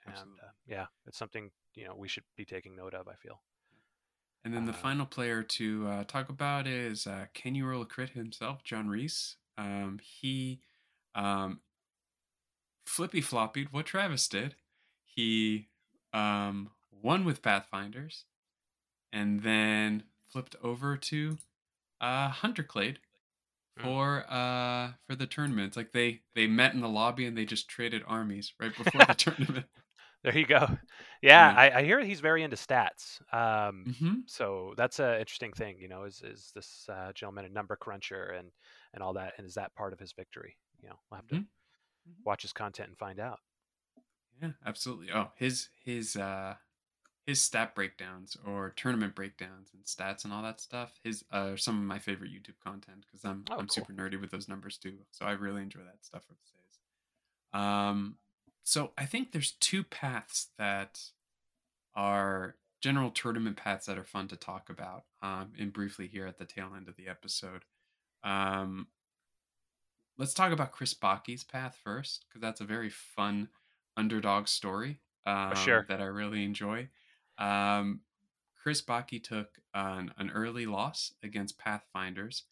and 0.07 0.15
Absolutely. 0.15 0.41
uh, 0.43 0.51
yeah, 0.67 0.87
it's 1.07 1.19
something 1.19 1.51
you 1.75 1.85
know 1.85 1.95
we 1.95 2.09
should 2.09 2.25
be 2.37 2.47
taking 2.47 2.75
note 2.75 2.95
of. 2.95 3.07
I 3.09 3.15
feel. 3.17 3.43
And 4.45 4.55
then 4.55 4.65
the 4.65 4.73
Uh, 4.73 4.77
final 4.77 5.05
player 5.07 5.43
to 5.43 5.89
uh, 5.89 6.05
talk 6.05 6.29
about 6.31 6.67
is 6.67 7.07
uh, 7.07 7.27
Can 7.35 7.55
You 7.55 7.67
Roll 7.67 7.83
a 7.83 7.87
Crit 7.87 8.11
himself, 8.11 8.63
John 8.65 8.89
Reese. 8.89 9.37
Um, 9.59 10.01
he 10.03 10.61
um, 11.15 11.61
flippy 12.87 13.21
floppied 13.21 13.73
what 13.73 13.87
Travis 13.87 14.29
did. 14.29 14.57
He 15.05 15.69
um, 16.13 16.71
won 16.91 17.25
with 17.25 17.43
Pathfinders 17.43 18.25
and 19.13 19.43
then 19.43 20.05
flipped 20.27 20.57
over 20.63 20.97
to 20.97 21.39
uh, 22.01 22.31
Hunter 22.31 22.65
Clade 22.65 23.01
Hmm. 23.77 23.91
for 23.91 24.25
uh 24.33 24.93
for 25.09 25.17
the 25.17 25.27
tournament. 25.27 25.69
It's 25.69 25.77
like 25.79 25.93
they 25.93 26.23
they 26.35 26.47
met 26.47 26.75
in 26.75 26.81
the 26.81 26.89
lobby 26.89 27.27
and 27.27 27.37
they 27.39 27.47
just 27.47 27.69
traded 27.69 28.03
armies 28.07 28.55
right 28.61 28.77
before 28.77 29.05
the 29.05 29.15
tournament. 29.15 29.67
There 30.23 30.37
you 30.37 30.47
go. 30.47 30.67
Yeah, 31.23 31.53
Yeah. 31.53 31.57
I, 31.57 31.79
I 31.79 31.85
hear 31.85 32.01
he's 32.01 32.21
very 32.21 32.43
into 32.43 32.57
stats. 32.57 33.21
Um, 33.33 33.87
hmm 33.87 34.27
so 34.27 34.75
that's 34.77 34.99
an 34.99 35.21
interesting 35.21 35.53
thing. 35.53 35.79
You 35.81 35.89
know, 35.89 36.05
is 36.05 36.23
is 36.23 36.51
this 36.55 36.89
uh, 36.89 37.13
gentleman 37.15 37.45
a 37.45 37.49
number 37.49 37.77
cruncher 37.77 38.25
and 38.37 38.51
and 38.97 39.05
all 39.05 39.13
that, 39.15 39.35
and 39.39 39.47
is 39.47 39.55
that 39.55 39.77
part 39.77 39.93
of 39.93 40.01
his 40.01 40.13
victory? 40.13 40.59
You 40.83 40.89
know, 40.91 40.97
we'll 41.11 41.19
have 41.19 41.29
to 41.29 41.37
Mhm. 41.37 41.47
watch 42.25 42.43
his 42.43 42.53
content 42.53 42.89
and 42.89 42.99
find 42.99 43.21
out. 43.21 43.41
Yeah, 44.41 44.53
absolutely. 44.65 45.11
Oh, 45.13 45.33
his 45.37 45.69
his 45.85 46.17
uh 46.17 46.57
his 47.27 47.41
stat 47.43 47.75
breakdowns 47.75 48.37
or 48.47 48.71
tournament 48.71 49.15
breakdowns 49.15 49.73
and 49.75 49.85
stats 49.85 50.25
and 50.25 50.33
all 50.33 50.43
that 50.43 50.61
stuff. 50.61 50.99
His 51.03 51.25
uh 51.33 51.53
are 51.53 51.57
some 51.57 51.79
of 51.79 51.85
my 51.85 51.99
favorite 51.99 52.33
YouTube 52.33 52.59
content 52.65 53.07
because 53.07 53.25
I'm 53.25 53.45
Oh, 53.51 53.59
I'm 53.59 53.69
cool. 53.69 53.85
super 53.85 53.93
nerdy 53.93 54.21
with 54.21 54.31
those 54.31 54.49
numbers 54.49 54.79
too. 54.79 54.99
So 55.13 55.27
I 55.27 55.33
really 55.33 55.63
enjoy 55.63 55.81
that 55.85 56.05
stuff. 56.05 56.25
Um, 57.53 58.19
so 58.65 58.93
I 58.99 59.07
think 59.07 59.33
there's 59.33 59.53
two 59.53 59.85
paths 59.85 60.49
that 60.59 61.11
are 61.95 62.57
general 62.81 63.11
tournament 63.11 63.57
paths 63.57 63.87
that 63.87 63.99
are 63.99 64.05
fun 64.05 64.29
to 64.29 64.37
talk 64.37 64.69
about. 64.71 65.05
Um, 65.23 65.53
and 65.59 65.73
briefly 65.73 66.09
here 66.09 66.27
at 66.27 66.39
the 66.39 66.47
tail 66.47 66.75
end 66.77 66.89
of 66.89 66.97
the 66.97 67.09
episode. 67.09 67.65
Um, 68.25 68.89
let's 70.19 70.35
talk 70.35 70.53
about 70.53 70.73
Chris 70.73 70.95
Baki's 70.95 71.45
path 71.45 71.79
first 71.83 72.25
because 72.29 72.41
that's 72.41 72.61
a 72.61 72.65
very 72.65 72.91
fun 72.91 73.49
underdog 73.97 74.49
story 74.49 75.01
um, 75.27 75.55
sure. 75.55 75.87
that 75.89 76.01
I 76.01 76.05
really 76.05 76.45
enjoy. 76.45 76.89
Um, 77.39 78.01
Chris 78.63 78.83
Baki 78.83 79.23
took 79.23 79.59
an, 79.75 80.13
an 80.19 80.31
early 80.31 80.67
loss 80.67 81.13
against 81.23 81.59
Pathfinders, 81.59 82.45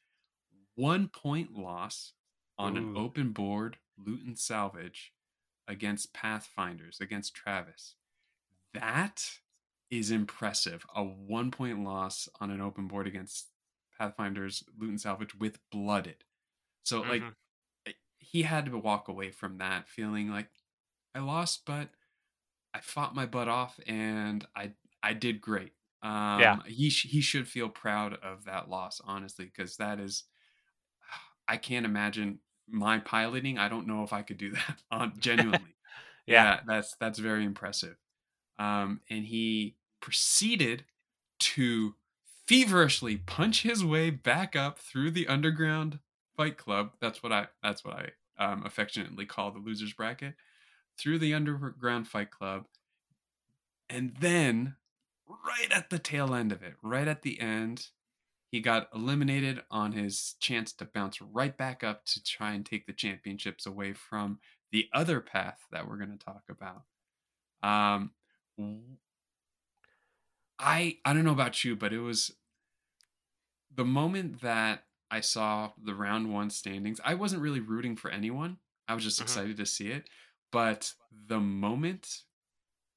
one 0.76 1.08
point 1.08 1.52
loss 1.56 2.12
on 2.56 2.76
an 2.76 2.96
open 2.96 3.30
board 3.30 3.78
loot 3.98 4.22
and 4.24 4.38
salvage 4.38 5.12
against 5.66 6.12
Pathfinders 6.12 7.00
against 7.00 7.34
Travis. 7.34 7.96
That 8.74 9.24
is 9.90 10.10
impressive. 10.10 10.84
A 10.94 11.02
one 11.02 11.50
point 11.50 11.82
loss 11.82 12.28
on 12.40 12.50
an 12.50 12.60
open 12.60 12.86
board 12.86 13.06
against 13.06 13.48
Pathfinders 13.98 14.64
loot 14.78 14.90
and 14.90 15.00
salvage 15.00 15.34
with 15.34 15.60
blooded. 15.70 16.24
So 16.84 17.02
like 17.02 17.24
Mhm. 17.24 17.34
he 18.18 18.42
had 18.42 18.66
to 18.66 18.78
walk 18.78 19.08
away 19.08 19.30
from 19.30 19.58
that 19.58 19.88
feeling 19.88 20.30
like 20.30 20.50
I 21.14 21.20
lost, 21.20 21.64
but 21.66 21.90
I 22.74 22.80
fought 22.80 23.14
my 23.14 23.26
butt 23.26 23.48
off 23.48 23.80
and 23.86 24.46
I 24.56 24.74
I 25.02 25.14
did 25.14 25.40
great. 25.40 25.74
Um, 26.02 26.60
Yeah. 26.60 26.64
he 26.66 26.90
sh- 26.90 27.08
he 27.08 27.20
should 27.20 27.48
feel 27.48 27.68
proud 27.70 28.14
of 28.14 28.44
that 28.44 28.68
loss, 28.68 29.00
honestly, 29.02 29.46
because 29.46 29.76
that 29.78 30.00
is 30.00 30.24
I 31.48 31.56
can't 31.56 31.86
imagine 31.86 32.40
my 32.68 32.98
piloting. 33.00 33.58
I 33.58 33.68
don't 33.68 33.86
know 33.86 34.04
if 34.04 34.12
I 34.12 34.22
could 34.22 34.38
do 34.38 34.52
that 34.54 34.82
on 34.90 35.18
genuinely. 35.20 35.76
Yeah. 36.26 36.60
that's 36.66 36.96
that's 36.96 37.18
very 37.18 37.44
impressive. 37.44 37.96
Um, 38.58 39.02
and 39.10 39.24
he 39.24 39.78
proceeded 40.00 40.86
to 41.40 41.96
feverishly 42.46 43.16
punch 43.16 43.62
his 43.62 43.84
way 43.84 44.10
back 44.10 44.54
up 44.54 44.78
through 44.78 45.10
the 45.10 45.28
underground 45.28 45.98
fight 46.36 46.56
club. 46.56 46.92
That's 47.00 47.22
what 47.22 47.32
I 47.32 47.48
that's 47.62 47.84
what 47.84 47.94
I 47.94 48.10
um, 48.44 48.64
affectionately 48.64 49.26
call 49.26 49.50
the 49.50 49.58
losers 49.58 49.92
bracket. 49.92 50.34
Through 50.98 51.18
the 51.18 51.34
underground 51.34 52.06
fight 52.06 52.30
club, 52.30 52.66
and 53.90 54.14
then 54.20 54.76
right 55.28 55.72
at 55.72 55.90
the 55.90 55.98
tail 55.98 56.34
end 56.34 56.52
of 56.52 56.62
it, 56.62 56.74
right 56.82 57.08
at 57.08 57.22
the 57.22 57.40
end, 57.40 57.88
he 58.50 58.60
got 58.60 58.88
eliminated 58.94 59.62
on 59.72 59.92
his 59.92 60.36
chance 60.38 60.72
to 60.74 60.84
bounce 60.84 61.20
right 61.20 61.56
back 61.56 61.82
up 61.82 62.04
to 62.06 62.22
try 62.22 62.52
and 62.52 62.64
take 62.64 62.86
the 62.86 62.92
championships 62.92 63.66
away 63.66 63.92
from 63.92 64.38
the 64.70 64.88
other 64.92 65.20
path 65.20 65.58
that 65.72 65.88
we're 65.88 65.96
going 65.96 66.16
to 66.16 66.24
talk 66.24 66.44
about. 66.48 66.82
Um, 67.68 68.12
I 70.58 70.98
I 71.04 71.12
don't 71.12 71.24
know 71.24 71.32
about 71.32 71.64
you, 71.64 71.76
but 71.76 71.92
it 71.92 72.00
was 72.00 72.32
the 73.74 73.84
moment 73.84 74.40
that 74.42 74.84
I 75.10 75.20
saw 75.20 75.72
the 75.82 75.94
round 75.94 76.32
one 76.32 76.50
standings. 76.50 77.00
I 77.04 77.14
wasn't 77.14 77.42
really 77.42 77.60
rooting 77.60 77.96
for 77.96 78.10
anyone. 78.10 78.58
I 78.88 78.94
was 78.94 79.04
just 79.04 79.18
Mhm. 79.18 79.22
excited 79.22 79.56
to 79.56 79.66
see 79.66 79.88
it. 79.90 80.08
But 80.50 80.94
the 81.10 81.40
moment 81.40 82.24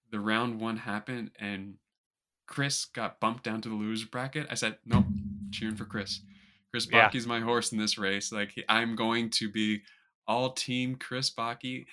the 0.10 0.20
round 0.20 0.60
one 0.62 0.78
happened 0.78 1.32
and 1.38 1.78
Chris 2.46 2.86
got 2.86 3.20
bumped 3.20 3.44
down 3.44 3.62
to 3.62 3.70
the 3.70 3.76
loser 3.76 4.08
bracket, 4.08 4.48
I 4.50 4.56
said, 4.56 4.80
nope, 4.86 5.06
cheering 5.52 5.76
for 5.76 5.86
Chris. 5.86 6.22
Chris 6.72 6.88
Yeah. 6.90 7.10
My 7.26 7.40
horse 7.42 7.72
in 7.72 7.78
this 7.78 7.98
race. 7.98 8.32
Like 8.32 8.54
I'm 8.70 8.96
going 8.96 9.30
to 9.32 9.52
be 9.52 9.84
all 10.28 10.54
team 10.54 10.96
Chris 10.96 11.30
Baki. 11.30 11.88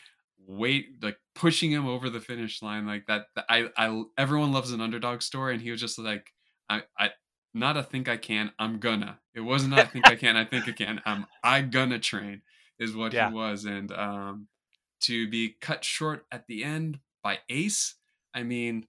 Wait, 0.47 1.03
like 1.03 1.19
pushing 1.35 1.71
him 1.71 1.87
over 1.87 2.11
the 2.11 2.21
finish 2.21 2.63
line 2.63 2.87
like 2.87 3.07
that. 3.07 3.27
I, 3.49 3.71
I, 3.77 4.03
everyone 4.19 4.53
loves 4.53 4.73
an 4.73 4.81
underdog 4.81 5.23
story, 5.23 5.55
and 5.55 5.63
he 5.63 5.71
was 5.71 5.81
just 5.81 5.99
like, 5.99 6.33
I, 6.69 6.83
I, 6.99 7.11
not 7.55 7.77
a 7.77 7.83
think 7.83 8.09
I 8.09 8.17
can. 8.17 8.53
I'm 8.59 8.79
gonna. 8.79 9.21
It 9.35 9.41
wasn't 9.41 9.75
I 9.75 9.85
think 9.85 10.09
I 10.09 10.17
can. 10.17 10.37
I 10.37 10.45
think 10.45 10.69
I 10.69 10.73
can. 10.73 11.01
I'm, 11.07 11.27
I 11.43 11.63
gonna 11.63 11.99
train 11.99 12.43
is 12.79 12.95
what 12.97 13.13
Yeah. 13.13 13.29
he 13.29 13.35
was, 13.35 13.65
and 13.65 13.93
um, 13.93 14.49
to 15.03 15.29
be 15.29 15.57
cut 15.61 15.85
short 15.85 16.27
at 16.33 16.47
the 16.47 16.65
end 16.65 16.99
by 17.23 17.39
Ace. 17.49 17.95
I 18.35 18.43
mean, 18.43 18.87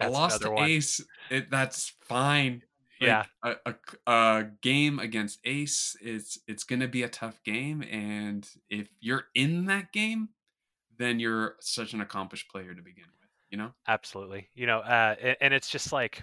a 0.00 0.04
That's 0.04 0.14
loss 0.14 0.30
another 0.32 0.46
to 0.46 0.50
one. 0.60 0.70
Ace. 0.70 1.00
It, 1.30 1.50
that's 1.50 1.92
fine. 2.02 2.62
Like, 3.02 3.26
Yeah. 3.42 3.56
a, 3.66 3.74
a, 4.06 4.12
a 4.12 4.44
game 4.62 4.98
against 4.98 5.40
Ace 5.44 5.96
is 6.00 6.38
it's 6.46 6.64
gonna 6.64 6.88
be 6.88 7.02
a 7.02 7.08
tough 7.08 7.42
game, 7.44 7.82
and 7.82 8.48
if 8.70 8.88
you're 9.00 9.24
in 9.34 9.66
that 9.66 9.92
game, 9.92 10.30
then 10.98 11.20
you're 11.20 11.56
such 11.60 11.94
an 11.94 12.00
accomplished 12.00 12.50
player 12.50 12.74
to 12.74 12.82
begin 12.82 13.04
with. 13.20 13.28
You 13.50 13.58
know. 13.58 13.72
Absolutely. 13.88 14.48
You 14.54 14.66
know, 14.66 14.80
uh, 14.80 15.16
a- 15.20 15.42
and 15.42 15.52
it's 15.52 15.68
just 15.68 15.92
like 15.92 16.22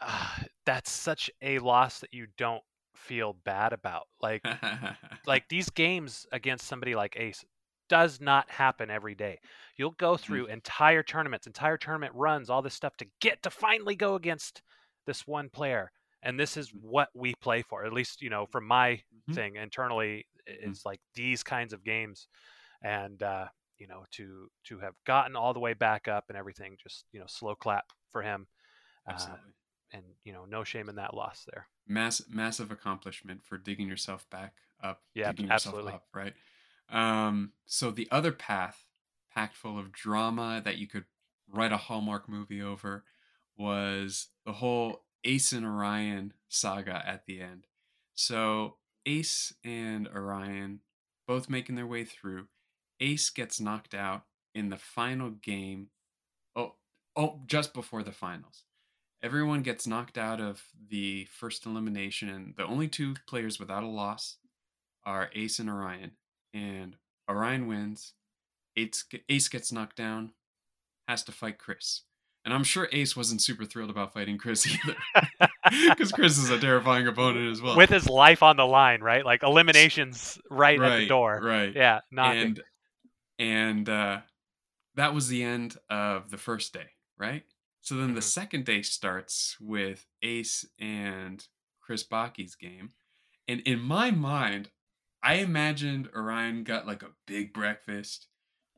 uh, 0.00 0.28
that's 0.66 0.90
such 0.90 1.30
a 1.42 1.58
loss 1.58 2.00
that 2.00 2.12
you 2.12 2.26
don't 2.36 2.62
feel 2.94 3.34
bad 3.44 3.72
about. 3.72 4.04
Like, 4.20 4.42
like 5.26 5.48
these 5.48 5.70
games 5.70 6.26
against 6.32 6.66
somebody 6.66 6.94
like 6.94 7.16
Ace 7.16 7.44
does 7.88 8.20
not 8.20 8.50
happen 8.50 8.90
every 8.90 9.14
day. 9.14 9.38
You'll 9.76 9.90
go 9.92 10.16
through 10.16 10.46
entire 10.46 11.02
tournaments, 11.02 11.46
entire 11.46 11.76
tournament 11.76 12.14
runs, 12.14 12.48
all 12.50 12.62
this 12.62 12.74
stuff 12.74 12.96
to 12.98 13.06
get 13.20 13.42
to 13.42 13.50
finally 13.50 13.94
go 13.96 14.14
against 14.14 14.62
this 15.06 15.26
one 15.26 15.48
player. 15.50 15.92
And 16.22 16.38
this 16.38 16.56
is 16.56 16.70
what 16.70 17.08
we 17.14 17.34
play 17.40 17.62
for. 17.62 17.84
At 17.84 17.92
least, 17.92 18.22
you 18.22 18.30
know, 18.30 18.46
from 18.46 18.66
my 18.66 19.02
Mhm. 19.28 19.34
thing 19.34 19.56
internally, 19.56 20.26
Mhm. 20.46 20.76
it's 20.76 20.86
like 20.86 21.00
these 21.14 21.42
kinds 21.42 21.72
of 21.72 21.84
games. 21.84 22.28
And 22.82 23.22
uh, 23.22 23.48
you 23.78 23.86
know, 23.88 24.04
to 24.12 24.48
to 24.64 24.78
have 24.78 24.94
gotten 25.04 25.34
all 25.36 25.52
the 25.52 25.60
way 25.60 25.74
back 25.74 26.08
up 26.08 26.26
and 26.28 26.38
everything, 26.38 26.76
just 26.80 27.06
you 27.12 27.20
know, 27.20 27.26
slow 27.26 27.54
clap 27.54 27.86
for 28.12 28.22
him. 28.22 28.46
Uh, 29.08 29.36
and 29.92 30.04
you 30.24 30.32
know, 30.32 30.44
no 30.44 30.64
shame 30.64 30.88
in 30.88 30.96
that 30.96 31.14
loss 31.14 31.44
there. 31.52 31.68
Mass, 31.86 32.22
massive 32.28 32.70
accomplishment 32.70 33.42
for 33.44 33.58
digging 33.58 33.88
yourself 33.88 34.28
back 34.30 34.54
up. 34.82 35.02
Yeah, 35.14 35.30
digging 35.30 35.46
yourself 35.46 35.74
absolutely. 35.74 35.94
up, 35.94 36.06
right? 36.14 36.34
Um, 36.88 37.52
so 37.66 37.90
the 37.90 38.08
other 38.10 38.32
path, 38.32 38.86
packed 39.30 39.56
full 39.56 39.78
of 39.78 39.92
drama 39.92 40.60
that 40.64 40.78
you 40.78 40.86
could 40.86 41.06
write 41.48 41.72
a 41.72 41.76
Hallmark 41.76 42.28
movie 42.28 42.62
over, 42.62 43.04
was 43.56 44.28
the 44.44 44.52
whole 44.52 45.02
Ace 45.24 45.52
and 45.52 45.64
Orion 45.64 46.32
saga 46.48 47.02
at 47.06 47.26
the 47.26 47.40
end. 47.40 47.66
So 48.14 48.76
Ace 49.06 49.54
and 49.64 50.08
Orion 50.08 50.80
both 51.26 51.48
making 51.48 51.76
their 51.76 51.86
way 51.86 52.04
through. 52.04 52.48
Ace 53.00 53.30
gets 53.30 53.60
knocked 53.60 53.94
out 53.94 54.24
in 54.54 54.68
the 54.68 54.76
final 54.76 55.30
game. 55.30 55.88
Oh, 56.54 56.74
oh, 57.16 57.40
just 57.46 57.74
before 57.74 58.02
the 58.02 58.12
finals. 58.12 58.64
Everyone 59.22 59.62
gets 59.62 59.86
knocked 59.86 60.18
out 60.18 60.40
of 60.40 60.62
the 60.88 61.26
first 61.26 61.64
elimination, 61.64 62.28
and 62.28 62.54
the 62.56 62.66
only 62.66 62.88
two 62.88 63.14
players 63.26 63.60
without 63.60 63.84
a 63.84 63.88
loss 63.88 64.38
are 65.04 65.30
Ace 65.34 65.58
and 65.58 65.70
Orion. 65.70 66.12
And 66.52 66.96
Orion 67.28 67.66
wins. 67.66 68.14
Ace, 68.76 69.04
Ace 69.28 69.48
gets 69.48 69.70
knocked 69.70 69.96
down, 69.96 70.32
has 71.06 71.22
to 71.24 71.32
fight 71.32 71.58
Chris. 71.58 72.02
And 72.44 72.52
I'm 72.52 72.64
sure 72.64 72.88
Ace 72.92 73.16
wasn't 73.16 73.40
super 73.40 73.64
thrilled 73.64 73.90
about 73.90 74.12
fighting 74.12 74.36
Chris 74.38 74.66
either. 74.84 74.96
Because 75.88 76.10
Chris 76.10 76.38
is 76.38 76.50
a 76.50 76.58
terrifying 76.58 77.06
opponent 77.06 77.50
as 77.50 77.62
well. 77.62 77.76
With 77.76 77.88
his 77.88 78.08
life 78.08 78.42
on 78.42 78.56
the 78.56 78.66
line, 78.66 79.00
right? 79.00 79.24
Like 79.24 79.42
eliminations 79.44 80.38
right, 80.50 80.78
at 80.80 80.98
the 80.98 81.06
door. 81.06 81.40
Right. 81.42 81.72
Yeah, 81.74 82.00
not 82.10 82.36
and 82.36 82.62
and 83.38 83.88
uh, 83.88 84.20
that 84.96 85.14
was 85.14 85.28
the 85.28 85.42
end 85.44 85.76
of 85.88 86.30
the 86.30 86.36
first 86.36 86.72
day, 86.74 86.86
right? 87.16 87.44
So 87.80 87.94
then 87.94 88.14
the 88.14 88.20
Mhm. 88.20 88.24
second 88.24 88.64
day 88.64 88.82
starts 88.82 89.56
with 89.60 90.04
Ace 90.22 90.66
and 90.80 91.46
Chris 91.80 92.02
Baki's 92.02 92.56
game, 92.56 92.90
and 93.48 93.60
in 93.60 93.80
my 93.80 94.10
mind, 94.10 94.70
I 95.22 95.34
imagined 95.34 96.10
Orion 96.14 96.64
got 96.64 96.86
like 96.88 97.02
a 97.04 97.12
big 97.26 97.52
breakfast. 97.54 98.26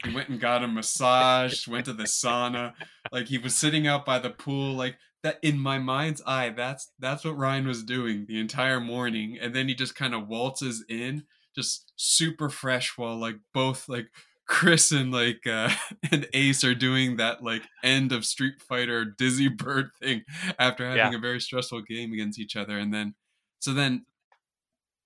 He 0.04 0.14
went 0.14 0.28
and 0.28 0.38
got 0.40 0.62
a 0.62 0.68
massage, 0.68 1.66
went 1.66 1.86
to 1.86 1.92
the 1.92 2.04
sauna, 2.04 2.74
like 3.10 3.26
he 3.28 3.38
was 3.38 3.54
sitting 3.56 3.86
out 3.86 4.04
by 4.04 4.18
the 4.18 4.30
pool, 4.30 4.74
like 4.74 4.96
that. 5.22 5.38
In 5.42 5.58
my 5.58 5.78
mind's 5.78 6.22
eye, 6.26 6.50
that's 6.50 6.92
that's 6.98 7.24
what 7.24 7.36
Ryan 7.38 7.66
was 7.66 7.82
doing 7.82 8.26
the 8.28 8.38
entire 8.38 8.80
morning, 8.80 9.38
and 9.40 9.54
then 9.54 9.68
he 9.68 9.74
just 9.74 9.94
kind 9.94 10.14
of 10.14 10.28
waltzes 10.28 10.84
in 10.88 11.24
just 11.54 11.92
super 11.96 12.48
fresh 12.50 12.98
while 12.98 13.16
like 13.16 13.36
both 13.52 13.88
like 13.88 14.08
Chris 14.46 14.92
and 14.92 15.10
like 15.12 15.46
uh 15.46 15.70
and 16.12 16.26
Ace 16.34 16.64
are 16.64 16.74
doing 16.74 17.16
that 17.16 17.42
like 17.42 17.62
end 17.82 18.12
of 18.12 18.26
Street 18.26 18.60
Fighter 18.60 19.04
Dizzy 19.04 19.48
Bird 19.48 19.90
thing 20.02 20.22
after 20.58 20.84
having 20.84 21.12
Yeah. 21.12 21.18
a 21.18 21.20
very 21.20 21.40
stressful 21.40 21.82
game 21.82 22.12
against 22.12 22.38
each 22.38 22.56
other 22.56 22.78
and 22.78 22.92
then 22.92 23.14
so 23.60 23.72
then 23.72 24.04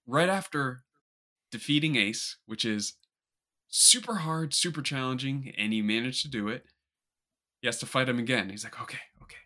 right 0.06 0.28
after 0.28 0.82
defeating 1.52 1.96
Ace 1.96 2.38
which 2.46 2.64
is 2.64 2.94
super 3.68 4.16
hard 4.16 4.54
super 4.54 4.82
challenging 4.82 5.52
and 5.56 5.72
he 5.72 5.82
managed 5.82 6.22
to 6.22 6.28
do 6.28 6.48
it 6.48 6.64
he 7.60 7.68
has 7.68 7.78
to 7.78 7.86
fight 7.86 8.08
him 8.08 8.18
again 8.18 8.48
he's 8.50 8.64
like 8.64 8.80
okay 8.80 8.98
okay 9.22 9.36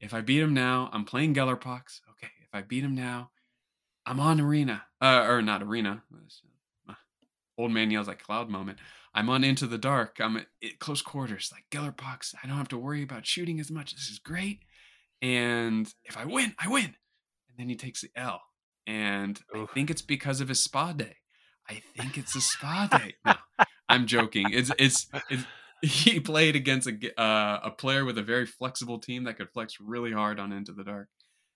if 0.00 0.14
I 0.14 0.20
beat 0.20 0.40
him 0.40 0.54
now 0.54 0.90
I'm 0.92 1.04
playing 1.04 1.34
Gellerpox 1.34 2.00
okay 2.10 2.30
if 2.42 2.48
I 2.52 2.62
beat 2.62 2.84
him 2.84 2.94
now 2.94 3.30
I'm 4.06 4.20
on 4.20 4.40
arena, 4.40 4.84
uh, 5.00 5.24
or 5.28 5.42
not 5.42 5.62
arena. 5.62 6.02
Old 7.58 7.72
man 7.72 7.90
yells 7.90 8.08
like 8.08 8.22
cloud 8.22 8.50
moment. 8.50 8.78
I'm 9.14 9.30
on 9.30 9.44
into 9.44 9.66
the 9.66 9.78
dark. 9.78 10.18
I'm 10.20 10.36
at 10.36 10.46
close 10.78 11.00
quarters, 11.00 11.50
like 11.52 11.64
Gellerpox. 11.70 12.34
I 12.42 12.46
don't 12.46 12.56
have 12.56 12.68
to 12.68 12.78
worry 12.78 13.02
about 13.02 13.26
shooting 13.26 13.60
as 13.60 13.70
much. 13.70 13.94
This 13.94 14.08
is 14.08 14.18
great. 14.18 14.60
And 15.22 15.92
if 16.04 16.18
I 16.18 16.24
win, 16.24 16.54
I 16.58 16.68
win. 16.68 16.96
And 17.48 17.58
then 17.58 17.68
he 17.68 17.76
takes 17.76 18.02
the 18.02 18.10
L. 18.16 18.42
And. 18.86 19.40
I 19.54 19.66
think 19.66 19.90
it's 19.90 20.02
because 20.02 20.40
of 20.40 20.48
his 20.48 20.60
spa 20.60 20.92
day. 20.92 21.16
I 21.68 21.82
think 21.96 22.18
it's 22.18 22.36
a 22.36 22.40
spa 22.40 22.88
day. 22.90 23.14
No, 23.24 23.34
I'm 23.88 24.06
joking. 24.06 24.46
It's 24.50 24.70
it's, 24.78 25.06
it's 25.30 25.44
he 25.82 26.20
played 26.20 26.56
against 26.56 26.88
a 26.88 27.20
uh, 27.20 27.60
a 27.64 27.70
player 27.70 28.04
with 28.04 28.18
a 28.18 28.22
very 28.22 28.46
flexible 28.46 28.98
team 28.98 29.24
that 29.24 29.36
could 29.36 29.50
flex 29.50 29.78
really 29.80 30.12
hard 30.12 30.38
on 30.38 30.52
Into 30.52 30.72
the 30.72 30.84
Dark. 30.84 31.08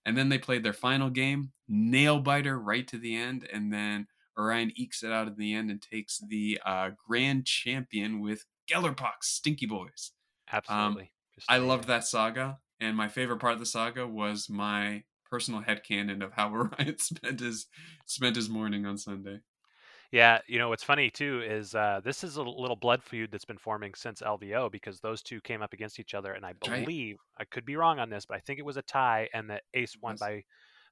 And 0.04 0.16
then 0.16 0.28
they 0.28 0.38
played 0.38 0.62
their 0.62 0.72
final 0.72 1.10
game, 1.10 1.52
nail 1.68 2.20
biter 2.20 2.58
right 2.58 2.86
to 2.88 2.98
the 2.98 3.14
end, 3.14 3.46
and 3.52 3.72
then 3.72 4.06
Orion 4.38 4.72
ekes 4.76 5.02
it 5.02 5.12
out 5.12 5.26
in 5.26 5.34
the 5.36 5.52
end 5.52 5.70
and 5.70 5.82
takes 5.82 6.18
the 6.18 6.58
uh, 6.64 6.90
grand 7.06 7.44
champion 7.44 8.20
with 8.20 8.44
Gellerpox, 8.70 9.22
Stinky 9.22 9.66
Boys. 9.66 10.12
absolutely. 10.50 11.12
Just 11.34 11.50
I 11.50 11.58
loved 11.58 11.88
that 11.88 12.06
saga, 12.06 12.58
and 12.80 12.96
my 12.96 13.08
favorite 13.08 13.38
part 13.38 13.54
of 13.54 13.58
the 13.58 13.66
saga 13.66 14.06
was 14.06 14.48
my 14.48 15.04
personal 15.30 15.62
headcanon 15.62 16.24
of 16.24 16.32
how 16.32 16.50
Orion 16.54 16.98
spent 16.98 17.40
his 17.40 17.66
spent 18.06 18.36
his 18.36 18.48
morning 18.48 18.86
on 18.86 18.96
Sunday. 18.96 19.40
Yeah, 20.10 20.40
you 20.46 20.58
know 20.58 20.70
what's 20.70 20.82
funny 20.84 21.10
too 21.10 21.42
is 21.42 21.74
uh, 21.74 22.00
this 22.02 22.24
is 22.24 22.36
a 22.36 22.42
little 22.42 22.76
blood 22.76 23.02
feud 23.02 23.30
that's 23.30 23.44
been 23.44 23.58
forming 23.58 23.94
since 23.94 24.22
LVO 24.22 24.70
because 24.70 25.00
those 25.00 25.22
two 25.22 25.40
came 25.42 25.60
up 25.60 25.74
against 25.74 26.00
each 26.00 26.14
other, 26.14 26.32
and 26.32 26.46
I 26.46 26.54
That's 26.60 26.70
right. 26.70 26.90
believe 26.90 27.18
I 27.36 27.44
could 27.44 27.66
be 27.66 27.76
wrong 27.76 27.98
on 27.98 28.08
this, 28.08 28.24
but 28.24 28.36
I 28.36 28.40
think 28.40 28.58
it 28.58 28.64
was 28.64 28.78
a 28.78 28.82
tie, 28.82 29.28
and 29.34 29.50
that 29.50 29.64
Ace 29.74 29.96
won 30.00 30.16
by 30.16 30.44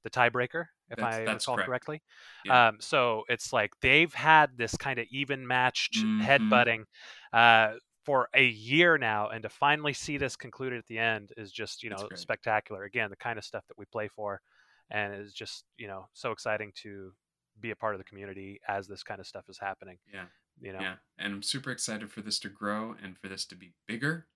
the 0.03 0.11
tiebreaker, 0.11 0.67
if 0.91 1.03
That's- 1.03 1.21
I 1.21 1.25
that's 1.25 1.47
recall 1.47 1.57
correct. 1.57 1.59
correctly. 1.59 2.03
Yeah. 2.45 2.59
Um, 2.69 2.77
so 2.81 3.25
it's 3.29 3.53
like 3.55 3.73
they've 3.81 4.13
had 4.13 4.59
this 4.59 4.77
kind 4.77 4.99
of 4.99 5.07
even 5.11 5.47
matched 5.47 6.05
Mhm. 6.15 6.21
headbutting 6.21 6.85
uh, 7.33 7.75
for 8.05 8.29
a 8.35 8.45
year 8.45 8.99
now, 8.99 9.31
and 9.31 9.43
to 9.45 9.49
finally 9.49 9.95
see 9.95 10.19
this 10.19 10.37
concluded 10.37 10.79
at 10.79 10.87
the 10.87 10.99
end 10.99 11.33
is 11.39 11.51
just 11.53 11.83
you 11.83 11.89
know 11.89 12.11
great. 12.11 12.15
spectacular. 12.15 12.85
Again, 12.85 13.09
the 13.09 13.17
kind 13.17 13.39
of 13.39 13.45
stuff 13.47 13.67
that 13.69 13.79
we 13.79 13.87
play 13.87 14.09
for, 14.09 14.43
and 14.91 15.15
it's 15.15 15.33
just 15.33 15.65
you 15.79 15.87
know 15.89 16.09
so 16.13 16.33
exciting 16.33 16.73
to 16.83 17.15
be 17.61 17.71
a 17.71 17.77
part 17.77 17.95
of 17.95 17.99
the 17.99 18.05
community 18.05 18.61
as 18.69 18.87
this 18.87 19.03
kind 19.03 19.21
of 19.21 19.27
stuff 19.27 19.45
is 19.49 19.59
happening. 19.59 19.99
Yeah. 20.13 20.25
You 20.61 20.73
know, 20.73 20.81
Yeah, 20.81 20.95
and 21.19 21.35
I'm 21.35 21.43
super 21.43 21.71
excited 21.71 22.11
for 22.11 22.23
this 22.23 22.39
to 22.41 22.49
grow 22.49 22.95
and 23.03 23.17
for 23.19 23.29
this 23.29 23.45
to 23.47 23.55
be 23.57 23.73
bigger. 23.87 24.27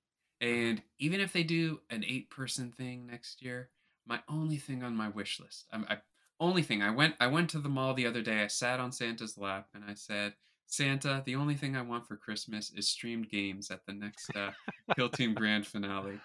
And 0.40 0.82
even 0.98 1.20
if 1.20 1.32
they 1.32 1.42
do 1.42 1.80
an 1.90 2.04
eight 2.06 2.30
person 2.30 2.72
thing 2.72 3.06
next 3.06 3.42
year, 3.42 3.70
my 4.06 4.20
only 4.28 4.56
thing 4.56 4.82
on 4.82 4.96
my 4.96 5.08
wish 5.08 5.40
list, 5.40 5.66
I'm, 5.72 5.86
I 5.88 5.98
only 6.38 6.62
thing 6.62 6.82
I 6.82 6.90
went 6.90 7.14
I 7.20 7.26
went 7.26 7.50
to 7.50 7.58
the 7.58 7.68
mall 7.68 7.92
the 7.94 8.06
other 8.06 8.22
day. 8.22 8.42
I 8.42 8.46
sat 8.48 8.80
on 8.80 8.92
Santa's 8.92 9.36
lap 9.38 9.68
and 9.74 9.84
I 9.86 9.94
said, 9.94 10.34
Santa, 10.66 11.22
the 11.26 11.36
only 11.36 11.54
thing 11.54 11.76
I 11.76 11.82
want 11.82 12.06
for 12.06 12.16
Christmas 12.16 12.70
is 12.70 12.88
streamed 12.88 13.28
games 13.28 13.70
at 13.70 13.84
the 13.86 13.92
next 13.92 14.30
uh, 14.36 14.50
Kill 14.96 15.08
Team 15.08 15.34
Grand 15.34 15.66
Finale. 15.66 16.18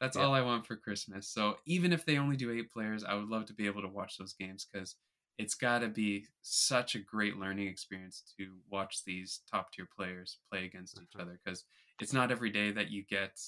That's 0.00 0.16
Yeah. 0.16 0.24
all 0.24 0.34
I 0.34 0.40
want 0.42 0.66
for 0.66 0.76
Christmas. 0.76 1.28
So 1.28 1.58
even 1.66 1.92
if 1.92 2.04
they 2.04 2.18
only 2.18 2.36
do 2.36 2.50
eight 2.50 2.70
players, 2.72 3.04
I 3.04 3.14
would 3.14 3.28
love 3.28 3.46
to 3.46 3.52
be 3.52 3.66
able 3.66 3.82
to 3.82 3.88
watch 3.88 4.16
those 4.18 4.32
games 4.32 4.66
because 4.72 4.96
it's 5.38 5.54
got 5.54 5.78
to 5.80 5.88
be 5.88 6.26
such 6.42 6.94
a 6.94 6.98
great 6.98 7.36
learning 7.36 7.66
experience 7.68 8.22
to 8.38 8.58
watch 8.70 9.04
these 9.04 9.40
top 9.50 9.72
tier 9.72 9.88
players 9.96 10.38
play 10.50 10.64
against 10.66 10.98
each 11.00 11.10
Mhm. 11.16 11.20
other 11.22 11.40
because 11.42 11.64
it's 12.00 12.12
not 12.12 12.30
every 12.30 12.50
day 12.50 12.70
that 12.72 12.90
you 12.90 13.02
get 13.04 13.40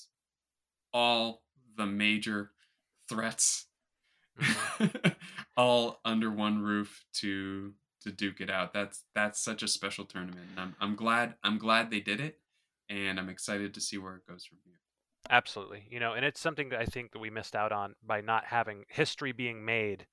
all 0.92 1.42
the 1.76 1.86
major 1.86 2.52
threats 3.08 3.66
all 5.56 6.00
under 6.04 6.30
one 6.30 6.60
roof 6.62 7.04
to 7.14 7.74
to 8.00 8.10
duke 8.10 8.40
it 8.40 8.50
out. 8.50 8.72
That's 8.72 9.04
that's 9.14 9.38
such 9.42 9.62
a 9.62 9.68
special 9.68 10.04
tournament. 10.04 10.48
And 10.50 10.60
I'm 10.60 10.76
I'm 10.80 10.96
glad 10.96 11.36
I'm 11.44 11.58
glad 11.58 11.90
they 11.90 12.00
did 12.00 12.20
it 12.20 12.40
and 12.88 13.18
I'm 13.18 13.28
excited 13.28 13.74
to 13.74 13.80
see 13.80 13.98
where 13.98 14.16
it 14.16 14.26
goes 14.26 14.44
from 14.44 14.58
here. 14.64 14.78
Absolutely. 15.30 15.86
You 15.88 16.00
know, 16.00 16.14
and 16.14 16.24
it's 16.24 16.40
something 16.40 16.70
that 16.70 16.80
I 16.80 16.84
think 16.84 17.12
that 17.12 17.20
we 17.20 17.30
missed 17.30 17.54
out 17.54 17.70
on 17.72 17.94
by 18.02 18.20
not 18.20 18.46
having 18.46 18.84
history 18.88 19.32
being 19.32 19.64
made 19.64 20.06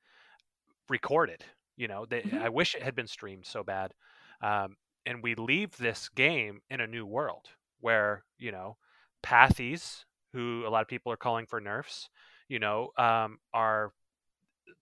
recorded. 0.88 1.44
You 1.80 1.90
know, 1.90 2.06
they, 2.06 2.24
Mhm. 2.24 2.42
I 2.44 2.50
wish 2.50 2.76
it 2.76 2.84
had 2.84 2.96
been 2.96 3.08
streamed 3.08 3.48
so 3.48 3.64
bad. 3.64 3.96
Um, 4.42 4.78
and 5.08 5.24
we 5.24 5.36
leave 5.36 5.78
this 5.78 6.10
game 6.10 6.62
in 6.70 6.82
a 6.82 6.88
new 6.88 7.08
world 7.08 7.50
where, 7.82 8.26
you 8.38 8.52
know, 8.52 8.78
pathies, 9.24 10.06
who 10.34 10.66
a 10.68 10.70
lot 10.70 10.84
of 10.84 10.90
people 10.90 11.12
are 11.12 11.18
calling 11.18 11.48
for 11.48 11.62
nerfs, 11.62 12.10
you 12.50 12.60
know, 12.60 12.92
um, 12.98 13.40
are 13.54 13.94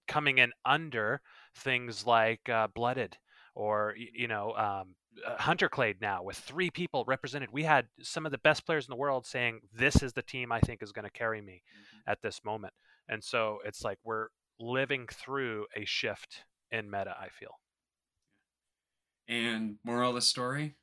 coming 0.08 0.38
in 0.38 0.52
under 0.66 1.22
things 1.56 2.06
like 2.06 2.48
uh, 2.50 2.68
Blooded 2.68 3.18
or, 3.56 3.96
you 3.98 4.28
know, 4.28 4.54
um, 4.56 4.96
uh, 5.26 5.38
Hunter 5.38 5.70
Clade 5.70 6.02
now 6.02 6.24
with 6.24 6.38
three 6.38 6.70
people 6.70 7.04
represented. 7.08 7.52
We 7.52 7.64
had 7.64 7.88
some 8.02 8.26
of 8.26 8.32
the 8.32 8.38
best 8.40 8.66
players 8.66 8.86
in 8.88 8.92
the 8.92 8.96
world 8.98 9.26
saying, 9.26 9.62
This 9.74 10.04
is 10.04 10.14
the 10.14 10.22
team 10.22 10.52
I 10.52 10.60
think 10.60 10.84
is 10.84 10.92
going 10.92 11.06
to 11.06 11.12
carry 11.12 11.42
me 11.42 11.64
at 12.08 12.22
this 12.22 12.44
moment. 12.46 12.74
And 13.10 13.24
so 13.24 13.60
it's 13.66 13.84
like 13.84 14.00
we're 14.04 14.28
living 14.60 15.08
through 15.12 15.66
a 15.76 15.86
shift 15.86 16.44
in 16.72 16.90
meta, 16.90 17.16
I 17.20 17.30
feel. 17.30 17.60
And 19.28 19.80
moral 19.84 20.10
of 20.10 20.16
the 20.16 20.22
story, 20.22 20.76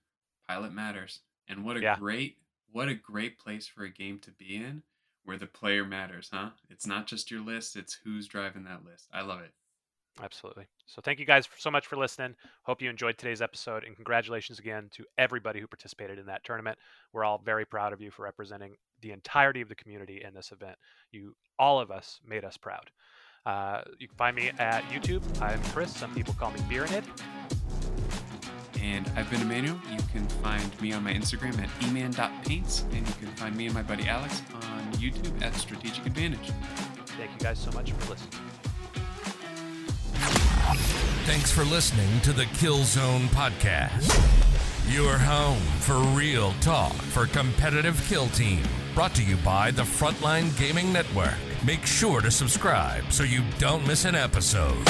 pilot 0.49 0.72
matters. 0.72 1.22
And 1.49 1.64
what 1.64 1.76
a 1.76 1.82
Yeah. 1.82 1.99
great 1.99 2.39
what 2.70 2.89
a 2.89 2.95
great 2.95 3.39
place 3.39 3.66
for 3.68 3.85
a 3.85 3.91
game 3.91 4.18
to 4.20 4.32
be 4.32 4.57
in 4.57 4.82
where 5.22 5.39
the 5.39 5.47
player 5.47 5.85
matters, 5.85 6.30
huh? 6.32 6.53
It's 6.68 6.87
not 6.87 7.07
just 7.07 7.30
your 7.30 7.41
list, 7.41 7.76
it's 7.76 7.95
who's 7.95 8.26
driving 8.28 8.64
that 8.64 8.85
list. 8.85 9.09
I 9.12 9.22
love 9.22 9.41
it. 9.43 9.55
Absolutely. 10.22 10.68
So 10.87 11.03
thank 11.03 11.18
you 11.18 11.24
guys 11.26 11.49
so 11.59 11.72
much 11.72 11.89
for 11.89 11.97
listening. 11.97 12.37
Hope 12.62 12.80
you 12.80 12.89
enjoyed 12.89 13.18
today's 13.18 13.43
episode 13.43 13.82
and 13.82 13.97
congratulations 13.97 14.61
again 14.61 14.89
to 14.93 15.05
everybody 15.18 15.59
who 15.59 15.66
participated 15.66 16.20
in 16.20 16.26
that 16.26 16.45
tournament. 16.45 16.78
We're 17.12 17.24
all 17.24 17.39
very 17.39 17.64
proud 17.64 17.93
of 17.93 18.01
you 18.01 18.12
for 18.12 18.22
representing 18.22 18.76
the 19.01 19.11
entirety 19.11 19.61
of 19.61 19.68
the 19.68 19.74
community 19.74 20.22
in 20.22 20.32
this 20.32 20.53
event. 20.53 20.78
You 21.11 21.35
all 21.59 21.80
of 21.80 21.91
us 21.91 22.20
made 22.24 22.45
us 22.45 22.57
proud. 22.57 22.93
Uh, 23.47 23.83
you 23.99 24.09
can 24.09 24.17
find 24.17 24.37
me 24.37 24.51
at 24.59 24.83
YouTube. 24.85 25.23
I'm 25.41 25.63
Chris. 25.65 25.95
Some 25.95 26.15
people 26.15 26.35
call 26.35 26.51
me 26.51 26.61
Beeranid. 26.61 27.05
And 28.81 29.11
I've 29.17 29.31
been 29.31 29.41
Emmanuel. 29.43 29.79
You 29.91 29.99
can 30.13 30.27
find 30.43 30.81
me 30.81 30.93
on 30.93 31.05
my 31.05 31.13
Instagram 31.13 31.59
at 31.59 31.69
eman.paints, 31.81 32.83
and 32.93 33.07
you 33.07 33.15
can 33.15 33.29
find 33.37 33.57
me 33.57 33.67
and 33.67 33.75
my 33.75 33.83
buddy 33.83 34.09
Alex 34.09 34.43
on 34.55 34.93
YouTube 34.95 35.43
at 35.43 35.55
Strategic 35.55 36.05
Advantage. 36.07 36.53
Thank 37.17 37.31
you 37.33 37.39
guys 37.39 37.59
so 37.59 37.71
much 37.73 37.93
for 37.93 38.11
listening. 38.11 38.41
Thanks 41.25 41.51
for 41.51 41.65
listening 41.65 42.21
to 42.23 42.33
the 42.33 42.45
Killzone 42.45 43.27
Podcast. 43.29 44.13
Your 44.93 45.17
home 45.17 45.61
for 45.81 45.99
real 46.17 46.53
talk 46.61 46.93
for 46.93 47.27
competitive 47.27 48.03
kill 48.09 48.27
team. 48.29 48.63
Brought 48.95 49.15
to 49.15 49.23
you 49.23 49.37
by 49.39 49.71
the 49.71 49.83
Frontline 49.83 50.57
Gaming 50.59 50.93
Network. 50.93 51.39
Make 51.65 51.87
sure 51.87 52.21
to 52.21 52.31
subscribe 52.31 53.11
so 53.11 53.23
you 53.23 53.43
don't 53.59 53.87
miss 53.87 54.05
an 54.05 54.15
episode. 54.15 54.85